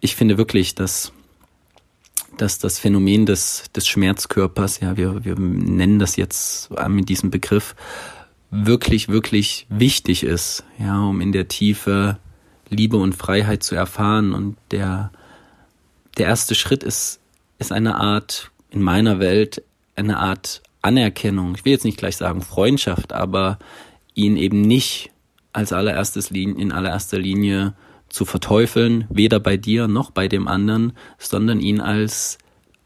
ich 0.00 0.16
finde 0.16 0.38
wirklich, 0.38 0.74
dass, 0.74 1.12
dass 2.38 2.58
das 2.58 2.78
Phänomen 2.78 3.26
des, 3.26 3.64
des 3.74 3.86
Schmerzkörpers, 3.86 4.80
ja, 4.80 4.96
wir, 4.96 5.24
wir 5.24 5.38
nennen 5.38 5.98
das 5.98 6.16
jetzt 6.16 6.70
mit 6.88 7.08
diesem 7.08 7.30
Begriff, 7.30 7.74
wirklich, 8.50 9.08
wirklich 9.08 9.66
wichtig 9.68 10.22
ist, 10.24 10.64
ja, 10.78 11.00
um 11.02 11.20
in 11.20 11.32
der 11.32 11.48
Tiefe 11.48 12.18
Liebe 12.68 12.96
und 12.96 13.14
Freiheit 13.14 13.62
zu 13.62 13.74
erfahren. 13.74 14.32
Und 14.32 14.56
der, 14.70 15.10
der 16.16 16.26
erste 16.26 16.54
Schritt 16.54 16.82
ist, 16.82 17.20
ist 17.58 17.72
eine 17.72 17.96
Art, 17.96 18.50
in 18.70 18.82
meiner 18.82 19.18
Welt, 19.18 19.62
eine 19.96 20.18
Art 20.18 20.62
Anerkennung. 20.82 21.54
Ich 21.54 21.64
will 21.64 21.72
jetzt 21.72 21.84
nicht 21.84 21.98
gleich 21.98 22.16
sagen 22.16 22.42
Freundschaft, 22.42 23.12
aber 23.12 23.58
ihn 24.14 24.36
eben 24.36 24.62
nicht 24.62 25.10
als 25.52 25.72
allererstes 25.72 26.30
in 26.30 26.72
allererster 26.72 27.18
Linie 27.18 27.74
zu 28.08 28.24
verteufeln, 28.24 29.06
weder 29.08 29.40
bei 29.40 29.56
dir 29.56 29.88
noch 29.88 30.10
bei 30.10 30.28
dem 30.28 30.48
anderen, 30.48 30.92
sondern 31.18 31.60
ihn 31.60 31.80
als, 31.80 32.38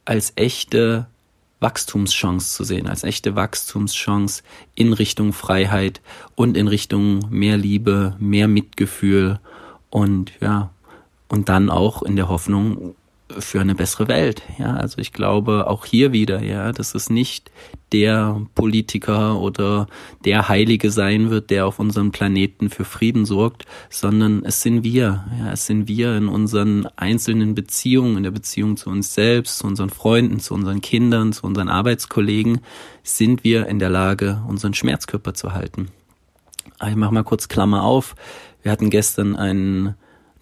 als 0.05 0.33
echte 0.37 1.07
Wachstumschance 1.61 2.55
zu 2.55 2.65
sehen, 2.65 2.87
als 2.87 3.05
echte 3.05 3.37
Wachstumschance 3.37 4.43
in 4.75 4.93
Richtung 4.93 5.33
Freiheit 5.33 6.03
und 6.35 6.57
in 6.57 6.69
Richtung 6.69 7.21
mehr 7.31 7.57
Liebe, 7.57 8.17
mehr 8.19 8.49
Mitgefühl 8.49 9.41
und 9.89 10.33
ja, 10.41 10.71
und 11.29 11.49
dann 11.49 11.71
auch 11.71 12.03
in 12.03 12.17
der 12.17 12.29
Hoffnung 12.29 12.95
für 13.39 13.61
eine 13.61 13.75
bessere 13.75 14.09
Welt. 14.09 14.43
Ja, 14.59 14.75
also 14.75 14.99
ich 14.99 15.13
glaube 15.13 15.67
auch 15.67 15.85
hier 15.85 16.13
wieder, 16.13 16.43
ja, 16.43 16.73
dass 16.73 16.95
es 16.95 17.11
nicht 17.11 17.51
der 17.93 18.41
Politiker 18.55 19.41
oder 19.41 19.87
der 20.25 20.49
Heilige 20.49 20.91
sein 20.91 21.31
wird, 21.31 21.51
der 21.51 21.67
auf 21.67 21.79
unserem 21.79 22.11
Planeten 22.11 22.71
für 22.71 22.85
Frieden 22.85 23.25
sorgt, 23.25 23.67
sondern 23.91 24.45
es 24.45 24.63
sind 24.63 24.85
wir. 24.85 25.25
Ja, 25.39 25.53
es 25.53 25.67
sind 25.67 25.89
wir 25.89 26.17
in 26.17 26.29
unseren 26.29 26.87
einzelnen 26.97 27.55
Beziehungen, 27.55 28.17
in 28.17 28.23
der 28.23 28.31
Beziehung 28.31 28.77
zu 28.77 28.91
uns 28.91 29.15
selbst, 29.15 29.59
zu 29.59 29.67
unseren 29.67 29.91
Freunden, 29.91 30.41
zu 30.41 30.55
unseren 30.55 30.81
Kindern, 30.81 31.33
zu 31.33 31.47
unseren 31.47 31.69
Arbeitskollegen, 31.69 32.61
sind 33.03 33.45
wir 33.45 33.67
in 33.67 33.79
der 33.79 33.91
Lage, 33.91 34.43
unseren 34.49 34.75
Schmerzkörper 34.75 35.35
zu 35.35 35.53
halten. 35.53 35.89
Ich 36.87 36.97
mache 36.97 37.15
mal 37.15 37.25
kurz 37.25 37.49
Klammer 37.49 37.85
auf. 37.85 38.17
Wir 38.63 38.73
hatten 38.73 38.91
gestern 38.91 39.37
einen 39.37 39.95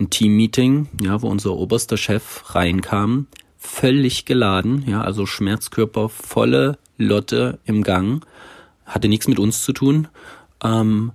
ein 0.02 0.10
Teammeeting, 0.10 0.88
ja, 1.00 1.22
wo 1.22 1.28
unser 1.28 1.54
oberster 1.56 1.96
Chef 1.96 2.54
reinkam, 2.54 3.26
völlig 3.56 4.24
geladen, 4.24 4.84
ja, 4.86 5.02
also 5.02 5.26
Schmerzkörper, 5.26 6.08
volle 6.08 6.78
Lotte 6.98 7.58
im 7.64 7.82
Gang, 7.82 8.24
hatte 8.84 9.08
nichts 9.08 9.28
mit 9.28 9.38
uns 9.38 9.64
zu 9.64 9.72
tun. 9.72 10.08
Ähm, 10.62 11.12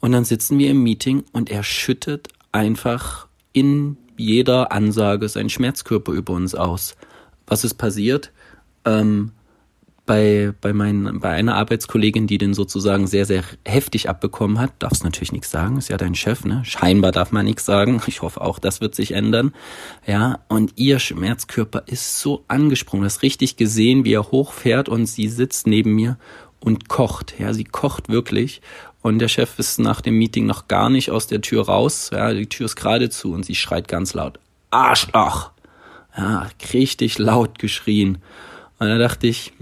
und 0.00 0.12
dann 0.12 0.24
sitzen 0.24 0.58
wir 0.58 0.70
im 0.70 0.82
Meeting 0.82 1.24
und 1.32 1.50
er 1.50 1.62
schüttet 1.62 2.28
einfach 2.50 3.28
in 3.52 3.96
jeder 4.16 4.72
Ansage 4.72 5.28
seinen 5.28 5.50
Schmerzkörper 5.50 6.12
über 6.12 6.32
uns 6.32 6.54
aus. 6.54 6.96
Was 7.46 7.64
ist 7.64 7.74
passiert? 7.74 8.32
Ähm, 8.84 9.32
bei, 10.12 10.52
bei, 10.60 10.74
meinen, 10.74 11.20
bei 11.20 11.30
einer 11.30 11.54
Arbeitskollegin, 11.54 12.26
die 12.26 12.36
den 12.36 12.52
sozusagen 12.52 13.06
sehr, 13.06 13.24
sehr 13.24 13.44
heftig 13.64 14.10
abbekommen 14.10 14.58
hat, 14.58 14.72
darfst 14.78 15.04
natürlich 15.04 15.32
nichts 15.32 15.50
sagen, 15.50 15.78
ist 15.78 15.88
ja 15.88 15.96
dein 15.96 16.14
Chef, 16.14 16.44
ne? 16.44 16.60
Scheinbar 16.66 17.12
darf 17.12 17.32
man 17.32 17.46
nichts 17.46 17.64
sagen. 17.64 17.98
Ich 18.06 18.20
hoffe 18.20 18.42
auch, 18.42 18.58
das 18.58 18.82
wird 18.82 18.94
sich 18.94 19.12
ändern. 19.12 19.54
Ja, 20.06 20.40
und 20.48 20.74
ihr 20.76 20.98
Schmerzkörper 20.98 21.84
ist 21.86 22.20
so 22.20 22.44
angesprungen, 22.46 23.04
du 23.04 23.06
hast 23.06 23.22
richtig 23.22 23.56
gesehen, 23.56 24.04
wie 24.04 24.12
er 24.12 24.30
hochfährt 24.30 24.90
und 24.90 25.06
sie 25.06 25.28
sitzt 25.28 25.66
neben 25.66 25.94
mir 25.94 26.18
und 26.60 26.90
kocht. 26.90 27.32
Ja, 27.38 27.54
sie 27.54 27.64
kocht 27.64 28.10
wirklich. 28.10 28.60
Und 29.00 29.18
der 29.18 29.28
Chef 29.28 29.58
ist 29.58 29.78
nach 29.78 30.02
dem 30.02 30.18
Meeting 30.18 30.44
noch 30.44 30.68
gar 30.68 30.90
nicht 30.90 31.10
aus 31.10 31.26
der 31.26 31.40
Tür 31.40 31.64
raus. 31.64 32.10
Ja, 32.12 32.34
die 32.34 32.50
Tür 32.50 32.66
ist 32.66 32.76
gerade 32.76 33.08
zu 33.08 33.32
und 33.32 33.46
sie 33.46 33.54
schreit 33.54 33.88
ganz 33.88 34.12
laut. 34.12 34.38
Arschloch! 34.68 35.52
Ja, 36.14 36.50
richtig 36.74 37.18
laut 37.18 37.58
geschrien. 37.58 38.18
Und 38.78 38.88
da 38.88 38.98
dachte 38.98 39.26
ich, 39.26 39.54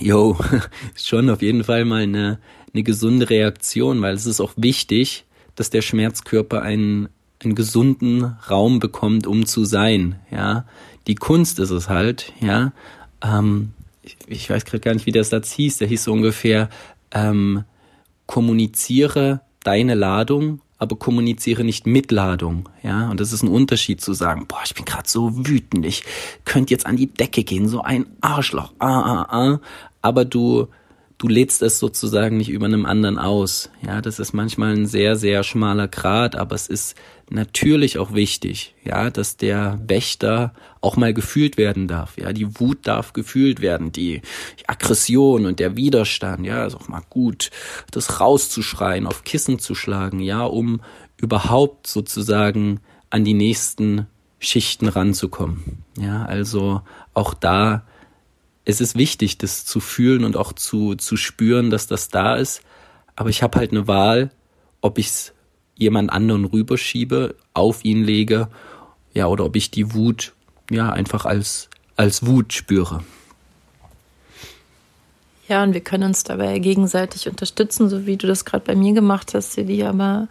yo, 0.00 0.36
ist 0.94 1.08
schon 1.08 1.30
auf 1.30 1.42
jeden 1.42 1.64
Fall 1.64 1.84
mal 1.84 2.02
eine, 2.02 2.38
eine 2.72 2.82
gesunde 2.82 3.30
Reaktion, 3.30 4.02
weil 4.02 4.14
es 4.14 4.26
ist 4.26 4.40
auch 4.40 4.52
wichtig, 4.56 5.24
dass 5.54 5.70
der 5.70 5.82
Schmerzkörper 5.82 6.62
einen, 6.62 7.08
einen 7.42 7.54
gesunden 7.54 8.24
Raum 8.50 8.78
bekommt, 8.78 9.26
um 9.26 9.46
zu 9.46 9.64
sein. 9.64 10.16
Ja, 10.30 10.64
die 11.06 11.14
Kunst 11.14 11.58
ist 11.58 11.70
es 11.70 11.88
halt. 11.88 12.32
Ja, 12.40 12.72
ähm, 13.22 13.72
ich, 14.02 14.16
ich 14.26 14.50
weiß 14.50 14.64
gerade 14.64 14.80
gar 14.80 14.94
nicht, 14.94 15.06
wie 15.06 15.12
der 15.12 15.24
Satz 15.24 15.52
hieß. 15.52 15.78
Der 15.78 15.88
hieß 15.88 16.04
so 16.04 16.12
ungefähr: 16.12 16.68
ähm, 17.12 17.64
kommuniziere 18.26 19.40
deine 19.62 19.94
Ladung, 19.94 20.60
aber 20.78 20.96
kommuniziere 20.96 21.62
nicht 21.62 21.86
mit 21.86 22.10
Ladung. 22.10 22.68
Ja, 22.82 23.10
und 23.10 23.20
das 23.20 23.32
ist 23.32 23.42
ein 23.42 23.48
Unterschied 23.48 24.00
zu 24.00 24.14
sagen, 24.14 24.46
boah, 24.46 24.62
ich 24.64 24.74
bin 24.74 24.86
gerade 24.86 25.08
so 25.08 25.46
wütend, 25.46 25.84
ich 25.84 26.04
könnte 26.46 26.72
jetzt 26.72 26.86
an 26.86 26.96
die 26.96 27.06
Decke 27.06 27.44
gehen, 27.44 27.68
so 27.68 27.82
ein 27.82 28.06
Arschloch, 28.22 28.72
ah, 28.78 29.00
ah, 29.00 29.26
ah. 29.30 29.60
Aber 30.02 30.24
du 30.24 30.68
du 31.20 31.28
lädst 31.28 31.60
es 31.60 31.78
sozusagen 31.78 32.38
nicht 32.38 32.48
über 32.48 32.64
einem 32.64 32.86
anderen 32.86 33.18
aus. 33.18 33.70
Ja, 33.86 34.00
das 34.00 34.18
ist 34.18 34.32
manchmal 34.32 34.72
ein 34.72 34.86
sehr, 34.86 35.16
sehr 35.16 35.42
schmaler 35.44 35.86
Grad, 35.86 36.34
aber 36.34 36.54
es 36.54 36.66
ist 36.66 36.96
natürlich 37.28 37.98
auch 37.98 38.14
wichtig, 38.14 38.74
ja, 38.84 39.10
dass 39.10 39.36
der 39.36 39.78
Wächter 39.86 40.54
auch 40.80 40.96
mal 40.96 41.12
gefühlt 41.12 41.58
werden 41.58 41.88
darf. 41.88 42.16
Ja, 42.16 42.32
die 42.32 42.58
Wut 42.58 42.86
darf 42.86 43.12
gefühlt 43.12 43.60
werden, 43.60 43.92
die 43.92 44.22
Aggression 44.66 45.44
und 45.44 45.60
der 45.60 45.76
Widerstand, 45.76 46.46
ja, 46.46 46.64
ist 46.64 46.74
auch 46.74 46.88
mal 46.88 47.02
gut, 47.10 47.50
das 47.90 48.18
rauszuschreien, 48.18 49.06
auf 49.06 49.22
Kissen 49.22 49.58
zu 49.58 49.74
schlagen, 49.74 50.20
ja, 50.20 50.42
um 50.42 50.80
überhaupt 51.18 51.86
sozusagen 51.86 52.80
an 53.10 53.26
die 53.26 53.34
nächsten 53.34 54.06
Schichten 54.38 54.88
ranzukommen. 54.88 55.84
Ja, 55.98 56.24
also 56.24 56.80
auch 57.12 57.34
da 57.34 57.84
es 58.70 58.80
ist 58.80 58.96
wichtig, 58.96 59.38
das 59.38 59.64
zu 59.66 59.80
fühlen 59.80 60.24
und 60.24 60.36
auch 60.36 60.52
zu, 60.52 60.94
zu 60.94 61.16
spüren, 61.16 61.70
dass 61.70 61.86
das 61.86 62.08
da 62.08 62.36
ist. 62.36 62.62
Aber 63.16 63.28
ich 63.28 63.42
habe 63.42 63.58
halt 63.58 63.72
eine 63.72 63.86
Wahl, 63.86 64.30
ob 64.80 64.98
ich 64.98 65.08
es 65.08 65.32
jemand 65.74 66.10
anderen 66.10 66.44
rüberschiebe, 66.44 67.34
auf 67.54 67.84
ihn 67.84 68.04
lege, 68.04 68.48
ja, 69.12 69.26
oder 69.26 69.44
ob 69.44 69.56
ich 69.56 69.70
die 69.70 69.94
Wut 69.94 70.32
ja 70.70 70.90
einfach 70.90 71.24
als, 71.24 71.68
als 71.96 72.26
Wut 72.26 72.52
spüre. 72.52 73.02
Ja, 75.48 75.64
und 75.64 75.74
wir 75.74 75.80
können 75.80 76.04
uns 76.04 76.22
dabei 76.22 76.58
gegenseitig 76.60 77.28
unterstützen, 77.28 77.88
so 77.88 78.06
wie 78.06 78.16
du 78.16 78.28
das 78.28 78.44
gerade 78.44 78.64
bei 78.64 78.76
mir 78.76 78.92
gemacht 78.92 79.34
hast, 79.34 79.52
Silly, 79.52 79.82
aber 79.82 80.28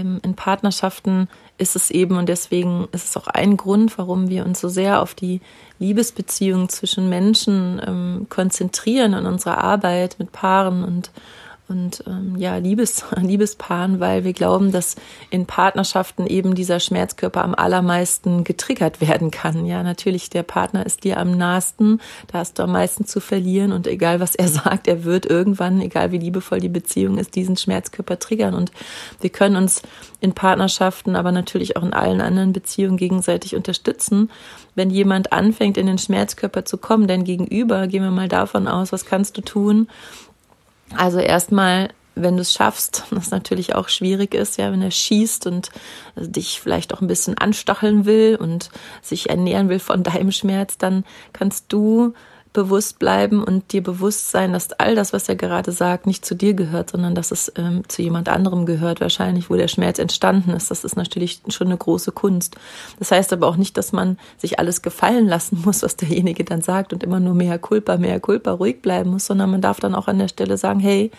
in 0.00 0.34
Partnerschaften 0.34 1.28
ist 1.58 1.76
es 1.76 1.90
eben 1.90 2.16
und 2.16 2.28
deswegen 2.28 2.88
ist 2.92 3.08
es 3.08 3.16
auch 3.16 3.26
ein 3.28 3.56
Grund, 3.56 3.96
warum 3.98 4.28
wir 4.28 4.44
uns 4.44 4.60
so 4.60 4.68
sehr 4.68 5.00
auf 5.00 5.14
die 5.14 5.40
Liebesbeziehungen 5.78 6.68
zwischen 6.68 7.08
Menschen 7.08 7.80
ähm, 7.86 8.26
konzentrieren 8.28 9.14
in 9.14 9.26
unserer 9.26 9.58
Arbeit 9.58 10.16
mit 10.18 10.32
Paaren 10.32 10.84
und 10.84 11.10
und 11.68 12.04
ähm, 12.06 12.36
ja, 12.36 12.56
Liebes, 12.56 13.04
Liebespaaren, 13.16 13.98
weil 13.98 14.22
wir 14.24 14.32
glauben, 14.32 14.70
dass 14.70 14.94
in 15.30 15.46
Partnerschaften 15.46 16.26
eben 16.26 16.54
dieser 16.54 16.78
Schmerzkörper 16.78 17.42
am 17.42 17.54
allermeisten 17.54 18.44
getriggert 18.44 19.00
werden 19.06 19.30
kann. 19.30 19.66
Ja, 19.66 19.82
natürlich, 19.82 20.30
der 20.30 20.44
Partner 20.44 20.86
ist 20.86 21.02
dir 21.02 21.18
am 21.18 21.36
nahesten, 21.36 22.00
da 22.28 22.38
hast 22.38 22.58
du 22.58 22.62
am 22.62 22.72
meisten 22.72 23.04
zu 23.04 23.20
verlieren 23.20 23.72
und 23.72 23.86
egal 23.86 24.20
was 24.20 24.36
er 24.36 24.48
sagt, 24.48 24.86
er 24.86 25.04
wird 25.04 25.26
irgendwann, 25.26 25.80
egal 25.80 26.12
wie 26.12 26.18
liebevoll 26.18 26.60
die 26.60 26.68
Beziehung 26.68 27.18
ist, 27.18 27.34
diesen 27.34 27.56
Schmerzkörper 27.56 28.18
triggern. 28.18 28.54
Und 28.54 28.70
wir 29.20 29.30
können 29.30 29.56
uns 29.56 29.82
in 30.20 30.34
Partnerschaften, 30.34 31.16
aber 31.16 31.32
natürlich 31.32 31.76
auch 31.76 31.82
in 31.82 31.92
allen 31.92 32.20
anderen 32.20 32.52
Beziehungen 32.52 32.96
gegenseitig 32.96 33.56
unterstützen. 33.56 34.30
Wenn 34.74 34.90
jemand 34.90 35.32
anfängt, 35.32 35.78
in 35.78 35.86
den 35.86 35.98
Schmerzkörper 35.98 36.64
zu 36.64 36.78
kommen, 36.78 37.08
dein 37.08 37.24
Gegenüber, 37.24 37.86
gehen 37.86 38.02
wir 38.02 38.10
mal 38.10 38.28
davon 38.28 38.68
aus, 38.68 38.92
was 38.92 39.04
kannst 39.04 39.36
du 39.36 39.40
tun? 39.40 39.88
Also 40.94 41.18
erstmal, 41.18 41.90
wenn 42.14 42.36
du 42.36 42.42
es 42.42 42.52
schaffst, 42.52 43.04
was 43.10 43.30
natürlich 43.30 43.74
auch 43.74 43.88
schwierig 43.88 44.34
ist, 44.34 44.58
ja, 44.58 44.70
wenn 44.72 44.82
er 44.82 44.90
schießt 44.90 45.46
und 45.46 45.70
dich 46.16 46.60
vielleicht 46.60 46.94
auch 46.94 47.00
ein 47.00 47.08
bisschen 47.08 47.36
anstacheln 47.38 48.04
will 48.04 48.36
und 48.40 48.70
sich 49.02 49.30
ernähren 49.30 49.68
will 49.68 49.80
von 49.80 50.02
deinem 50.02 50.32
Schmerz, 50.32 50.78
dann 50.78 51.04
kannst 51.32 51.66
du 51.72 52.14
bewusst 52.56 52.98
bleiben 52.98 53.44
und 53.44 53.72
dir 53.72 53.82
bewusst 53.82 54.30
sein, 54.30 54.54
dass 54.54 54.72
all 54.72 54.94
das, 54.94 55.12
was 55.12 55.28
er 55.28 55.36
gerade 55.36 55.72
sagt, 55.72 56.06
nicht 56.06 56.24
zu 56.24 56.34
dir 56.34 56.54
gehört, 56.54 56.90
sondern 56.90 57.14
dass 57.14 57.30
es 57.30 57.52
ähm, 57.56 57.82
zu 57.86 58.00
jemand 58.00 58.30
anderem 58.30 58.64
gehört, 58.64 59.02
wahrscheinlich, 59.02 59.50
wo 59.50 59.56
der 59.56 59.68
Schmerz 59.68 59.98
entstanden 59.98 60.52
ist. 60.52 60.70
Das 60.70 60.82
ist 60.82 60.96
natürlich 60.96 61.42
schon 61.48 61.66
eine 61.66 61.76
große 61.76 62.12
Kunst. 62.12 62.56
Das 62.98 63.10
heißt 63.10 63.34
aber 63.34 63.46
auch 63.46 63.56
nicht, 63.56 63.76
dass 63.76 63.92
man 63.92 64.18
sich 64.38 64.58
alles 64.58 64.80
gefallen 64.80 65.26
lassen 65.28 65.60
muss, 65.66 65.82
was 65.82 65.96
derjenige 65.96 66.44
dann 66.44 66.62
sagt 66.62 66.94
und 66.94 67.04
immer 67.04 67.20
nur 67.20 67.34
mehr 67.34 67.58
Culpa, 67.58 67.98
mehr 67.98 68.20
Culpa 68.20 68.52
ruhig 68.52 68.80
bleiben 68.80 69.10
muss, 69.10 69.26
sondern 69.26 69.50
man 69.50 69.60
darf 69.60 69.78
dann 69.78 69.94
auch 69.94 70.08
an 70.08 70.18
der 70.18 70.28
Stelle 70.28 70.56
sagen, 70.56 70.80
hey, 70.80 71.10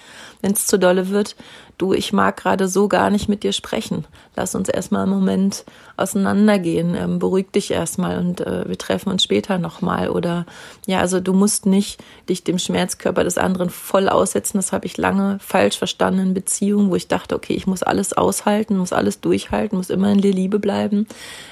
wenn 0.42 0.54
es 0.54 0.66
zu 0.66 0.80
dolle 0.80 1.10
wird, 1.10 1.36
du, 1.78 1.94
ich 1.94 2.12
mag 2.12 2.38
gerade 2.38 2.68
so 2.68 2.88
gar 2.88 3.10
nicht 3.10 3.30
mit 3.30 3.44
dir 3.44 3.54
sprechen. 3.54 4.06
Lass 4.36 4.56
uns 4.56 4.68
erstmal 4.68 5.04
einen 5.04 5.12
Moment 5.12 5.64
auseinandergehen, 5.96 6.96
ähm, 6.96 7.20
beruhig 7.20 7.52
dich 7.52 7.72
erstmal 7.72 8.18
und 8.18 8.42
äh, 8.42 8.68
wir 8.68 8.78
treffen 8.78 9.10
uns 9.10 9.24
später 9.24 9.58
nochmal. 9.60 10.10
Oder 10.10 10.46
ja, 10.86 11.00
also 11.00 11.20
du 11.20 11.34
musst 11.34 11.66
nicht 11.66 12.04
dich 12.30 12.44
dem 12.44 12.58
Schmerzkörper 12.58 13.24
des 13.24 13.38
anderen 13.38 13.70
voll 13.70 14.10
aussetzen. 14.10 14.58
Das 14.58 14.72
habe 14.72 14.88
ich 14.88 14.98
lange 14.98 15.38
falsch 15.40 15.78
verstanden 15.78 16.20
in 16.20 16.34
Beziehungen, 16.34 16.90
wo 16.90 16.96
ich 16.96 17.08
dachte, 17.08 17.36
okay, 17.36 17.54
ich 17.54 17.68
muss 17.68 17.84
alles 17.84 18.14
aushalten, 18.14 18.78
muss 18.78 18.94
alles 18.94 19.22
durchhalten, 19.22 19.78
muss 19.78 19.90
immer 19.90 20.12
in 20.12 20.22
der 20.22 20.34
Liebe 20.34 20.60
bleiben. 20.60 21.08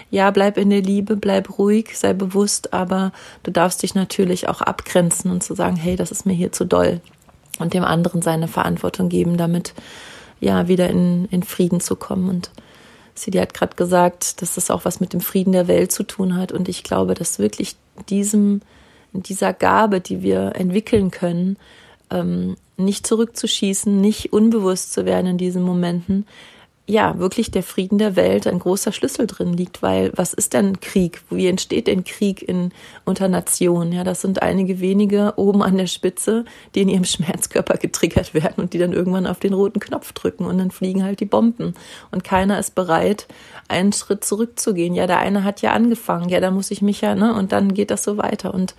Ja, 0.10 0.32
bleib 0.32 0.58
in 0.58 0.70
der 0.72 0.82
Liebe, 0.82 1.16
bleib 1.18 1.58
ruhig, 1.58 1.98
sei 1.98 2.14
bewusst, 2.14 2.74
aber 2.74 3.12
du 3.44 3.52
darfst 3.52 3.84
dich 3.84 3.94
natürlich 3.94 4.48
auch 4.50 4.62
abgrenzen 4.62 5.30
und 5.30 5.44
zu 5.44 5.54
sagen, 5.54 5.76
hey, 5.76 5.96
das 5.96 6.12
ist 6.12 6.26
mir 6.26 6.34
hier 6.34 6.52
zu 6.52 6.66
doll 6.66 7.02
und 7.60 7.74
dem 7.74 7.84
anderen 7.84 8.22
seine 8.22 8.48
Verantwortung 8.48 9.10
geben, 9.10 9.38
damit 9.38 9.74
ja 10.46 10.68
wieder 10.68 10.90
in, 10.90 11.26
in 11.26 11.44
Frieden 11.44 11.82
zu 11.82 11.96
kommen. 11.96 12.30
Und 12.30 12.52
Sidi 13.16 13.40
hat 13.40 13.54
gerade 13.54 13.76
gesagt, 13.76 14.42
dass 14.42 14.56
das 14.56 14.72
auch 14.72 14.86
was 14.86 15.00
mit 15.00 15.12
dem 15.12 15.22
Frieden 15.22 15.52
der 15.52 15.68
Welt 15.68 15.92
zu 15.92 16.04
tun 16.04 16.38
hat. 16.38 16.52
Und 16.52 16.70
ich 16.70 16.84
glaube, 16.84 17.16
dass 17.16 17.40
wirklich 17.40 17.76
diesem, 18.10 18.62
dieser 19.12 19.54
Gabe, 19.54 20.00
die 20.00 20.22
wir 20.22 20.56
entwickeln 20.56 21.12
können, 21.12 21.58
ähm, 22.12 22.56
nicht 22.78 23.08
zurückzuschießen, 23.08 24.00
nicht 24.00 24.34
unbewusst 24.34 24.94
zu 24.94 25.06
werden 25.06 25.28
in 25.28 25.38
diesen 25.38 25.64
Momenten, 25.64 26.26
ja, 26.88 27.18
wirklich 27.18 27.50
der 27.50 27.64
Frieden 27.64 27.98
der 27.98 28.16
Welt 28.16 28.46
ein 28.46 28.60
großer 28.60 28.92
Schlüssel 28.92 29.26
drin 29.26 29.54
liegt, 29.54 29.82
weil 29.82 30.12
was 30.16 30.34
ist 30.34 30.54
denn 30.54 30.80
Krieg? 30.82 31.24
Wie 31.32 31.48
entsteht 31.48 31.88
denn 31.88 32.04
Krieg 32.04 32.48
in, 32.48 32.72
unter 33.06 33.28
Nationen? 33.28 33.92
Ja, 33.92 34.04
das 34.04 34.22
sind 34.22 34.44
einige 34.44 34.80
wenige 34.80 35.34
oben 35.38 35.64
an 35.64 35.78
der 35.78 35.88
Spitze, 35.88 36.46
die 36.76 36.82
in 36.82 36.90
ihrem 36.90 37.04
Schmerzkörper 37.06 37.78
getriggert 37.78 38.36
werden 38.36 38.62
und 38.62 38.74
die 38.74 38.78
dann 38.78 38.94
irgendwann 38.94 39.26
auf 39.26 39.40
den 39.40 39.54
roten 39.54 39.80
Knopf 39.80 40.14
drücken 40.14 40.46
und 40.46 40.60
dann 40.60 40.70
fliegen 40.70 41.04
halt 41.04 41.22
die 41.22 41.26
Bomben. 41.26 41.74
Und 42.12 42.24
keiner 42.24 42.60
ist 42.60 42.76
bereit, 42.76 43.26
einen 43.68 43.92
Schritt 43.92 44.24
zurückzugehen. 44.24 44.94
Ja, 44.94 45.08
der 45.08 45.18
eine 45.18 45.44
hat 45.44 45.64
ja 45.64 45.74
angefangen, 45.74 46.30
ja, 46.30 46.40
da 46.40 46.52
muss 46.52 46.70
ich 46.70 46.84
mich 46.84 47.02
ja, 47.02 47.16
ne, 47.16 47.34
und 47.34 47.52
dann 47.52 47.74
geht 47.74 47.90
das 47.90 48.04
so 48.04 48.18
weiter 48.18 48.54
und 48.54 48.76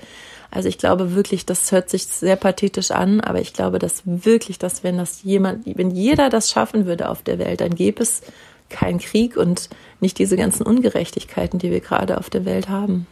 also 0.50 0.68
ich 0.68 0.78
glaube 0.78 1.14
wirklich, 1.14 1.46
das 1.46 1.70
hört 1.72 1.90
sich 1.90 2.06
sehr 2.06 2.36
pathetisch 2.36 2.90
an, 2.90 3.20
aber 3.20 3.40
ich 3.40 3.52
glaube, 3.52 3.78
dass 3.78 4.02
wirklich, 4.04 4.58
dass 4.58 4.84
wenn 4.84 4.96
das 4.96 5.22
jemand, 5.22 5.66
wenn 5.66 5.90
jeder 5.90 6.30
das 6.30 6.50
schaffen 6.50 6.86
würde 6.86 7.08
auf 7.08 7.22
der 7.22 7.38
Welt, 7.38 7.60
dann 7.60 7.74
gäbe 7.74 8.02
es 8.02 8.22
keinen 8.68 8.98
Krieg 8.98 9.36
und 9.36 9.68
nicht 10.00 10.18
diese 10.18 10.36
ganzen 10.36 10.64
Ungerechtigkeiten, 10.64 11.58
die 11.58 11.70
wir 11.70 11.80
gerade 11.80 12.18
auf 12.18 12.30
der 12.30 12.44
Welt 12.44 12.68
haben. 12.68 13.06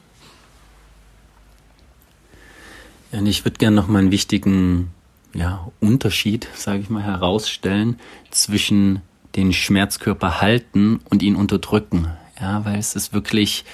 Ja, 3.12 3.20
und 3.20 3.26
ich 3.26 3.44
würde 3.44 3.58
gerne 3.58 3.76
noch 3.76 3.86
mal 3.86 4.00
einen 4.00 4.10
wichtigen 4.10 4.90
ja, 5.34 5.70
Unterschied, 5.80 6.48
sage 6.54 6.80
ich 6.80 6.90
mal, 6.90 7.02
herausstellen 7.02 7.98
zwischen 8.30 9.02
den 9.36 9.52
Schmerzkörper 9.52 10.40
halten 10.40 11.00
und 11.10 11.22
ihn 11.22 11.36
unterdrücken. 11.36 12.08
Ja, 12.40 12.64
weil 12.64 12.78
es 12.78 12.96
ist 12.96 13.12
wirklich, 13.12 13.64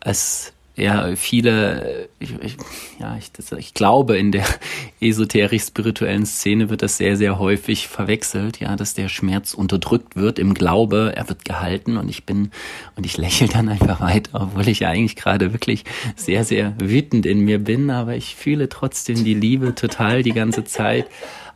es 0.00 0.52
ja, 0.74 1.14
viele, 1.16 2.08
ich, 2.18 2.34
ich, 2.40 2.56
ja, 2.98 3.16
ich, 3.18 3.30
das, 3.32 3.52
ich 3.52 3.74
glaube, 3.74 4.16
in 4.16 4.32
der 4.32 4.44
esoterisch-spirituellen 5.00 6.24
Szene 6.24 6.70
wird 6.70 6.80
das 6.80 6.96
sehr, 6.96 7.16
sehr 7.16 7.38
häufig 7.38 7.88
verwechselt, 7.88 8.58
ja, 8.60 8.74
dass 8.74 8.94
der 8.94 9.08
Schmerz 9.08 9.52
unterdrückt 9.52 10.16
wird 10.16 10.38
im 10.38 10.54
Glaube, 10.54 11.12
er 11.14 11.28
wird 11.28 11.44
gehalten 11.44 11.98
und 11.98 12.08
ich 12.08 12.24
bin, 12.24 12.52
und 12.96 13.04
ich 13.04 13.18
lächle 13.18 13.48
dann 13.48 13.68
einfach 13.68 14.00
weiter, 14.00 14.40
obwohl 14.40 14.66
ich 14.66 14.80
ja 14.80 14.88
eigentlich 14.88 15.16
gerade 15.16 15.52
wirklich 15.52 15.84
sehr, 16.16 16.44
sehr 16.44 16.74
wütend 16.80 17.26
in 17.26 17.40
mir 17.40 17.58
bin, 17.58 17.90
aber 17.90 18.16
ich 18.16 18.34
fühle 18.34 18.70
trotzdem 18.70 19.24
die 19.24 19.34
Liebe 19.34 19.74
total 19.74 20.22
die 20.22 20.32
ganze 20.32 20.64
Zeit. 20.64 21.06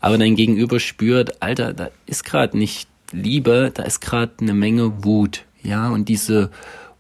Aber 0.01 0.19
dein 0.19 0.37
Gegenüber 0.37 0.79
spürt, 0.79 1.43
Alter, 1.43 1.73
da 1.73 1.89
ist 2.05 2.25
gerade 2.25 2.59
nicht 2.59 2.87
Liebe, 3.13 3.71
da 3.73 3.85
ist 3.85 4.01
gerade 4.01 4.33
eine 4.41 4.53
Menge 4.53 5.05
Wut, 5.05 5.45
ja, 5.63 5.89
und 5.89 6.09
diese 6.09 6.51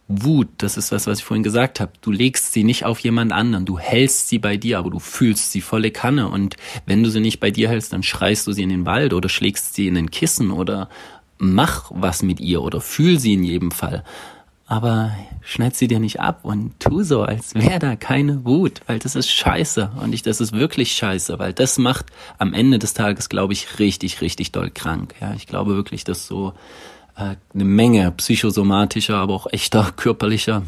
Wut, 0.09 0.49
das 0.59 0.77
ist 0.77 0.93
das, 0.93 1.07
was 1.07 1.19
ich 1.19 1.25
vorhin 1.25 1.43
gesagt 1.43 1.81
habe. 1.81 1.93
Du 2.01 2.13
legst 2.13 2.53
sie 2.53 2.63
nicht 2.63 2.85
auf 2.85 3.01
jemand 3.01 3.33
anderen, 3.33 3.65
du 3.65 3.79
hältst 3.79 4.29
sie 4.29 4.39
bei 4.39 4.57
dir, 4.57 4.79
aber 4.79 4.91
du 4.91 5.01
fühlst 5.01 5.51
sie 5.51 5.61
volle 5.61 5.91
Kanne. 5.91 6.29
Und 6.29 6.57
wenn 6.87 7.03
du 7.03 7.11
sie 7.11 7.21
nicht 7.21 7.41
bei 7.41 7.51
dir 7.51 7.69
hältst, 7.69 7.93
dann 7.93 8.05
schreist 8.05 8.47
du 8.47 8.53
sie 8.53 8.63
in 8.63 8.69
den 8.69 8.87
Wald 8.87 9.13
oder 9.13 9.29
schlägst 9.29 9.75
sie 9.75 9.89
in 9.89 9.95
den 9.95 10.11
Kissen 10.11 10.53
oder 10.53 10.89
mach 11.39 11.91
was 11.93 12.23
mit 12.23 12.41
ihr 12.41 12.63
oder 12.63 12.81
fühl 12.81 13.19
sie 13.19 13.35
in 13.35 13.43
jedem 13.43 13.73
Fall. 13.73 14.05
Aber 14.69 15.13
schneid 15.43 15.77
sie 15.77 15.87
dir 15.87 16.01
nicht 16.01 16.19
ab 16.19 16.41
und 16.43 16.79
tu 16.81 17.05
so, 17.05 17.23
als 17.23 17.55
wäre 17.55 17.79
da 17.79 17.95
keine 17.95 18.45
Wut, 18.45 18.81
weil 18.87 18.99
das 18.99 19.15
ist 19.15 19.31
scheiße. 19.31 19.93
Und 20.03 20.13
ich, 20.13 20.23
das 20.23 20.41
ist 20.41 20.53
wirklich 20.53 20.93
scheiße, 20.93 21.39
weil 21.39 21.53
das 21.53 21.79
macht 21.79 22.07
am 22.39 22.53
Ende 22.53 22.81
des 22.81 22.93
Tages, 22.93 23.29
glaube 23.29 23.53
ich, 23.53 23.79
richtig, 23.79 24.21
richtig 24.21 24.51
doll 24.51 24.71
krank. 24.71 25.15
Ja, 25.21 25.35
ich 25.35 25.47
glaube 25.47 25.77
wirklich, 25.77 26.03
dass 26.03 26.27
so 26.27 26.53
eine 27.17 27.65
Menge 27.65 28.11
psychosomatischer, 28.13 29.17
aber 29.17 29.35
auch 29.35 29.47
echter 29.51 29.93
körperlicher 29.97 30.63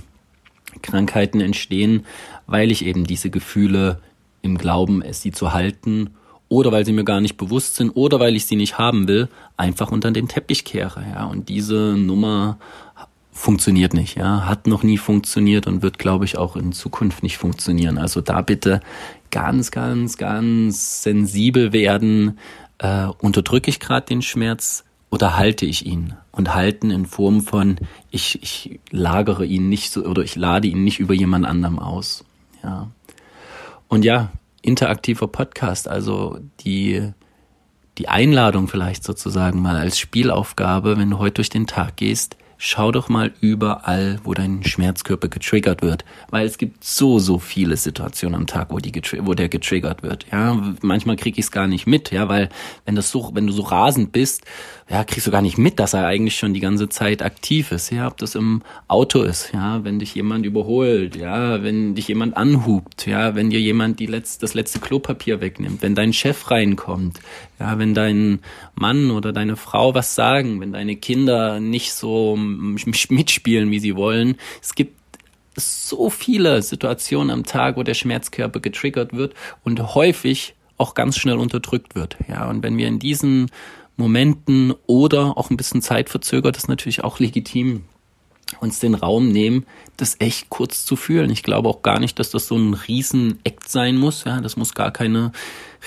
Krankheiten 0.82 1.40
entstehen, 1.40 2.06
weil 2.46 2.70
ich 2.70 2.84
eben 2.84 3.04
diese 3.04 3.30
Gefühle 3.30 4.00
im 4.42 4.58
Glauben, 4.58 5.02
es 5.02 5.22
sie 5.22 5.32
zu 5.32 5.52
halten 5.52 6.10
oder 6.48 6.72
weil 6.72 6.86
sie 6.86 6.92
mir 6.92 7.04
gar 7.04 7.20
nicht 7.20 7.36
bewusst 7.36 7.76
sind 7.76 7.90
oder 7.90 8.20
weil 8.20 8.36
ich 8.36 8.46
sie 8.46 8.56
nicht 8.56 8.78
haben 8.78 9.06
will, 9.08 9.28
einfach 9.56 9.92
unter 9.92 10.10
den 10.10 10.28
Teppich 10.28 10.64
kehre. 10.64 11.04
Ja, 11.12 11.26
und 11.26 11.48
diese 11.48 11.94
Nummer 11.96 12.58
funktioniert 13.32 13.94
nicht, 13.94 14.16
ja, 14.16 14.46
hat 14.46 14.66
noch 14.66 14.82
nie 14.82 14.98
funktioniert 14.98 15.66
und 15.66 15.82
wird, 15.82 15.98
glaube 15.98 16.24
ich, 16.24 16.36
auch 16.38 16.56
in 16.56 16.72
Zukunft 16.72 17.22
nicht 17.22 17.38
funktionieren. 17.38 17.98
Also 17.98 18.20
da 18.20 18.40
bitte 18.40 18.80
ganz, 19.30 19.70
ganz, 19.70 20.16
ganz 20.16 21.02
sensibel 21.02 21.72
werden. 21.72 22.38
Äh, 22.78 23.06
unterdrücke 23.20 23.70
ich 23.70 23.80
gerade 23.80 24.06
den 24.06 24.22
Schmerz? 24.22 24.84
Oder 25.10 25.36
halte 25.36 25.66
ich 25.66 25.86
ihn? 25.86 26.14
Und 26.30 26.54
halten 26.54 26.90
in 26.90 27.06
Form 27.06 27.40
von, 27.40 27.76
ich, 28.10 28.42
ich 28.42 28.80
lagere 28.90 29.44
ihn 29.44 29.68
nicht 29.68 29.90
so 29.90 30.04
oder 30.04 30.22
ich 30.22 30.36
lade 30.36 30.68
ihn 30.68 30.84
nicht 30.84 31.00
über 31.00 31.14
jemand 31.14 31.46
anderem 31.46 31.78
aus. 31.78 32.24
Ja. 32.62 32.90
Und 33.88 34.04
ja, 34.04 34.30
interaktiver 34.62 35.28
Podcast, 35.28 35.88
also 35.88 36.38
die, 36.60 37.12
die 37.96 38.08
Einladung 38.08 38.68
vielleicht 38.68 39.02
sozusagen 39.02 39.60
mal 39.60 39.76
als 39.76 39.98
Spielaufgabe, 39.98 40.98
wenn 40.98 41.10
du 41.10 41.18
heute 41.18 41.34
durch 41.34 41.48
den 41.48 41.66
Tag 41.66 41.96
gehst, 41.96 42.36
schau 42.58 42.90
doch 42.90 43.08
mal 43.08 43.32
überall, 43.40 44.18
wo 44.24 44.34
dein 44.34 44.64
Schmerzkörper 44.64 45.28
getriggert 45.28 45.80
wird, 45.80 46.04
weil 46.28 46.44
es 46.44 46.58
gibt 46.58 46.82
so 46.84 47.20
so 47.20 47.38
viele 47.38 47.76
Situationen 47.76 48.34
am 48.34 48.46
Tag, 48.46 48.70
wo 48.70 48.78
die 48.78 48.92
wo 49.20 49.34
der 49.34 49.48
getriggert 49.48 50.02
wird. 50.02 50.26
Ja, 50.32 50.60
manchmal 50.82 51.16
krieg 51.16 51.38
ich 51.38 51.46
es 51.46 51.52
gar 51.52 51.68
nicht 51.68 51.86
mit, 51.86 52.10
ja, 52.10 52.28
weil 52.28 52.48
wenn 52.84 52.96
das 52.96 53.10
so 53.10 53.30
wenn 53.32 53.46
du 53.46 53.52
so 53.52 53.62
rasend 53.62 54.10
bist, 54.10 54.44
ja, 54.90 55.04
kriegst 55.04 55.26
du 55.26 55.30
gar 55.30 55.42
nicht 55.42 55.56
mit, 55.56 55.78
dass 55.78 55.94
er 55.94 56.06
eigentlich 56.06 56.36
schon 56.36 56.52
die 56.52 56.60
ganze 56.60 56.88
Zeit 56.88 57.22
aktiv 57.22 57.70
ist. 57.70 57.90
Ja, 57.90 58.08
ob 58.08 58.16
das 58.16 58.34
im 58.34 58.62
Auto 58.88 59.22
ist, 59.22 59.52
ja, 59.54 59.84
wenn 59.84 60.00
dich 60.00 60.14
jemand 60.14 60.44
überholt, 60.44 61.14
ja, 61.14 61.62
wenn 61.62 61.94
dich 61.94 62.08
jemand 62.08 62.36
anhubt, 62.36 63.06
ja, 63.06 63.36
wenn 63.36 63.50
dir 63.50 63.60
jemand 63.60 64.00
die 64.00 64.06
letzte, 64.06 64.40
das 64.40 64.54
letzte 64.54 64.80
Klopapier 64.80 65.40
wegnimmt, 65.40 65.82
wenn 65.82 65.94
dein 65.94 66.12
Chef 66.12 66.50
reinkommt, 66.50 67.20
ja, 67.60 67.78
wenn 67.78 67.94
dein 67.94 68.40
Mann 68.74 69.10
oder 69.10 69.32
deine 69.32 69.56
Frau 69.56 69.94
was 69.94 70.14
sagen, 70.14 70.60
wenn 70.60 70.72
deine 70.72 70.96
Kinder 70.96 71.60
nicht 71.60 71.92
so 71.92 72.36
mitspielen, 73.08 73.70
wie 73.70 73.78
sie 73.78 73.96
wollen. 73.96 74.36
Es 74.62 74.74
gibt 74.74 74.98
so 75.56 76.10
viele 76.10 76.62
Situationen 76.62 77.30
am 77.30 77.44
Tag, 77.44 77.76
wo 77.76 77.82
der 77.82 77.94
Schmerzkörper 77.94 78.60
getriggert 78.60 79.12
wird 79.12 79.34
und 79.64 79.94
häufig 79.94 80.54
auch 80.76 80.94
ganz 80.94 81.16
schnell 81.16 81.38
unterdrückt 81.38 81.94
wird. 81.94 82.16
Ja, 82.28 82.48
und 82.48 82.62
wenn 82.62 82.76
wir 82.76 82.86
in 82.86 82.98
diesen 82.98 83.50
Momenten 83.96 84.72
oder 84.86 85.36
auch 85.36 85.50
ein 85.50 85.56
bisschen 85.56 85.82
zeitverzögert, 85.82 86.56
ist 86.56 86.68
natürlich 86.68 87.02
auch 87.02 87.18
legitim, 87.18 87.84
uns 88.60 88.78
den 88.78 88.94
Raum 88.94 89.28
nehmen, 89.28 89.66
das 89.96 90.16
echt 90.20 90.48
kurz 90.48 90.84
zu 90.84 90.96
fühlen. 90.96 91.30
Ich 91.30 91.42
glaube 91.42 91.68
auch 91.68 91.82
gar 91.82 92.00
nicht, 92.00 92.18
dass 92.18 92.30
das 92.30 92.46
so 92.46 92.56
ein 92.56 92.74
Riesen-Act 92.74 93.68
sein 93.68 93.96
muss. 93.96 94.24
Ja, 94.24 94.40
das 94.40 94.56
muss 94.56 94.74
gar 94.74 94.90
keine 94.90 95.32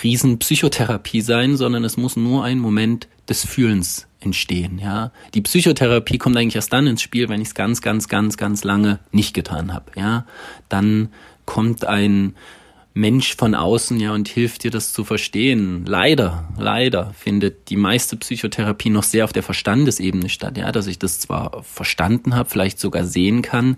Riesen-Psychotherapie 0.03 1.21
sein, 1.21 1.57
sondern 1.57 1.83
es 1.83 1.97
muss 1.97 2.15
nur 2.15 2.43
ein 2.43 2.59
Moment 2.59 3.07
des 3.29 3.45
Fühlens 3.45 4.07
entstehen. 4.19 4.79
Ja, 4.79 5.11
die 5.33 5.41
Psychotherapie 5.41 6.17
kommt 6.17 6.37
eigentlich 6.37 6.55
erst 6.55 6.73
dann 6.73 6.87
ins 6.87 7.01
Spiel, 7.01 7.29
wenn 7.29 7.41
ich 7.41 7.49
es 7.49 7.55
ganz, 7.55 7.81
ganz, 7.81 8.07
ganz, 8.07 8.37
ganz 8.37 8.63
lange 8.63 8.99
nicht 9.11 9.33
getan 9.33 9.73
habe. 9.73 9.91
Ja, 9.95 10.25
dann 10.69 11.09
kommt 11.45 11.85
ein 11.85 12.35
Mensch 12.93 13.35
von 13.37 13.55
außen 13.55 13.99
ja 13.99 14.11
und 14.11 14.27
hilft 14.27 14.63
dir 14.63 14.71
das 14.71 14.91
zu 14.91 15.03
verstehen. 15.03 15.85
Leider, 15.85 16.49
leider 16.57 17.13
findet 17.13 17.69
die 17.69 17.77
meiste 17.77 18.17
Psychotherapie 18.17 18.89
noch 18.89 19.03
sehr 19.03 19.23
auf 19.23 19.33
der 19.33 19.43
Verstandesebene 19.43 20.29
statt, 20.29 20.57
ja, 20.57 20.71
dass 20.71 20.87
ich 20.87 20.99
das 20.99 21.19
zwar 21.19 21.63
verstanden 21.63 22.35
habe, 22.35 22.49
vielleicht 22.49 22.79
sogar 22.79 23.05
sehen 23.05 23.41
kann, 23.41 23.77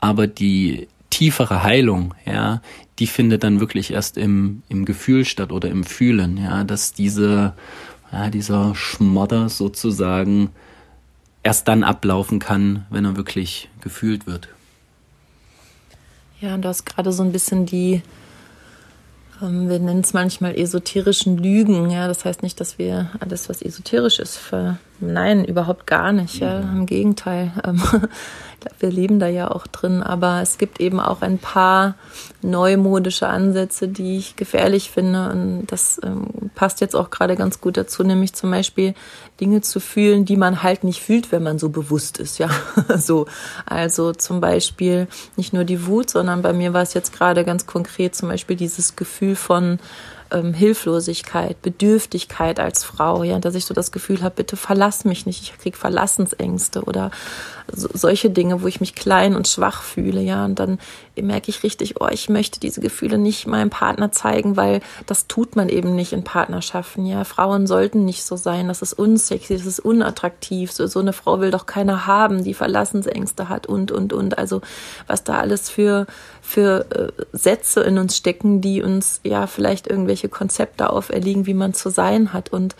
aber 0.00 0.26
die 0.26 0.88
tiefere 1.10 1.62
Heilung, 1.62 2.14
ja, 2.24 2.62
die 2.98 3.06
findet 3.06 3.44
dann 3.44 3.60
wirklich 3.60 3.92
erst 3.92 4.16
im, 4.16 4.62
im 4.68 4.84
Gefühl 4.84 5.24
statt 5.24 5.52
oder 5.52 5.68
im 5.68 5.84
Fühlen, 5.84 6.36
ja, 6.38 6.64
dass 6.64 6.92
diese, 6.92 7.54
ja, 8.12 8.30
dieser 8.30 8.74
Schmodder 8.74 9.48
sozusagen 9.48 10.50
erst 11.42 11.68
dann 11.68 11.84
ablaufen 11.84 12.38
kann, 12.38 12.86
wenn 12.90 13.04
er 13.04 13.16
wirklich 13.16 13.68
gefühlt 13.80 14.26
wird. 14.26 14.48
Ja, 16.40 16.54
und 16.54 16.62
du 16.62 16.68
hast 16.68 16.84
gerade 16.84 17.12
so 17.12 17.22
ein 17.22 17.32
bisschen 17.32 17.66
die 17.66 18.02
ähm, 19.42 19.68
wir 19.68 19.78
nennen 19.78 20.00
es 20.00 20.12
manchmal 20.12 20.56
esoterischen 20.56 21.38
Lügen. 21.38 21.90
Ja, 21.90 22.08
das 22.08 22.24
heißt 22.24 22.42
nicht, 22.42 22.60
dass 22.60 22.78
wir 22.78 23.10
alles, 23.20 23.48
was 23.48 23.62
esoterisch 23.62 24.18
ist, 24.18 24.36
verneinen, 24.98 25.44
überhaupt 25.44 25.86
gar 25.86 26.12
nicht. 26.12 26.40
Ja, 26.40 26.60
im 26.60 26.86
Gegenteil. 26.86 27.52
Ähm, 27.64 27.82
wir 28.80 28.90
leben 28.90 29.18
da 29.18 29.28
ja 29.28 29.50
auch 29.50 29.66
drin. 29.66 30.02
Aber 30.02 30.40
es 30.42 30.58
gibt 30.58 30.80
eben 30.80 31.00
auch 31.00 31.22
ein 31.22 31.38
paar 31.38 31.94
neumodische 32.42 33.28
Ansätze, 33.28 33.88
die 33.88 34.18
ich 34.18 34.36
gefährlich 34.36 34.90
finde. 34.90 35.30
Und 35.30 35.66
das 35.68 36.00
ähm, 36.02 36.50
passt 36.54 36.80
jetzt 36.80 36.94
auch 36.94 37.10
gerade 37.10 37.36
ganz 37.36 37.60
gut 37.60 37.76
dazu, 37.76 38.02
nämlich 38.02 38.34
zum 38.34 38.50
Beispiel 38.50 38.94
Dinge 39.40 39.60
zu 39.60 39.80
fühlen, 39.80 40.24
die 40.24 40.36
man 40.36 40.62
halt 40.62 40.84
nicht 40.84 41.02
fühlt, 41.02 41.32
wenn 41.32 41.42
man 41.42 41.58
so 41.58 41.68
bewusst 41.68 42.18
ist. 42.18 42.38
Ja, 42.38 42.48
so. 42.96 43.26
Also 43.66 44.12
zum 44.12 44.40
Beispiel 44.40 45.08
nicht 45.36 45.52
nur 45.52 45.64
die 45.64 45.86
Wut, 45.86 46.10
sondern 46.10 46.42
bei 46.42 46.52
mir 46.52 46.72
war 46.72 46.82
es 46.82 46.94
jetzt 46.94 47.12
gerade 47.12 47.44
ganz 47.44 47.66
konkret 47.66 48.14
zum 48.14 48.28
Beispiel 48.28 48.56
dieses 48.56 48.96
Gefühl 48.96 49.36
von 49.36 49.78
ähm, 50.30 50.54
Hilflosigkeit, 50.54 51.60
Bedürftigkeit 51.62 52.60
als 52.60 52.84
Frau, 52.84 53.22
ja, 53.22 53.38
dass 53.38 53.54
ich 53.54 53.64
so 53.64 53.74
das 53.74 53.92
Gefühl 53.92 54.22
habe, 54.22 54.36
bitte 54.36 54.56
verlass 54.56 55.04
mich 55.04 55.26
nicht, 55.26 55.42
ich 55.42 55.58
krieg 55.58 55.76
Verlassensängste 55.76 56.82
oder 56.84 57.10
so, 57.72 57.88
solche 57.92 58.30
Dinge, 58.30 58.62
wo 58.62 58.66
ich 58.66 58.80
mich 58.80 58.94
klein 58.94 59.34
und 59.36 59.48
schwach 59.48 59.82
fühle, 59.82 60.20
ja, 60.20 60.44
und 60.44 60.58
dann 60.58 60.78
merke 61.22 61.50
ich 61.50 61.62
richtig, 61.62 62.00
oh, 62.00 62.08
ich 62.10 62.28
möchte 62.28 62.60
diese 62.60 62.80
Gefühle 62.80 63.18
nicht 63.18 63.46
meinem 63.46 63.70
Partner 63.70 64.12
zeigen, 64.12 64.56
weil 64.56 64.80
das 65.06 65.26
tut 65.26 65.56
man 65.56 65.68
eben 65.68 65.94
nicht 65.94 66.12
in 66.12 66.24
Partnerschaften, 66.24 67.06
ja. 67.06 67.24
Frauen 67.24 67.66
sollten 67.66 68.04
nicht 68.04 68.24
so 68.24 68.36
sein, 68.36 68.68
das 68.68 68.82
ist 68.82 68.92
unsexy, 68.92 69.56
das 69.56 69.66
ist 69.66 69.80
unattraktiv, 69.80 70.72
so, 70.72 70.86
so 70.86 71.00
eine 71.00 71.12
Frau 71.12 71.40
will 71.40 71.50
doch 71.50 71.66
keiner 71.66 72.06
haben, 72.06 72.44
die 72.44 72.54
Verlassensängste 72.54 73.48
hat 73.48 73.66
und, 73.66 73.92
und, 73.92 74.12
und, 74.12 74.38
also 74.38 74.60
was 75.06 75.24
da 75.24 75.38
alles 75.38 75.70
für, 75.70 76.06
für 76.42 76.86
äh, 76.90 77.22
Sätze 77.32 77.80
in 77.80 77.98
uns 77.98 78.16
stecken, 78.16 78.60
die 78.60 78.82
uns 78.82 79.20
ja 79.24 79.46
vielleicht 79.46 79.86
irgendwelche 79.86 80.28
Konzepte 80.28 80.90
auferlegen, 80.90 81.46
wie 81.46 81.54
man 81.54 81.74
zu 81.74 81.90
sein 81.90 82.32
hat. 82.32 82.52
Und 82.52 82.76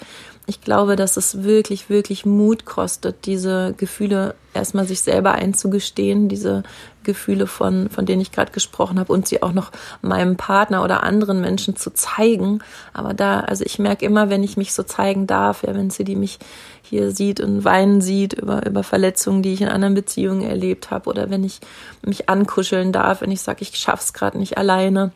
ich 0.48 0.60
glaube, 0.60 0.94
dass 0.94 1.16
es 1.16 1.42
wirklich, 1.42 1.90
wirklich 1.90 2.24
Mut 2.24 2.64
kostet, 2.64 3.26
diese 3.26 3.74
Gefühle 3.76 4.36
erstmal 4.54 4.86
sich 4.86 5.00
selber 5.00 5.32
einzugestehen, 5.32 6.28
diese 6.28 6.62
Gefühle 7.02 7.48
von, 7.48 7.90
von 7.90 8.06
denen 8.06 8.20
ich 8.20 8.30
gerade 8.30 8.52
gesprochen 8.52 9.00
habe 9.00 9.12
und 9.12 9.26
sie 9.26 9.42
auch 9.42 9.52
noch 9.52 9.72
meinem 10.02 10.36
Partner 10.36 10.84
oder 10.84 11.02
anderen 11.02 11.40
Menschen 11.40 11.74
zu 11.74 11.92
zeigen. 11.92 12.60
Aber 12.92 13.12
da, 13.12 13.40
also 13.40 13.64
ich 13.64 13.80
merke 13.80 14.04
immer, 14.06 14.30
wenn 14.30 14.44
ich 14.44 14.56
mich 14.56 14.72
so 14.72 14.84
zeigen 14.84 15.26
darf, 15.26 15.64
ja, 15.64 15.74
wenn 15.74 15.90
sie 15.90 16.04
die 16.04 16.16
mich 16.16 16.38
hier 16.82 17.10
sieht 17.10 17.40
und 17.40 17.64
weinen 17.64 18.00
sieht 18.00 18.34
über, 18.34 18.64
über 18.66 18.84
Verletzungen, 18.84 19.42
die 19.42 19.52
ich 19.52 19.62
in 19.62 19.68
anderen 19.68 19.94
Beziehungen 19.94 20.42
erlebt 20.42 20.92
habe 20.92 21.10
oder 21.10 21.28
wenn 21.28 21.42
ich 21.42 21.58
mich 22.02 22.28
ankuscheln 22.28 22.92
darf, 22.92 23.20
wenn 23.20 23.32
ich 23.32 23.40
sage, 23.40 23.62
ich 23.62 23.76
schaff's 23.76 24.12
gerade 24.12 24.38
nicht 24.38 24.58
alleine 24.58 25.10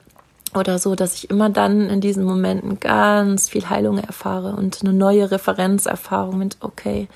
oder 0.55 0.79
so, 0.79 0.95
dass 0.95 1.15
ich 1.15 1.31
immer 1.31 1.51
dann 1.51 1.89
in 1.89 2.01
diesen 2.01 2.25
Momenten 2.25 2.81
ganz 2.81 3.49
viel 3.49 3.69
Heilung 3.69 3.99
erfahre 3.99 4.57
und 4.57 4.81
eine 4.83 4.93
neue 4.93 5.31
Referenzerfahrung 5.31 6.39
mit, 6.39 6.57
okay, 6.61 7.09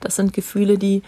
das 0.00 0.16
sind 0.16 0.32
Gefühle, 0.32 0.78
die 0.78 1.02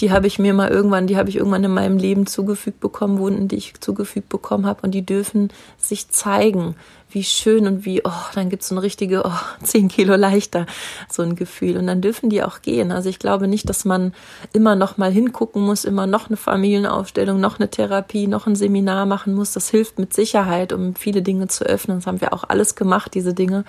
die 0.00 0.12
habe 0.12 0.28
ich 0.28 0.38
mir 0.38 0.54
mal 0.54 0.68
irgendwann, 0.68 1.06
die 1.06 1.16
habe 1.16 1.28
ich 1.28 1.36
irgendwann 1.36 1.64
in 1.64 1.72
meinem 1.72 1.98
Leben 1.98 2.26
zugefügt 2.26 2.80
bekommen, 2.80 3.18
Wunden, 3.18 3.48
die 3.48 3.56
ich 3.56 3.80
zugefügt 3.80 4.28
bekommen 4.28 4.66
habe 4.66 4.82
und 4.82 4.92
die 4.92 5.04
dürfen 5.04 5.50
sich 5.76 6.08
zeigen 6.08 6.76
wie 7.10 7.24
schön 7.24 7.66
und 7.66 7.84
wie, 7.84 8.02
oh, 8.04 8.12
dann 8.34 8.50
gibt's 8.50 8.68
so 8.68 8.74
eine 8.74 8.82
richtige, 8.82 9.22
oh, 9.24 9.32
zehn 9.62 9.88
Kilo 9.88 10.16
leichter, 10.16 10.66
so 11.10 11.22
ein 11.22 11.36
Gefühl. 11.36 11.76
Und 11.76 11.86
dann 11.86 12.00
dürfen 12.00 12.30
die 12.30 12.42
auch 12.42 12.62
gehen. 12.62 12.92
Also 12.92 13.08
ich 13.08 13.18
glaube 13.18 13.48
nicht, 13.48 13.68
dass 13.68 13.84
man 13.84 14.12
immer 14.52 14.76
noch 14.76 14.96
mal 14.96 15.10
hingucken 15.10 15.62
muss, 15.62 15.84
immer 15.84 16.06
noch 16.06 16.28
eine 16.28 16.36
Familienaufstellung, 16.36 17.40
noch 17.40 17.58
eine 17.58 17.70
Therapie, 17.70 18.26
noch 18.26 18.46
ein 18.46 18.56
Seminar 18.56 19.06
machen 19.06 19.34
muss. 19.34 19.52
Das 19.52 19.68
hilft 19.70 19.98
mit 19.98 20.14
Sicherheit, 20.14 20.72
um 20.72 20.94
viele 20.94 21.22
Dinge 21.22 21.48
zu 21.48 21.64
öffnen. 21.64 21.98
Das 21.98 22.06
haben 22.06 22.20
wir 22.20 22.32
auch 22.32 22.44
alles 22.48 22.74
gemacht, 22.74 23.14
diese 23.14 23.34
Dinge. 23.34 23.64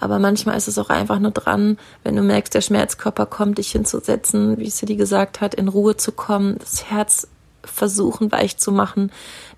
Aber 0.00 0.18
manchmal 0.18 0.56
ist 0.56 0.68
es 0.68 0.78
auch 0.78 0.90
einfach 0.90 1.18
nur 1.18 1.32
dran, 1.32 1.76
wenn 2.04 2.14
du 2.14 2.22
merkst, 2.22 2.54
der 2.54 2.60
Schmerzkörper 2.60 3.26
kommt, 3.26 3.58
dich 3.58 3.72
hinzusetzen, 3.72 4.58
wie 4.58 4.70
Cindy 4.70 4.96
gesagt 4.96 5.40
hat, 5.40 5.54
in 5.54 5.68
Ruhe 5.68 5.96
zu 5.96 6.12
kommen, 6.12 6.56
das 6.58 6.84
Herz 6.90 7.26
versuchen 7.70 8.32
weich 8.32 8.56
zu 8.56 8.72
machen, 8.72 9.10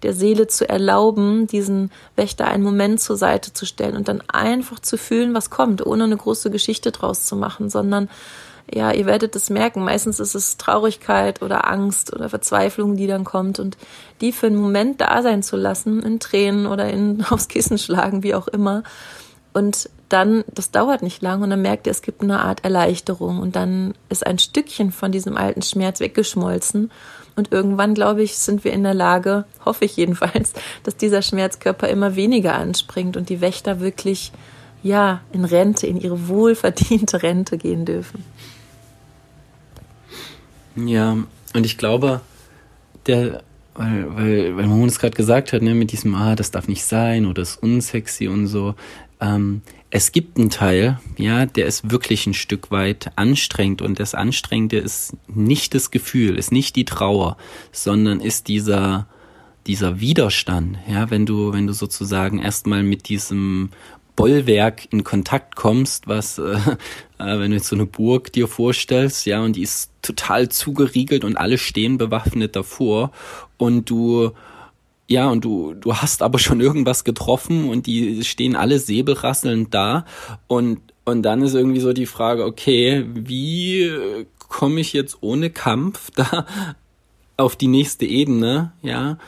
der 0.03 0.12
Seele 0.12 0.46
zu 0.46 0.68
erlauben, 0.68 1.46
diesen 1.46 1.90
Wächter 2.16 2.46
einen 2.46 2.62
Moment 2.62 3.01
zur 3.01 3.16
Seite 3.16 3.53
zu 3.53 3.66
stellen 3.66 3.96
und 3.96 4.09
dann 4.09 4.23
einfach 4.29 4.81
zu 4.81 4.96
fühlen, 4.96 5.35
was 5.35 5.51
kommt, 5.51 5.85
ohne 5.85 6.05
eine 6.05 6.16
große 6.16 6.51
Geschichte 6.51 6.92
draus 6.92 7.27
zu 7.27 7.37
machen, 7.37 7.70
sondern 7.70 8.09
ja, 8.73 8.92
ihr 8.92 9.07
werdet 9.07 9.35
es 9.35 9.51
merken, 9.51 9.83
meistens 9.83 10.20
ist 10.20 10.35
es 10.35 10.57
Traurigkeit 10.57 11.42
oder 11.42 11.68
Angst 11.68 12.12
oder 12.14 12.29
Verzweiflung, 12.29 12.96
die 12.96 13.09
dann 13.09 13.25
kommt 13.25 13.59
und 13.59 13.77
die 14.20 14.33
für 14.33 14.46
einen 14.46 14.57
Moment 14.57 15.01
da 15.01 15.23
sein 15.23 15.42
zu 15.42 15.57
lassen, 15.57 16.03
in 16.03 16.20
Tränen 16.20 16.66
oder 16.66 16.88
in 16.88 17.25
aufs 17.31 17.49
Kissen 17.49 17.79
schlagen, 17.79 18.23
wie 18.23 18.35
auch 18.35 18.46
immer. 18.49 18.85
Und 19.53 19.90
dann, 20.12 20.44
das 20.53 20.70
dauert 20.70 21.03
nicht 21.03 21.23
lang 21.23 21.42
und 21.42 21.51
dann 21.51 21.62
merkt 21.62 21.87
ihr, 21.87 21.90
es 21.90 22.03
gibt 22.03 22.23
eine 22.23 22.40
Art 22.40 22.64
Erleichterung 22.64 23.38
und 23.38 23.57
dann 23.57 23.94
ist 24.09 24.27
ein 24.27 24.38
Stückchen 24.38 24.92
von 24.92 25.12
diesem 25.12 25.37
alten 25.37 25.62
Schmerz 25.62 26.01
weggeschmolzen 26.01 26.90
und 27.37 27.53
irgendwann, 27.53 27.94
glaube 27.94 28.23
ich, 28.23 28.37
sind 28.37 28.64
wir 28.64 28.73
in 28.73 28.83
der 28.83 28.94
Lage, 28.94 29.44
hoffe 29.64 29.85
ich 29.85 29.96
jedenfalls, 29.96 30.53
dass 30.83 30.96
dieser 30.96 31.23
Schmerzkörper 31.23 31.88
immer 31.88 32.16
weniger 32.16 32.55
anspringt 32.55 33.16
und 33.16 33.29
die 33.29 33.40
Wächter 33.40 33.81
wirklich, 33.81 34.33
ja, 34.83 35.20
in 35.33 35.44
Rente, 35.44 35.87
in 35.87 36.01
ihre 36.01 36.29
wohlverdiente 36.29 37.23
Rente 37.23 37.57
gehen 37.57 37.85
dürfen. 37.85 38.25
Ja, 40.77 41.16
und 41.55 41.66
ich 41.66 41.79
glaube, 41.79 42.20
der, 43.07 43.42
weil, 43.75 44.16
weil, 44.16 44.57
weil 44.57 44.66
Mohammed 44.66 44.90
es 44.90 44.99
gerade 44.99 45.16
gesagt 45.16 45.53
hat, 45.53 45.62
ne, 45.62 45.75
mit 45.75 45.92
diesem, 45.92 46.14
ah, 46.14 46.37
das 46.37 46.51
darf 46.51 46.68
nicht 46.68 46.85
sein 46.85 47.27
oder 47.27 47.42
ist 47.42 47.62
unsexy 47.62 48.29
und 48.29 48.46
so, 48.46 48.75
ähm, 49.20 49.62
es 49.90 50.12
gibt 50.12 50.38
einen 50.38 50.50
Teil, 50.50 51.00
ja, 51.16 51.46
der 51.46 51.66
ist 51.66 51.90
wirklich 51.90 52.26
ein 52.26 52.35
Stück 52.35 52.70
weit 52.70 53.11
anstrengend. 53.16 53.83
Und 53.83 53.98
das 53.98 54.14
Anstrengende 54.14 54.79
ist 54.79 55.16
nicht 55.26 55.74
das 55.74 55.90
Gefühl, 55.90 56.38
ist 56.38 56.53
nicht 56.53 56.76
die 56.76 56.85
Trauer, 56.85 57.37
sondern 57.72 58.20
ist 58.20 58.46
dieser, 58.46 59.09
dieser 59.66 60.00
Widerstand, 60.00 60.79
ja, 60.88 61.11
wenn 61.11 61.26
du, 61.26 61.53
wenn 61.53 61.66
du 61.66 61.72
sozusagen 61.72 62.38
erstmal 62.38 62.85
mit 62.85 63.09
diesem 63.09 63.70
Bollwerk 64.14 64.87
in 64.92 65.03
Kontakt 65.03 65.57
kommst, 65.57 66.07
was, 66.07 66.38
äh, 66.38 66.53
äh, 67.18 67.38
wenn 67.38 67.50
du 67.50 67.57
jetzt 67.57 67.68
so 67.68 67.76
eine 67.76 67.87
Burg 67.87 68.33
dir 68.33 68.46
vorstellst, 68.46 69.26
ja, 69.26 69.42
und 69.42 69.57
die 69.57 69.62
ist 69.62 69.90
total 70.03 70.50
zugeriegelt 70.50 71.24
und 71.24 71.37
alle 71.37 71.59
stehen 71.59 71.98
bewaffnet 71.98 72.55
davor. 72.55 73.11
Und 73.57 73.90
du 73.90 74.33
ja, 75.11 75.29
und 75.29 75.44
du, 75.44 75.75
du 75.75 75.96
hast 75.96 76.23
aber 76.23 76.38
schon 76.38 76.61
irgendwas 76.61 77.03
getroffen 77.03 77.68
und 77.68 77.87
die 77.87 78.23
stehen 78.23 78.55
alle 78.55 78.79
säbelrasselnd 78.79 79.75
da 79.75 80.05
und, 80.46 80.81
und 81.05 81.23
dann 81.23 81.42
ist 81.42 81.55
irgendwie 81.55 81.81
so 81.81 81.92
die 81.92 82.07
Frage, 82.07 82.44
okay, 82.44 83.05
wie 83.12 83.90
komme 84.38 84.81
ich 84.81 84.92
jetzt 84.92 85.18
ohne 85.20 85.51
Kampf 85.51 86.11
da 86.14 86.46
auf 87.37 87.57
die 87.57 87.66
nächste 87.66 88.07
Ebene, 88.07 88.73
ja? 88.83 89.18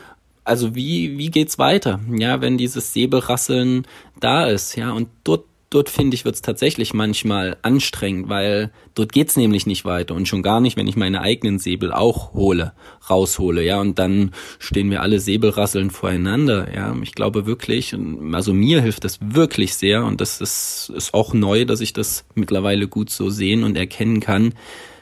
Also 0.45 0.73
wie, 0.73 1.17
wie 1.17 1.29
geht's 1.29 1.59
weiter, 1.59 1.99
ja, 2.09 2.39
wenn 2.39 2.57
dieses 2.57 2.93
Säbelrasseln 2.93 3.85
da 4.21 4.45
ist, 4.45 4.75
ja, 4.77 4.91
und 4.91 5.09
dort 5.25 5.45
dort 5.73 5.89
finde 5.89 6.15
ich, 6.15 6.25
wird 6.25 6.35
es 6.35 6.41
tatsächlich 6.41 6.93
manchmal 6.93 7.57
anstrengend, 7.61 8.29
weil 8.29 8.71
dort 8.93 9.11
geht's 9.11 9.35
nämlich 9.35 9.65
nicht 9.65 9.85
weiter 9.85 10.13
und 10.13 10.27
schon 10.27 10.43
gar 10.43 10.59
nicht, 10.59 10.77
wenn 10.77 10.87
ich 10.87 10.95
meine 10.95 11.21
eigenen 11.21 11.57
Säbel 11.57 11.91
auch 11.91 12.33
hole, 12.33 12.73
raushole, 13.09 13.63
ja, 13.63 13.79
und 13.79 13.97
dann 13.97 14.31
stehen 14.59 14.91
wir 14.91 15.01
alle 15.01 15.19
Säbelrasseln 15.19 15.89
voreinander, 15.89 16.73
ja. 16.73 16.95
Ich 17.01 17.13
glaube 17.13 17.45
wirklich, 17.45 17.95
also 18.33 18.53
mir 18.53 18.81
hilft 18.81 19.03
das 19.03 19.19
wirklich 19.21 19.73
sehr 19.75 20.05
und 20.05 20.21
das 20.21 20.41
ist, 20.41 20.91
ist 20.95 21.13
auch 21.13 21.33
neu, 21.33 21.65
dass 21.65 21.81
ich 21.81 21.93
das 21.93 22.25
mittlerweile 22.35 22.87
gut 22.87 23.09
so 23.09 23.29
sehen 23.29 23.63
und 23.63 23.75
erkennen 23.75 24.19
kann. 24.19 24.53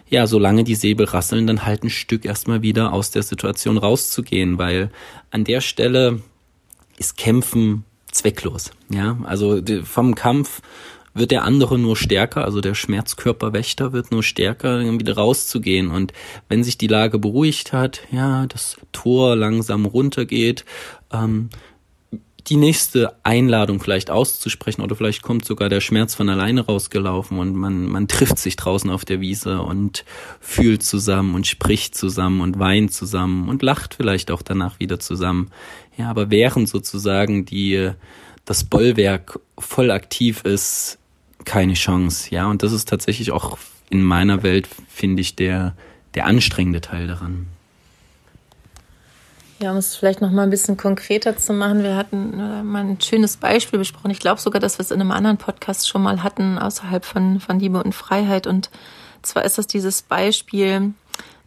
Ja, 0.10 0.28
solange 0.28 0.64
die 0.64 0.76
Säbel 0.76 1.06
rasseln, 1.06 1.48
dann 1.48 1.66
halt 1.66 1.84
ein 1.84 1.90
Stück 1.90 2.26
erstmal 2.26 2.62
wieder 2.62 2.92
aus 2.94 3.12
der 3.12 3.24
Situation 3.24 3.78
rauszugehen, 3.78 4.58
weil 4.58 4.92
an 5.32 5.44
der 5.44 5.62
Stelle 5.62 6.22
ist 6.98 7.18
Kämpfen 7.18 7.86
zwecklos. 8.12 8.72
Ja, 8.90 9.18
also 9.24 9.62
vom 9.84 10.16
Kampf 10.16 10.62
wird 11.14 11.32
der 11.32 11.44
andere 11.44 11.78
nur 11.78 11.98
stärker, 11.98 12.46
also 12.46 12.62
der 12.62 12.74
Schmerzkörperwächter 12.74 13.92
wird 13.92 14.12
nur 14.12 14.24
stärker, 14.24 14.80
wieder 15.00 15.16
rauszugehen. 15.16 15.92
Und 15.92 16.14
wenn 16.48 16.64
sich 16.64 16.78
die 16.78 16.88
Lage 16.88 17.20
beruhigt 17.20 17.74
hat, 17.74 18.02
ja, 18.12 18.46
das 18.48 18.78
Tor 18.92 19.36
langsam 19.36 19.86
runtergeht, 19.86 20.64
ähm, 21.12 21.50
die 22.48 22.56
nächste 22.56 23.14
Einladung 23.24 23.80
vielleicht 23.80 24.10
auszusprechen 24.10 24.82
oder 24.82 24.96
vielleicht 24.96 25.22
kommt 25.22 25.46
sogar 25.46 25.70
der 25.70 25.82
Schmerz 25.82 26.16
von 26.16 26.28
alleine 26.28 26.66
rausgelaufen 26.66 27.38
und 27.38 27.56
man, 27.56 27.86
man 27.86 28.08
trifft 28.08 28.40
sich 28.40 28.56
draußen 28.56 28.90
auf 28.90 29.06
der 29.06 29.22
Wiese 29.22 29.62
und 29.62 30.06
fühlt 30.40 30.82
zusammen 30.82 31.36
und 31.36 31.46
spricht 31.46 31.96
zusammen 31.96 32.42
und 32.42 32.58
weint 32.58 32.94
zusammen 32.94 33.48
und 33.48 33.62
lacht 33.62 33.94
vielleicht 33.94 34.32
auch 34.32 34.42
danach 34.42 34.80
wieder 34.80 35.00
zusammen. 35.00 35.52
Ja, 36.02 36.10
aber 36.10 36.32
während 36.32 36.68
sozusagen 36.68 37.46
die, 37.46 37.92
das 38.46 38.64
Bollwerk 38.64 39.40
voll 39.60 39.92
aktiv 39.92 40.44
ist, 40.46 40.98
keine 41.46 41.76
Chance. 41.76 42.32
Ja, 42.32 42.48
und 42.48 42.64
das 42.64 42.72
ist 42.72 42.90
tatsächlich 42.90 43.32
auch 43.32 43.60
in 43.92 44.02
meiner 44.02 44.42
Welt, 44.42 44.68
finde 44.90 45.22
ich, 45.22 45.36
der, 45.36 45.76
der 46.16 46.26
anstrengende 46.26 46.82
Teil 46.82 47.06
daran. 47.06 47.46
Ja, 49.60 49.70
um 49.70 49.78
es 49.78 49.96
vielleicht 49.96 50.22
noch 50.22 50.32
mal 50.32 50.42
ein 50.42 50.50
bisschen 50.50 50.76
konkreter 50.76 51.38
zu 51.38 51.54
machen, 51.54 51.84
wir 51.84 51.96
hatten 51.96 52.34
äh, 52.40 52.64
mal 52.64 52.84
ein 52.84 53.00
schönes 53.00 53.38
Beispiel 53.38 53.78
besprochen. 53.78 54.10
Ich 54.10 54.20
glaube 54.20 54.42
sogar, 54.42 54.60
dass 54.60 54.80
wir 54.80 54.84
es 54.84 54.90
in 54.90 55.02
einem 55.02 55.12
anderen 55.12 55.38
Podcast 55.38 55.88
schon 55.88 56.02
mal 56.02 56.24
hatten, 56.24 56.58
außerhalb 56.58 57.06
von, 57.06 57.40
von 57.40 57.60
Liebe 57.60 57.84
und 57.84 57.94
Freiheit. 57.94 58.48
Und 58.48 58.72
zwar 59.22 59.46
ist 59.46 59.60
das 59.60 59.68
dieses 59.68 60.02
Beispiel, 60.02 60.96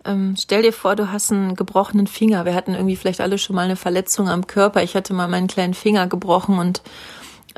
ähm, 0.05 0.35
stell 0.39 0.63
dir 0.63 0.73
vor, 0.73 0.97
du 0.97 1.11
hast 1.11 1.33
einen 1.33 1.55
gebrochenen 1.55 2.07
Finger. 2.07 2.45
Wir 2.45 2.55
hatten 2.55 2.75
irgendwie 2.75 2.97
vielleicht 2.97 3.21
alle 3.21 3.39
schon 3.39 3.57
mal 3.57 3.65
eine 3.65 3.77
Verletzung 3.77 4.29
am 4.29 4.47
Körper. 4.47 4.83
Ich 4.83 4.95
hatte 4.95 5.15
mal 5.15 5.29
meinen 5.29 5.47
kleinen 5.47 5.75
Finger 5.75 6.07
gebrochen 6.07 6.59
und 6.59 6.83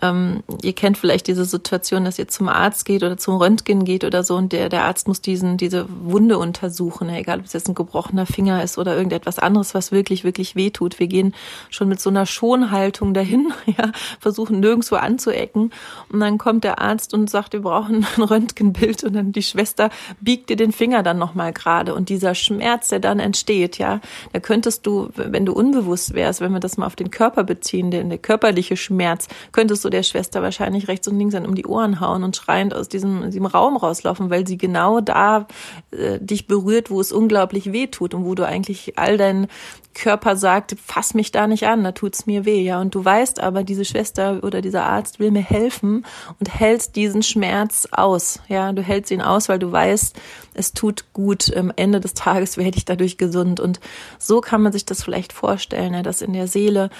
ähm, 0.02 0.42
ihr 0.62 0.74
kennt 0.74 0.98
vielleicht 0.98 1.26
diese 1.26 1.44
Situation, 1.44 2.04
dass 2.04 2.18
ihr 2.18 2.28
zum 2.28 2.48
Arzt 2.48 2.84
geht 2.84 3.02
oder 3.02 3.16
zum 3.16 3.36
Röntgen 3.36 3.84
geht 3.84 4.04
oder 4.04 4.22
so 4.22 4.36
und 4.36 4.52
der, 4.52 4.68
der 4.68 4.84
Arzt 4.84 5.08
muss 5.08 5.20
diesen, 5.20 5.56
diese 5.56 5.86
Wunde 6.04 6.38
untersuchen, 6.38 7.08
egal 7.08 7.40
ob 7.40 7.46
es 7.46 7.52
jetzt 7.52 7.68
ein 7.68 7.74
gebrochener 7.74 8.26
Finger 8.26 8.62
ist 8.62 8.78
oder 8.78 8.96
irgendetwas 8.96 9.38
anderes, 9.38 9.74
was 9.74 9.92
wirklich, 9.92 10.24
wirklich 10.24 10.54
weh 10.56 10.70
tut. 10.70 10.98
Wir 10.98 11.06
gehen 11.06 11.34
schon 11.70 11.88
mit 11.88 12.00
so 12.00 12.10
einer 12.10 12.26
Schonhaltung 12.26 13.14
dahin, 13.14 13.52
ja, 13.66 13.92
versuchen 14.20 14.60
nirgendwo 14.60 14.96
anzuecken. 14.96 15.72
Und 16.10 16.20
dann 16.20 16.38
kommt 16.38 16.64
der 16.64 16.80
Arzt 16.80 17.14
und 17.14 17.30
sagt, 17.30 17.52
wir 17.52 17.62
brauchen 17.62 18.06
ein 18.16 18.22
Röntgenbild. 18.22 19.04
Und 19.04 19.14
dann 19.14 19.32
die 19.32 19.42
Schwester 19.42 19.90
biegt 20.20 20.50
dir 20.50 20.56
den 20.56 20.72
Finger 20.72 21.02
dann 21.02 21.18
nochmal 21.18 21.52
gerade. 21.52 21.94
Und 21.94 22.08
dieser 22.08 22.34
Schmerz, 22.34 22.88
der 22.88 23.00
dann 23.00 23.20
entsteht, 23.20 23.78
ja, 23.78 24.00
da 24.32 24.40
könntest 24.40 24.86
du, 24.86 25.10
wenn 25.14 25.46
du 25.46 25.52
unbewusst 25.52 26.14
wärst, 26.14 26.40
wenn 26.40 26.52
wir 26.52 26.60
das 26.60 26.76
mal 26.76 26.86
auf 26.86 26.96
den 26.96 27.10
Körper 27.10 27.44
beziehen, 27.44 27.90
der, 27.90 28.04
der 28.04 28.18
körperliche 28.18 28.76
Schmerz, 28.76 29.28
könntest 29.52 29.84
du 29.84 29.85
so 29.86 29.90
der 29.90 30.02
Schwester 30.02 30.42
wahrscheinlich 30.42 30.88
rechts 30.88 31.06
und 31.06 31.16
links 31.16 31.34
dann 31.34 31.46
um 31.46 31.54
die 31.54 31.64
Ohren 31.64 32.00
hauen 32.00 32.24
und 32.24 32.34
schreiend 32.34 32.74
aus 32.74 32.88
diesem, 32.88 33.30
diesem 33.30 33.46
Raum 33.46 33.76
rauslaufen, 33.76 34.30
weil 34.30 34.44
sie 34.44 34.58
genau 34.58 35.00
da 35.00 35.46
äh, 35.92 36.18
dich 36.18 36.48
berührt, 36.48 36.90
wo 36.90 37.00
es 37.00 37.12
unglaublich 37.12 37.70
weh 37.70 37.86
tut 37.86 38.12
und 38.12 38.24
wo 38.24 38.34
du 38.34 38.44
eigentlich 38.44 38.98
all 38.98 39.16
dein 39.16 39.46
Körper 39.94 40.34
sagt, 40.34 40.74
fass 40.84 41.14
mich 41.14 41.30
da 41.30 41.46
nicht 41.46 41.68
an, 41.68 41.84
da 41.84 41.92
tut's 41.92 42.26
mir 42.26 42.44
weh, 42.44 42.62
ja. 42.62 42.80
Und 42.80 42.96
du 42.96 43.04
weißt 43.04 43.38
aber, 43.38 43.62
diese 43.62 43.84
Schwester 43.84 44.40
oder 44.42 44.60
dieser 44.60 44.84
Arzt 44.84 45.20
will 45.20 45.30
mir 45.30 45.42
helfen 45.42 46.04
und 46.40 46.52
hältst 46.52 46.96
diesen 46.96 47.22
Schmerz 47.22 47.86
aus, 47.92 48.40
ja. 48.48 48.72
Du 48.72 48.82
hältst 48.82 49.12
ihn 49.12 49.22
aus, 49.22 49.48
weil 49.48 49.60
du 49.60 49.70
weißt, 49.70 50.16
es 50.54 50.72
tut 50.72 51.12
gut. 51.12 51.56
Am 51.56 51.72
Ende 51.76 52.00
des 52.00 52.14
Tages 52.14 52.56
werde 52.56 52.76
ich 52.76 52.84
dadurch 52.84 53.18
gesund. 53.18 53.60
Und 53.60 53.78
so 54.18 54.40
kann 54.40 54.62
man 54.62 54.72
sich 54.72 54.84
das 54.84 55.04
vielleicht 55.04 55.32
vorstellen, 55.32 55.94
ja, 55.94 56.02
dass 56.02 56.22
in 56.22 56.32
der 56.32 56.48
Seele 56.48 56.90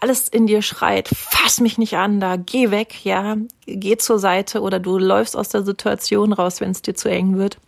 alles 0.00 0.28
in 0.28 0.46
dir 0.46 0.62
schreit, 0.62 1.08
fass 1.08 1.60
mich 1.60 1.78
nicht 1.78 1.96
an, 1.96 2.20
da 2.20 2.36
geh 2.36 2.70
weg, 2.70 3.04
ja, 3.04 3.36
geh 3.66 3.96
zur 3.96 4.18
Seite 4.18 4.62
oder 4.62 4.80
du 4.80 4.98
läufst 4.98 5.36
aus 5.36 5.50
der 5.50 5.62
Situation 5.62 6.32
raus, 6.32 6.60
wenn 6.60 6.70
es 6.70 6.82
dir 6.82 6.94
zu 6.94 7.08
eng 7.10 7.36
wird. 7.36 7.58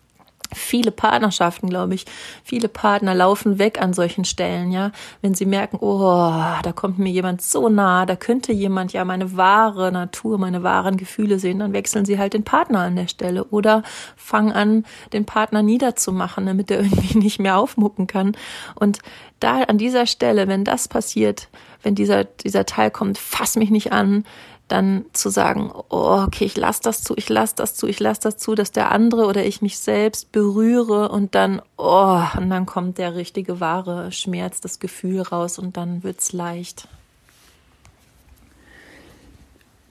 viele 0.55 0.91
Partnerschaften, 0.91 1.69
glaube 1.71 1.95
ich, 1.95 2.05
viele 2.45 2.69
Partner 2.69 3.15
laufen 3.15 3.59
weg 3.59 3.81
an 3.81 3.93
solchen 3.93 4.25
Stellen, 4.25 4.71
ja, 4.71 4.93
wenn 5.21 5.35
sie 5.35 5.47
merken, 5.47 5.79
oh, 5.81 6.31
da 6.63 6.73
kommt 6.75 6.99
mir 6.99 7.11
jemand 7.11 7.43
so 7.43 7.69
nah, 7.69 8.07
da 8.07 8.17
könnte 8.17 8.53
jemand 8.53 8.93
ja 8.93 9.05
meine 9.05 9.37
wahre 9.37 9.93
Natur, 9.93 10.39
meine 10.39 10.63
wahren 10.63 10.97
Gefühle 10.97 11.39
sehen, 11.39 11.61
dann 11.61 11.73
wechseln 11.73 12.05
sie 12.05 12.19
halt 12.19 12.35
den 12.35 12.45
Partner 12.45 12.81
an 12.81 12.97
der 12.97 13.09
Stelle 13.09 13.45
oder 13.45 13.83
fangen 14.17 14.53
an, 14.53 14.85
den 15.13 15.25
Partner 15.25 15.63
niederzumachen, 15.63 16.47
damit 16.47 16.71
er 16.71 16.81
irgendwie 16.83 17.19
nicht 17.19 17.39
mehr 17.39 17.57
aufmucken 17.57 18.07
kann. 18.07 18.37
Und 18.75 18.99
da 19.43 19.63
an 19.63 19.79
dieser 19.79 20.07
Stelle, 20.07 20.49
wenn 20.49 20.65
das 20.65 20.89
passiert, 20.89 21.49
wenn 21.83 21.95
dieser, 21.95 22.25
dieser 22.25 22.67
Teil 22.67 22.91
kommt, 22.91 23.19
fass 23.19 23.57
mich 23.57 23.71
nicht 23.71 23.93
an, 23.93 24.25
dann 24.69 25.05
zu 25.13 25.29
sagen, 25.29 25.71
oh, 25.91 26.23
okay, 26.27 26.45
ich 26.45 26.57
lasse 26.57 26.81
das 26.83 27.03
zu, 27.03 27.15
ich 27.17 27.29
lasse 27.29 27.55
das 27.57 27.75
zu, 27.75 27.87
ich 27.87 28.01
lasse 28.01 28.23
das 28.23 28.39
zu, 28.39 28.55
dass 28.55 28.73
der 28.73 28.91
andere 28.91 29.27
oder 29.27 29.45
ich 29.45 29.61
mich 29.61 29.79
selbst 29.79 30.33
berühre 30.33 31.11
und 31.11 31.35
dann, 31.35 31.61
oh, 31.77 32.23
und 32.37 32.49
dann 32.49 32.65
kommt 32.65 32.97
der 32.97 33.15
richtige 33.15 33.61
wahre 33.61 34.13
Schmerz, 34.13 34.61
das 34.61 34.81
Gefühl 34.81 35.21
raus 35.21 35.59
und 35.59 35.77
dann 35.77 36.03
wird's 36.03 36.33
leicht. 36.33 36.89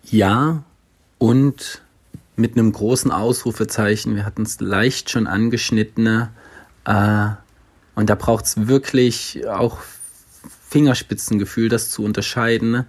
Ja, 0.03 0.63
und 1.19 1.81
mit 2.35 2.57
einem 2.57 2.71
großen 2.71 3.11
Ausrufezeichen, 3.11 4.15
wir 4.15 4.25
hatten 4.25 4.41
es 4.41 4.59
leicht 4.59 5.11
schon 5.11 5.27
angeschnitten, 5.27 6.29
äh, 6.85 7.29
und 7.95 8.09
da 8.09 8.15
braucht 8.15 8.45
es 8.45 8.67
wirklich 8.67 9.47
auch 9.47 9.79
Fingerspitzengefühl, 10.69 11.69
das 11.69 11.89
zu 11.89 12.03
unterscheiden, 12.03 12.85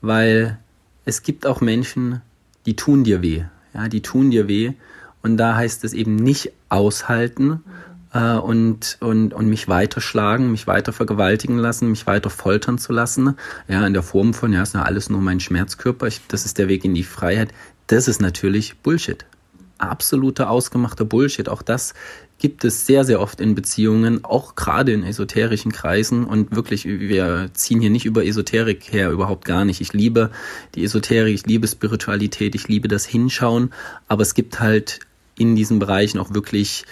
weil 0.00 0.58
es 1.04 1.22
gibt 1.22 1.46
auch 1.46 1.60
Menschen, 1.60 2.20
die 2.66 2.76
tun 2.76 3.04
dir 3.04 3.22
weh. 3.22 3.44
Ja, 3.74 3.88
die 3.88 4.02
tun 4.02 4.30
dir 4.30 4.48
weh. 4.48 4.74
Und 5.22 5.36
da 5.36 5.56
heißt 5.56 5.84
es 5.84 5.94
eben 5.94 6.16
nicht 6.16 6.52
aushalten 6.68 7.64
äh, 8.12 8.34
und, 8.34 8.98
und, 9.00 9.32
und 9.32 9.48
mich 9.48 9.68
weiterschlagen, 9.68 10.50
mich 10.50 10.66
weiter 10.66 10.92
vergewaltigen 10.92 11.56
lassen, 11.58 11.90
mich 11.90 12.06
weiter 12.06 12.30
foltern 12.30 12.78
zu 12.78 12.92
lassen. 12.92 13.36
Ja, 13.68 13.86
in 13.86 13.94
der 13.94 14.02
Form 14.02 14.34
von, 14.34 14.52
ja, 14.52 14.62
ist 14.62 14.74
ja 14.74 14.82
alles 14.82 15.08
nur 15.08 15.20
mein 15.20 15.40
Schmerzkörper, 15.40 16.06
ich, 16.06 16.20
das 16.28 16.44
ist 16.44 16.58
der 16.58 16.68
Weg 16.68 16.84
in 16.84 16.94
die 16.94 17.04
Freiheit. 17.04 17.52
Das 17.86 18.08
ist 18.08 18.20
natürlich 18.20 18.76
Bullshit. 18.78 19.24
Absoluter 19.78 20.50
ausgemachter 20.50 21.04
Bullshit. 21.04 21.48
Auch 21.48 21.62
das 21.62 21.94
gibt 22.42 22.64
es 22.64 22.86
sehr, 22.86 23.04
sehr 23.04 23.20
oft 23.20 23.40
in 23.40 23.54
Beziehungen, 23.54 24.24
auch 24.24 24.56
gerade 24.56 24.92
in 24.92 25.04
esoterischen 25.04 25.70
Kreisen. 25.70 26.24
Und 26.24 26.56
wirklich, 26.56 26.84
wir 26.84 27.50
ziehen 27.54 27.80
hier 27.80 27.88
nicht 27.88 28.04
über 28.04 28.26
Esoterik 28.26 28.92
her, 28.92 29.12
überhaupt 29.12 29.44
gar 29.44 29.64
nicht. 29.64 29.80
Ich 29.80 29.92
liebe 29.92 30.32
die 30.74 30.82
Esoterik, 30.82 31.32
ich 31.34 31.46
liebe 31.46 31.68
Spiritualität, 31.68 32.56
ich 32.56 32.66
liebe 32.66 32.88
das 32.88 33.06
Hinschauen. 33.06 33.72
Aber 34.08 34.22
es 34.22 34.34
gibt 34.34 34.58
halt 34.58 34.98
in 35.38 35.54
diesen 35.54 35.78
Bereichen 35.78 36.18
auch 36.18 36.34
wirklich 36.34 36.84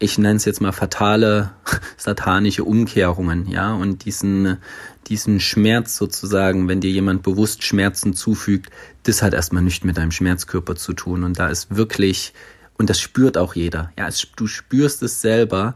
ich 0.00 0.18
nenne 0.18 0.36
es 0.36 0.44
jetzt 0.44 0.60
mal 0.60 0.72
fatale 0.72 1.52
satanische 1.96 2.64
Umkehrungen, 2.64 3.48
ja, 3.48 3.74
und 3.74 4.04
diesen, 4.04 4.58
diesen 5.06 5.38
Schmerz 5.38 5.96
sozusagen, 5.96 6.68
wenn 6.68 6.80
dir 6.80 6.90
jemand 6.90 7.22
bewusst 7.22 7.62
Schmerzen 7.62 8.12
zufügt, 8.12 8.70
das 9.04 9.22
hat 9.22 9.34
erstmal 9.34 9.62
nicht 9.62 9.84
mit 9.84 9.96
deinem 9.96 10.10
Schmerzkörper 10.10 10.74
zu 10.74 10.94
tun. 10.94 11.22
Und 11.22 11.38
da 11.38 11.46
ist 11.48 11.76
wirklich 11.76 12.32
und 12.78 12.90
das 12.90 13.00
spürt 13.00 13.38
auch 13.38 13.54
jeder. 13.54 13.92
Ja, 13.98 14.08
es, 14.08 14.26
du 14.36 14.46
spürst 14.46 15.02
es 15.02 15.20
selber. 15.20 15.74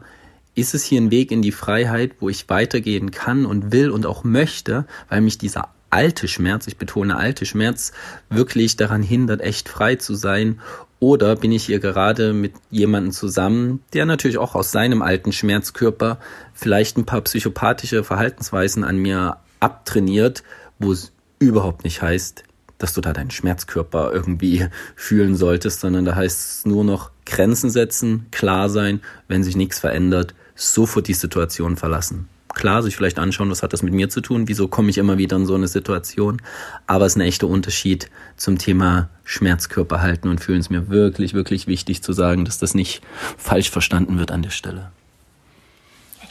Ist 0.55 0.73
es 0.73 0.83
hier 0.83 0.99
ein 0.99 1.11
Weg 1.11 1.31
in 1.31 1.41
die 1.41 1.51
Freiheit, 1.51 2.13
wo 2.19 2.27
ich 2.29 2.49
weitergehen 2.49 3.11
kann 3.11 3.45
und 3.45 3.71
will 3.71 3.89
und 3.91 4.05
auch 4.05 4.23
möchte, 4.23 4.85
weil 5.07 5.21
mich 5.21 5.37
dieser 5.37 5.69
alte 5.89 6.27
Schmerz, 6.27 6.67
ich 6.67 6.77
betone 6.77 7.15
alte 7.15 7.45
Schmerz, 7.45 7.93
wirklich 8.29 8.75
daran 8.75 9.01
hindert, 9.01 9.41
echt 9.41 9.69
frei 9.69 9.95
zu 9.95 10.15
sein? 10.15 10.59
Oder 10.99 11.37
bin 11.37 11.53
ich 11.53 11.65
hier 11.65 11.79
gerade 11.79 12.33
mit 12.33 12.53
jemandem 12.71 13.13
zusammen, 13.13 13.81
der 13.93 14.05
natürlich 14.05 14.37
auch 14.37 14.53
aus 14.53 14.71
seinem 14.71 15.01
alten 15.01 15.31
Schmerzkörper 15.31 16.19
vielleicht 16.53 16.97
ein 16.97 17.05
paar 17.05 17.21
psychopathische 17.21 18.03
Verhaltensweisen 18.03 18.83
an 18.83 18.97
mir 18.97 19.37
abtrainiert, 19.61 20.43
wo 20.77 20.91
es 20.91 21.13
überhaupt 21.39 21.85
nicht 21.85 22.01
heißt, 22.01 22.43
dass 22.79 22.93
du 22.93 23.01
da 23.01 23.13
deinen 23.13 23.29
Schmerzkörper 23.29 24.11
irgendwie 24.11 24.67
fühlen 24.95 25.35
solltest, 25.35 25.81
sondern 25.81 26.05
da 26.05 26.15
heißt 26.15 26.39
es 26.39 26.65
nur 26.65 26.83
noch 26.83 27.11
Grenzen 27.25 27.69
setzen, 27.69 28.25
klar 28.31 28.69
sein, 28.69 29.01
wenn 29.27 29.43
sich 29.43 29.55
nichts 29.55 29.77
verändert, 29.79 30.33
sofort 30.55 31.07
die 31.07 31.13
Situation 31.13 31.77
verlassen. 31.77 32.27
Klar, 32.55 32.81
sich 32.81 32.95
vielleicht 32.95 33.19
anschauen, 33.19 33.51
was 33.51 33.61
hat 33.61 33.73
das 33.73 33.83
mit 33.83 33.93
mir 33.93 34.09
zu 34.09 34.21
tun, 34.21 34.47
wieso 34.47 34.67
komme 34.67 34.89
ich 34.89 34.97
immer 34.97 35.19
wieder 35.19 35.37
in 35.37 35.45
so 35.45 35.53
eine 35.53 35.67
Situation, 35.67 36.41
aber 36.87 37.05
es 37.05 37.13
ist 37.13 37.17
ein 37.17 37.21
echter 37.21 37.47
Unterschied 37.47 38.09
zum 38.37 38.57
Thema 38.57 39.09
Schmerzkörper 39.23 40.01
halten 40.01 40.29
und 40.29 40.39
fühlen. 40.39 40.59
Es 40.59 40.71
mir 40.71 40.89
wirklich, 40.89 41.35
wirklich 41.35 41.67
wichtig 41.67 42.01
zu 42.01 42.11
sagen, 42.11 42.45
dass 42.45 42.57
das 42.57 42.73
nicht 42.73 43.01
falsch 43.37 43.69
verstanden 43.69 44.17
wird 44.17 44.31
an 44.31 44.41
der 44.41 44.49
Stelle 44.49 44.91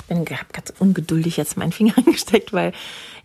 bin 0.09 0.25
ganz 0.25 0.73
ungeduldig 0.79 1.37
jetzt 1.37 1.57
meinen 1.57 1.73
Finger 1.73 1.95
angesteckt, 1.97 2.53
weil 2.53 2.73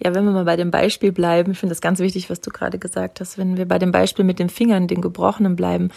ja, 0.03 0.13
wenn 0.13 0.25
wir 0.25 0.31
mal 0.31 0.45
bei 0.45 0.57
dem 0.57 0.69
Beispiel 0.71 1.11
bleiben, 1.11 1.53
ich 1.53 1.59
finde 1.59 1.71
das 1.71 1.81
ganz 1.81 1.99
wichtig, 1.99 2.29
was 2.29 2.41
du 2.41 2.51
gerade 2.51 2.77
gesagt 2.77 3.21
hast, 3.21 3.37
wenn 3.37 3.57
wir 3.57 3.65
bei 3.65 3.79
dem 3.79 3.91
Beispiel 3.91 4.25
mit 4.25 4.37
den 4.37 4.49
Fingern, 4.49 4.87
den 4.87 5.01
gebrochenen 5.01 5.55
bleiben. 5.55 5.91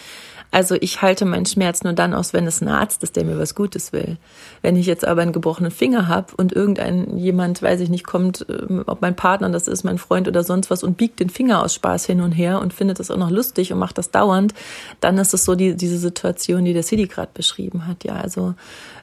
Also 0.49 0.75
ich 0.79 1.01
halte 1.01 1.25
meinen 1.25 1.45
Schmerz 1.45 1.83
nur 1.83 1.91
dann 1.91 2.13
aus, 2.13 2.31
wenn 2.31 2.47
es 2.47 2.61
ein 2.61 2.69
Arzt 2.69 3.03
ist, 3.03 3.17
der 3.17 3.25
mir 3.25 3.37
was 3.37 3.53
Gutes 3.53 3.91
will. 3.91 4.17
Wenn 4.61 4.77
ich 4.77 4.85
jetzt 4.85 5.05
aber 5.05 5.21
einen 5.21 5.33
gebrochenen 5.33 5.71
Finger 5.71 6.07
habe 6.07 6.33
und 6.37 6.53
irgendein 6.53 7.17
jemand, 7.17 7.61
weiß 7.61 7.81
ich 7.81 7.89
nicht, 7.89 8.05
kommt, 8.05 8.45
ähm, 8.47 8.83
ob 8.87 9.01
mein 9.01 9.15
Partner 9.15 9.49
das 9.49 9.67
ist, 9.67 9.83
mein 9.83 9.97
Freund 9.97 10.27
oder 10.27 10.43
sonst 10.43 10.69
was 10.69 10.83
und 10.83 10.95
biegt 10.95 11.19
den 11.19 11.29
Finger 11.29 11.63
aus 11.63 11.73
Spaß 11.73 12.05
hin 12.05 12.21
und 12.21 12.31
her 12.31 12.61
und 12.61 12.73
findet 12.73 12.99
das 12.99 13.11
auch 13.11 13.17
noch 13.17 13.29
lustig 13.29 13.73
und 13.73 13.79
macht 13.79 13.97
das 13.97 14.11
dauernd, 14.11 14.53
dann 15.01 15.17
ist 15.17 15.33
es 15.33 15.43
so 15.43 15.55
die, 15.55 15.75
diese 15.75 15.97
Situation, 15.97 16.63
die 16.63 16.73
der 16.73 16.83
City 16.83 17.07
gerade 17.07 17.31
beschrieben 17.33 17.85
hat. 17.85 18.05
Ja, 18.05 18.15
also 18.15 18.55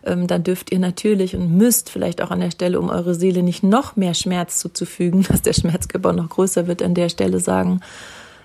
dann 0.04 0.44
dürft 0.44 0.70
ihr 0.72 0.78
natürlich 0.78 1.34
und 1.34 1.56
müsst 1.56 1.90
vielleicht 1.90 2.22
auch 2.22 2.30
an 2.30 2.40
der 2.40 2.50
Stelle, 2.50 2.78
um 2.78 2.90
eure 2.90 3.14
Seele 3.14 3.42
nicht 3.42 3.62
noch 3.62 3.96
mehr 3.96 4.14
Schmerz 4.14 4.58
zuzufügen, 4.58 5.22
dass 5.28 5.42
der 5.42 5.52
Schmerzkörper 5.52 6.12
noch 6.12 6.28
größer 6.28 6.66
wird, 6.66 6.82
an 6.82 6.94
der 6.94 7.08
Stelle 7.08 7.40
sagen, 7.40 7.80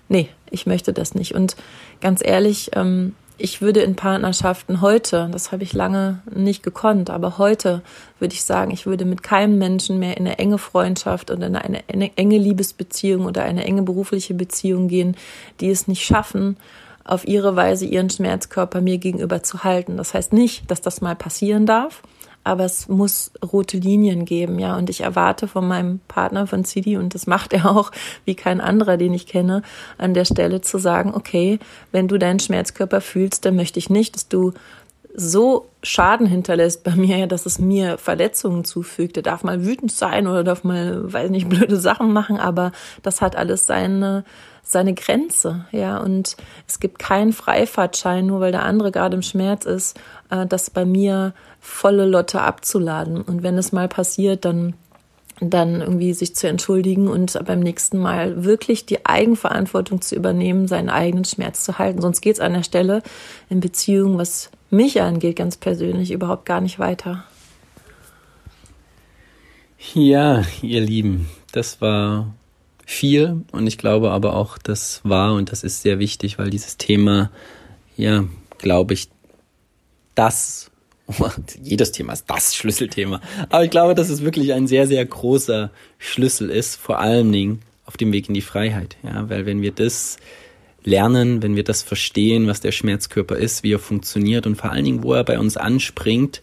nee, 0.07 0.29
ich 0.49 0.65
möchte 0.65 0.93
das 0.93 1.15
nicht. 1.15 1.35
Und 1.35 1.55
ganz 2.01 2.21
ehrlich, 2.23 2.71
ähm, 2.73 3.13
ich 3.41 3.61
würde 3.61 3.79
in 3.79 3.95
Partnerschaften 3.95 4.81
heute, 4.81 5.29
das 5.31 5.53
habe 5.53 5.63
ich 5.63 5.71
lange 5.71 6.19
nicht 6.29 6.61
gekonnt, 6.61 7.09
aber 7.09 7.37
heute 7.37 7.81
würde 8.19 8.33
ich 8.33 8.43
sagen, 8.43 8.71
ich 8.71 8.85
würde 8.85 9.05
mit 9.05 9.23
keinem 9.23 9.57
Menschen 9.57 9.97
mehr 9.97 10.17
in 10.17 10.27
eine 10.27 10.37
enge 10.37 10.57
Freundschaft 10.57 11.31
oder 11.31 11.47
in 11.47 11.55
eine 11.55 12.17
enge 12.17 12.37
Liebesbeziehung 12.37 13.25
oder 13.25 13.43
eine 13.43 13.63
enge 13.63 13.83
berufliche 13.83 14.33
Beziehung 14.33 14.89
gehen, 14.89 15.15
die 15.61 15.69
es 15.69 15.87
nicht 15.87 16.03
schaffen, 16.03 16.57
auf 17.09 17.27
ihre 17.27 17.55
Weise 17.55 17.85
ihren 17.85 18.09
Schmerzkörper 18.09 18.81
mir 18.81 18.99
gegenüber 18.99 19.41
zu 19.41 19.63
halten. 19.63 19.97
Das 19.97 20.13
heißt 20.13 20.31
nicht, 20.31 20.69
dass 20.69 20.81
das 20.81 21.01
mal 21.01 21.15
passieren 21.15 21.65
darf, 21.65 22.03
aber 22.43 22.65
es 22.65 22.87
muss 22.87 23.31
rote 23.51 23.77
Linien 23.77 24.25
geben, 24.25 24.59
ja. 24.59 24.77
Und 24.77 24.91
ich 24.91 25.01
erwarte 25.01 25.47
von 25.47 25.67
meinem 25.67 26.01
Partner 26.07 26.45
von 26.45 26.63
CD, 26.65 26.97
und 26.97 27.15
das 27.15 27.25
macht 27.25 27.53
er 27.53 27.69
auch 27.71 27.91
wie 28.25 28.35
kein 28.35 28.61
anderer, 28.61 28.97
den 28.97 29.13
ich 29.13 29.25
kenne, 29.25 29.63
an 29.97 30.13
der 30.13 30.25
Stelle 30.25 30.61
zu 30.61 30.77
sagen, 30.77 31.13
okay, 31.15 31.59
wenn 31.91 32.07
du 32.07 32.19
deinen 32.19 32.39
Schmerzkörper 32.39 33.01
fühlst, 33.01 33.43
dann 33.43 33.55
möchte 33.55 33.79
ich 33.79 33.89
nicht, 33.89 34.15
dass 34.15 34.27
du 34.27 34.53
so 35.13 35.69
Schaden 35.81 36.27
hinterlässt 36.27 36.83
bei 36.83 36.95
mir, 36.95 37.25
dass 37.27 37.45
es 37.45 37.59
mir 37.59 37.97
Verletzungen 37.97 38.63
zufügt. 38.63 39.17
Er 39.17 39.23
darf 39.23 39.43
mal 39.43 39.65
wütend 39.65 39.91
sein 39.91 40.27
oder 40.27 40.43
darf 40.43 40.63
mal, 40.63 41.11
weiß 41.11 41.29
nicht, 41.29 41.49
blöde 41.49 41.77
Sachen 41.77 42.13
machen, 42.13 42.37
aber 42.37 42.71
das 43.01 43.21
hat 43.21 43.35
alles 43.35 43.65
seine, 43.65 44.23
seine 44.61 44.93
Grenze, 44.93 45.65
ja. 45.71 45.97
Und 45.97 46.37
es 46.67 46.79
gibt 46.79 46.99
keinen 46.99 47.33
Freifahrtschein, 47.33 48.25
nur 48.25 48.39
weil 48.39 48.51
der 48.51 48.63
andere 48.63 48.91
gerade 48.91 49.15
im 49.15 49.21
Schmerz 49.21 49.65
ist, 49.65 49.99
äh, 50.29 50.45
das 50.45 50.69
bei 50.69 50.85
mir 50.85 51.33
volle 51.59 52.05
Lotte 52.05 52.41
abzuladen. 52.41 53.21
Und 53.21 53.43
wenn 53.43 53.57
es 53.57 53.71
mal 53.71 53.87
passiert, 53.87 54.45
dann 54.45 54.73
dann 55.41 55.79
irgendwie 55.79 56.13
sich 56.13 56.35
zu 56.35 56.49
entschuldigen 56.49 57.07
und 57.07 57.39
beim 57.45 57.61
nächsten 57.61 57.97
Mal 57.97 58.43
wirklich 58.43 58.85
die 58.85 59.05
Eigenverantwortung 59.05 60.01
zu 60.01 60.15
übernehmen, 60.15 60.67
seinen 60.67 60.89
eigenen 60.89 61.23
Schmerz 61.23 61.63
zu 61.63 61.79
halten. 61.79 62.01
Sonst 62.01 62.19
geht 62.19 62.33
es 62.33 62.39
an 62.41 62.51
der 62.51 62.63
Stelle 62.63 63.01
in 63.49 63.61
Beziehungen, 63.61 64.17
was 64.17 64.51
mich 64.69 65.01
angeht, 65.01 65.35
ganz 65.35 65.57
persönlich 65.57 66.11
überhaupt 66.11 66.45
gar 66.45 66.61
nicht 66.61 66.79
weiter. 66.79 67.23
Ja, 69.93 70.43
ihr 70.61 70.81
Lieben, 70.81 71.29
das 71.51 71.81
war 71.81 72.33
viel 72.85 73.43
und 73.51 73.67
ich 73.67 73.77
glaube 73.77 74.11
aber 74.11 74.35
auch, 74.35 74.57
das 74.57 75.01
war 75.03 75.33
und 75.35 75.51
das 75.51 75.63
ist 75.63 75.81
sehr 75.81 75.99
wichtig, 75.99 76.37
weil 76.37 76.49
dieses 76.49 76.77
Thema, 76.77 77.31
ja, 77.95 78.25
glaube 78.57 78.93
ich, 78.93 79.09
das, 80.15 80.69
jedes 81.63 81.91
Thema 81.91 82.13
ist 82.13 82.25
das 82.27 82.55
Schlüsselthema, 82.55 83.21
aber 83.49 83.63
ich 83.63 83.71
glaube, 83.71 83.95
dass 83.95 84.09
es 84.09 84.21
wirklich 84.21 84.53
ein 84.53 84.67
sehr, 84.67 84.85
sehr 84.85 85.05
großer 85.05 85.71
Schlüssel 85.97 86.49
ist, 86.49 86.75
vor 86.75 86.99
allen 86.99 87.31
Dingen 87.31 87.61
auf 87.85 87.95
dem 87.95 88.11
Weg 88.11 88.27
in 88.27 88.33
die 88.33 88.41
Freiheit, 88.41 88.97
ja, 89.01 89.29
weil 89.29 89.45
wenn 89.45 89.61
wir 89.61 89.71
das 89.71 90.17
lernen, 90.83 91.43
wenn 91.43 91.55
wir 91.55 91.63
das 91.63 91.83
verstehen, 91.83 92.47
was 92.47 92.61
der 92.61 92.71
Schmerzkörper 92.71 93.35
ist, 93.35 93.63
wie 93.63 93.73
er 93.73 93.79
funktioniert 93.79 94.47
und 94.47 94.55
vor 94.55 94.71
allen 94.71 94.85
Dingen, 94.85 95.03
wo 95.03 95.13
er 95.13 95.23
bei 95.23 95.39
uns 95.39 95.57
anspringt 95.57 96.41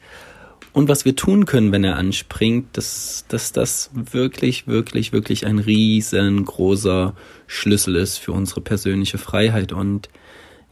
und 0.77 0.89
was 0.89 1.07
wir 1.07 1.17
tun 1.17 1.47
können, 1.47 1.73
wenn 1.73 1.85
er 1.85 1.97
anspringt, 1.97 2.77
dass, 2.77 3.25
dass 3.29 3.53
das 3.53 3.91
wirklich, 3.95 4.67
wirklich, 4.67 5.11
wirklich 5.11 5.47
ein 5.47 5.59
riesengroßer 5.59 7.15
Schlüssel 7.47 7.97
ist 7.97 8.19
für 8.19 8.33
unsere 8.33 8.61
persönliche 8.61 9.17
Freiheit. 9.17 9.73
Und 9.73 10.11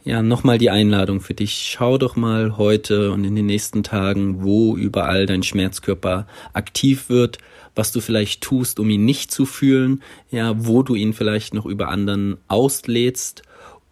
ja, 0.03 0.21
nochmal 0.21 0.59
die 0.59 0.69
Einladung 0.69 1.21
für 1.21 1.33
dich. 1.33 1.71
Schau 1.71 1.97
doch 1.97 2.15
mal 2.15 2.57
heute 2.57 3.11
und 3.11 3.23
in 3.23 3.35
den 3.35 3.47
nächsten 3.47 3.81
Tagen, 3.81 4.43
wo 4.43 4.77
überall 4.77 5.25
dein 5.25 5.41
Schmerzkörper 5.41 6.27
aktiv 6.53 7.09
wird, 7.09 7.39
was 7.73 7.91
du 7.91 7.99
vielleicht 7.99 8.41
tust, 8.41 8.79
um 8.79 8.91
ihn 8.91 9.05
nicht 9.05 9.31
zu 9.31 9.47
fühlen, 9.47 10.03
ja, 10.29 10.53
wo 10.55 10.83
du 10.83 10.93
ihn 10.93 11.13
vielleicht 11.13 11.55
noch 11.55 11.65
über 11.65 11.87
anderen 11.87 12.37
auslädst 12.47 13.41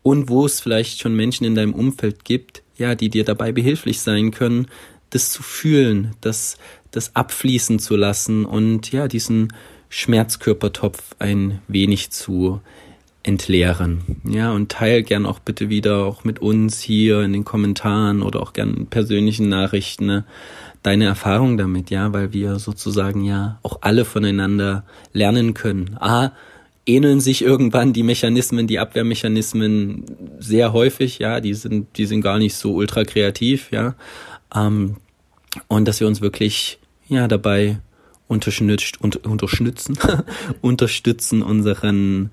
und 0.04 0.30
wo 0.30 0.46
es 0.46 0.60
vielleicht 0.60 1.00
schon 1.00 1.16
Menschen 1.16 1.46
in 1.46 1.56
deinem 1.56 1.74
Umfeld 1.74 2.26
gibt, 2.26 2.62
ja, 2.78 2.96
die 2.96 3.10
dir 3.10 3.24
dabei 3.24 3.52
behilflich 3.52 4.02
sein 4.02 4.32
können, 4.32 4.68
das 5.10 5.32
zu 5.32 5.42
fühlen, 5.44 6.16
das, 6.22 6.58
das 6.92 7.16
abfließen 7.16 7.80
zu 7.80 7.96
lassen 7.96 8.46
und 8.46 8.92
ja, 8.92 9.08
diesen 9.08 9.54
Schmerzkörpertopf 9.90 11.16
ein 11.20 11.62
wenig 11.68 12.12
zu 12.12 12.62
entleeren. 13.22 14.02
Ja, 14.28 14.52
und 14.52 14.70
teil 14.70 15.04
gern 15.04 15.26
auch 15.26 15.40
bitte 15.40 15.70
wieder 15.70 16.06
auch 16.06 16.24
mit 16.24 16.40
uns 16.40 16.82
hier 16.82 17.22
in 17.22 17.32
den 17.32 17.46
Kommentaren 17.46 18.22
oder 18.22 18.42
auch 18.42 18.54
gern 18.54 18.74
in 18.74 18.88
persönlichen 18.88 19.48
Nachrichten 19.48 20.08
ne, 20.08 20.26
deine 20.82 21.06
Erfahrung 21.06 21.58
damit, 21.58 21.90
ja, 21.90 22.12
weil 22.12 22.34
wir 22.34 22.60
sozusagen 22.60 23.24
ja 23.24 23.60
auch 23.64 23.80
alle 23.82 24.04
voneinander 24.04 24.84
lernen 25.14 25.54
können. 25.54 25.96
A, 26.00 26.32
ähneln 26.86 27.20
sich 27.20 27.42
irgendwann 27.42 27.94
die 27.94 28.04
Mechanismen, 28.04 28.68
die 28.68 28.80
Abwehrmechanismen 28.80 30.06
sehr 30.40 30.74
häufig, 30.74 31.20
ja, 31.20 31.40
die 31.40 31.54
sind, 31.54 31.98
die 31.98 32.06
sind 32.06 32.22
gar 32.22 32.40
nicht 32.40 32.56
so 32.56 32.74
ultra 32.74 33.04
kreativ, 33.04 33.72
ja. 33.72 33.96
Ähm, 34.54 34.98
und 35.68 35.88
dass 35.88 36.00
wir 36.00 36.08
uns 36.08 36.22
wirklich 36.22 36.80
ja 37.08 37.28
dabei 37.28 37.80
unterstützt, 38.28 39.00
unter, 39.02 39.30
unterstützen, 39.30 39.98
unterstützen 40.62 41.42
unseren 41.42 42.32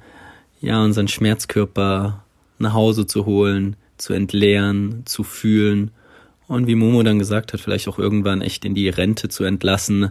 ja, 0.61 0.82
unseren 0.82 1.09
Schmerzkörper 1.09 2.24
nach 2.59 2.74
Hause 2.74 3.07
zu 3.07 3.26
holen, 3.26 3.76
zu 3.96 4.12
entleeren, 4.12 5.03
zu 5.07 5.22
fühlen 5.24 5.90
und 6.48 6.66
wie 6.66 6.74
Momo 6.74 7.03
dann 7.03 7.18
gesagt 7.18 7.53
hat, 7.53 7.61
vielleicht 7.61 7.88
auch 7.88 7.98
irgendwann 7.98 8.42
echt 8.42 8.64
in 8.64 8.74
die 8.74 8.88
Rente 8.88 9.28
zu 9.28 9.44
entlassen 9.44 10.11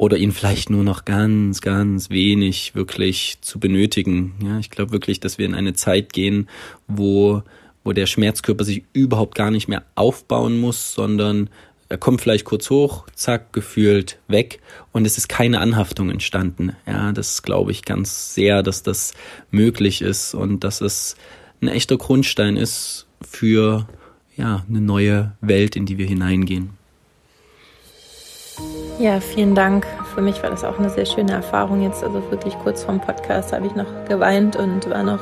oder 0.00 0.16
ihn 0.16 0.32
vielleicht 0.32 0.70
nur 0.70 0.82
noch 0.82 1.04
ganz, 1.04 1.60
ganz 1.60 2.08
wenig 2.08 2.74
wirklich 2.74 3.36
zu 3.42 3.60
benötigen. 3.60 4.32
Ja, 4.42 4.58
ich 4.58 4.70
glaube 4.70 4.92
wirklich, 4.92 5.20
dass 5.20 5.36
wir 5.36 5.44
in 5.44 5.54
eine 5.54 5.74
Zeit 5.74 6.14
gehen, 6.14 6.48
wo, 6.88 7.42
wo 7.84 7.92
der 7.92 8.06
Schmerzkörper 8.06 8.64
sich 8.64 8.84
überhaupt 8.94 9.34
gar 9.34 9.50
nicht 9.50 9.68
mehr 9.68 9.82
aufbauen 9.96 10.58
muss, 10.58 10.94
sondern 10.94 11.50
er 11.90 11.98
kommt 11.98 12.22
vielleicht 12.22 12.46
kurz 12.46 12.70
hoch, 12.70 13.08
zack, 13.14 13.52
gefühlt 13.52 14.18
weg 14.26 14.60
und 14.92 15.06
es 15.06 15.18
ist 15.18 15.28
keine 15.28 15.60
Anhaftung 15.60 16.08
entstanden. 16.08 16.74
Ja, 16.86 17.12
das 17.12 17.42
glaube 17.42 17.70
ich 17.70 17.84
ganz 17.84 18.32
sehr, 18.34 18.62
dass 18.62 18.82
das 18.82 19.12
möglich 19.50 20.00
ist 20.00 20.32
und 20.32 20.64
dass 20.64 20.80
es 20.80 21.14
ein 21.60 21.68
echter 21.68 21.98
Grundstein 21.98 22.56
ist 22.56 23.06
für 23.20 23.86
ja, 24.34 24.64
eine 24.66 24.80
neue 24.80 25.32
Welt, 25.42 25.76
in 25.76 25.84
die 25.84 25.98
wir 25.98 26.06
hineingehen. 26.06 26.79
Ja, 29.00 29.18
vielen 29.18 29.54
Dank. 29.54 29.86
Für 30.14 30.20
mich 30.20 30.42
war 30.42 30.50
das 30.50 30.62
auch 30.62 30.78
eine 30.78 30.90
sehr 30.90 31.06
schöne 31.06 31.32
Erfahrung 31.32 31.80
jetzt. 31.80 32.04
Also 32.04 32.22
wirklich 32.30 32.54
kurz 32.58 32.84
vorm 32.84 33.00
Podcast 33.00 33.50
habe 33.50 33.66
ich 33.66 33.74
noch 33.74 33.86
geweint 34.06 34.56
und 34.56 34.90
war 34.90 35.02
noch 35.02 35.20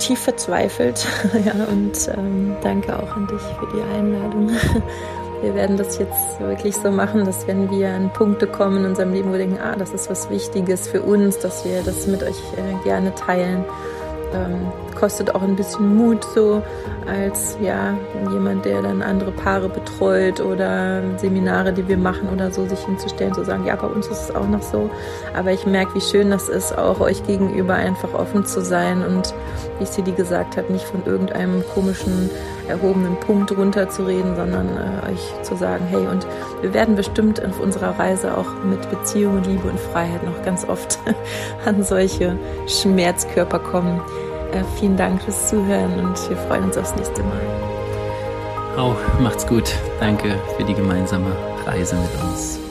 tief 0.00 0.18
verzweifelt. 0.18 1.06
ja, 1.46 1.52
und 1.70 1.92
ähm, 2.18 2.56
danke 2.60 2.98
auch 2.98 3.14
an 3.14 3.28
dich 3.28 3.40
für 3.40 3.68
die 3.72 3.82
Einladung. 3.96 4.50
Wir 5.42 5.54
werden 5.54 5.76
das 5.76 5.96
jetzt 5.96 6.40
wirklich 6.40 6.74
so 6.74 6.90
machen, 6.90 7.24
dass 7.24 7.46
wenn 7.46 7.68
wir 7.68 7.88
an 7.88 8.12
Punkte 8.12 8.46
kommen 8.46 8.78
in 8.78 8.84
unserem 8.84 9.12
Leben, 9.12 9.28
wo 9.28 9.32
wir 9.32 9.40
denken, 9.40 9.58
ah, 9.60 9.74
das 9.76 9.90
ist 9.90 10.08
was 10.08 10.30
Wichtiges 10.30 10.86
für 10.86 11.02
uns, 11.02 11.40
dass 11.40 11.64
wir 11.64 11.82
das 11.82 12.06
mit 12.06 12.22
euch 12.22 12.38
äh, 12.56 12.84
gerne 12.84 13.12
teilen 13.16 13.64
ähm, 14.34 14.72
kostet 14.94 15.34
auch 15.34 15.42
ein 15.42 15.56
bisschen 15.56 15.96
Mut, 15.96 16.24
so 16.34 16.62
als 17.06 17.56
ja 17.60 17.96
jemand, 18.30 18.64
der 18.64 18.82
dann 18.82 19.02
andere 19.02 19.32
Paare 19.32 19.68
betreut 19.68 20.40
oder 20.40 21.02
Seminare, 21.16 21.72
die 21.72 21.86
wir 21.88 21.96
machen 21.96 22.28
oder 22.32 22.50
so, 22.50 22.66
sich 22.66 22.78
hinzustellen, 22.80 23.34
zu 23.34 23.44
sagen, 23.44 23.66
ja, 23.66 23.74
bei 23.76 23.86
uns 23.86 24.06
ist 24.06 24.28
es 24.28 24.34
auch 24.34 24.46
noch 24.46 24.62
so. 24.62 24.88
Aber 25.34 25.50
ich 25.52 25.66
merke, 25.66 25.94
wie 25.94 26.00
schön 26.00 26.30
das 26.30 26.48
ist, 26.48 26.76
auch 26.76 27.00
euch 27.00 27.26
gegenüber 27.26 27.74
einfach 27.74 28.14
offen 28.14 28.46
zu 28.46 28.60
sein 28.60 29.04
und 29.04 29.34
wie 29.78 29.86
Sidi 29.86 30.12
gesagt 30.12 30.56
hat, 30.56 30.70
nicht 30.70 30.84
von 30.84 31.04
irgendeinem 31.04 31.64
komischen 31.74 32.30
erhobenen 32.72 33.18
Punkt 33.20 33.56
runterzureden, 33.56 34.36
sondern 34.36 34.68
äh, 34.68 35.12
euch 35.12 35.42
zu 35.42 35.56
sagen, 35.56 35.86
hey, 35.88 36.06
und 36.06 36.26
wir 36.60 36.74
werden 36.74 36.96
bestimmt 36.96 37.44
auf 37.44 37.60
unserer 37.60 37.98
Reise 37.98 38.36
auch 38.36 38.64
mit 38.64 38.90
Beziehung, 38.90 39.42
Liebe 39.44 39.68
und 39.68 39.78
Freiheit 39.78 40.24
noch 40.24 40.42
ganz 40.44 40.68
oft 40.68 40.98
an 41.64 41.82
solche 41.82 42.38
Schmerzkörper 42.66 43.58
kommen. 43.58 44.00
Äh, 44.52 44.64
vielen 44.78 44.96
Dank 44.96 45.22
fürs 45.22 45.48
Zuhören 45.48 45.92
und 46.00 46.30
wir 46.30 46.36
freuen 46.36 46.64
uns 46.64 46.76
aufs 46.76 46.94
nächste 46.96 47.22
Mal. 47.22 47.40
Auch 48.76 48.96
macht's 49.20 49.46
gut. 49.46 49.70
Danke 50.00 50.34
für 50.56 50.64
die 50.64 50.74
gemeinsame 50.74 51.36
Reise 51.66 51.96
mit 51.96 52.22
uns. 52.22 52.61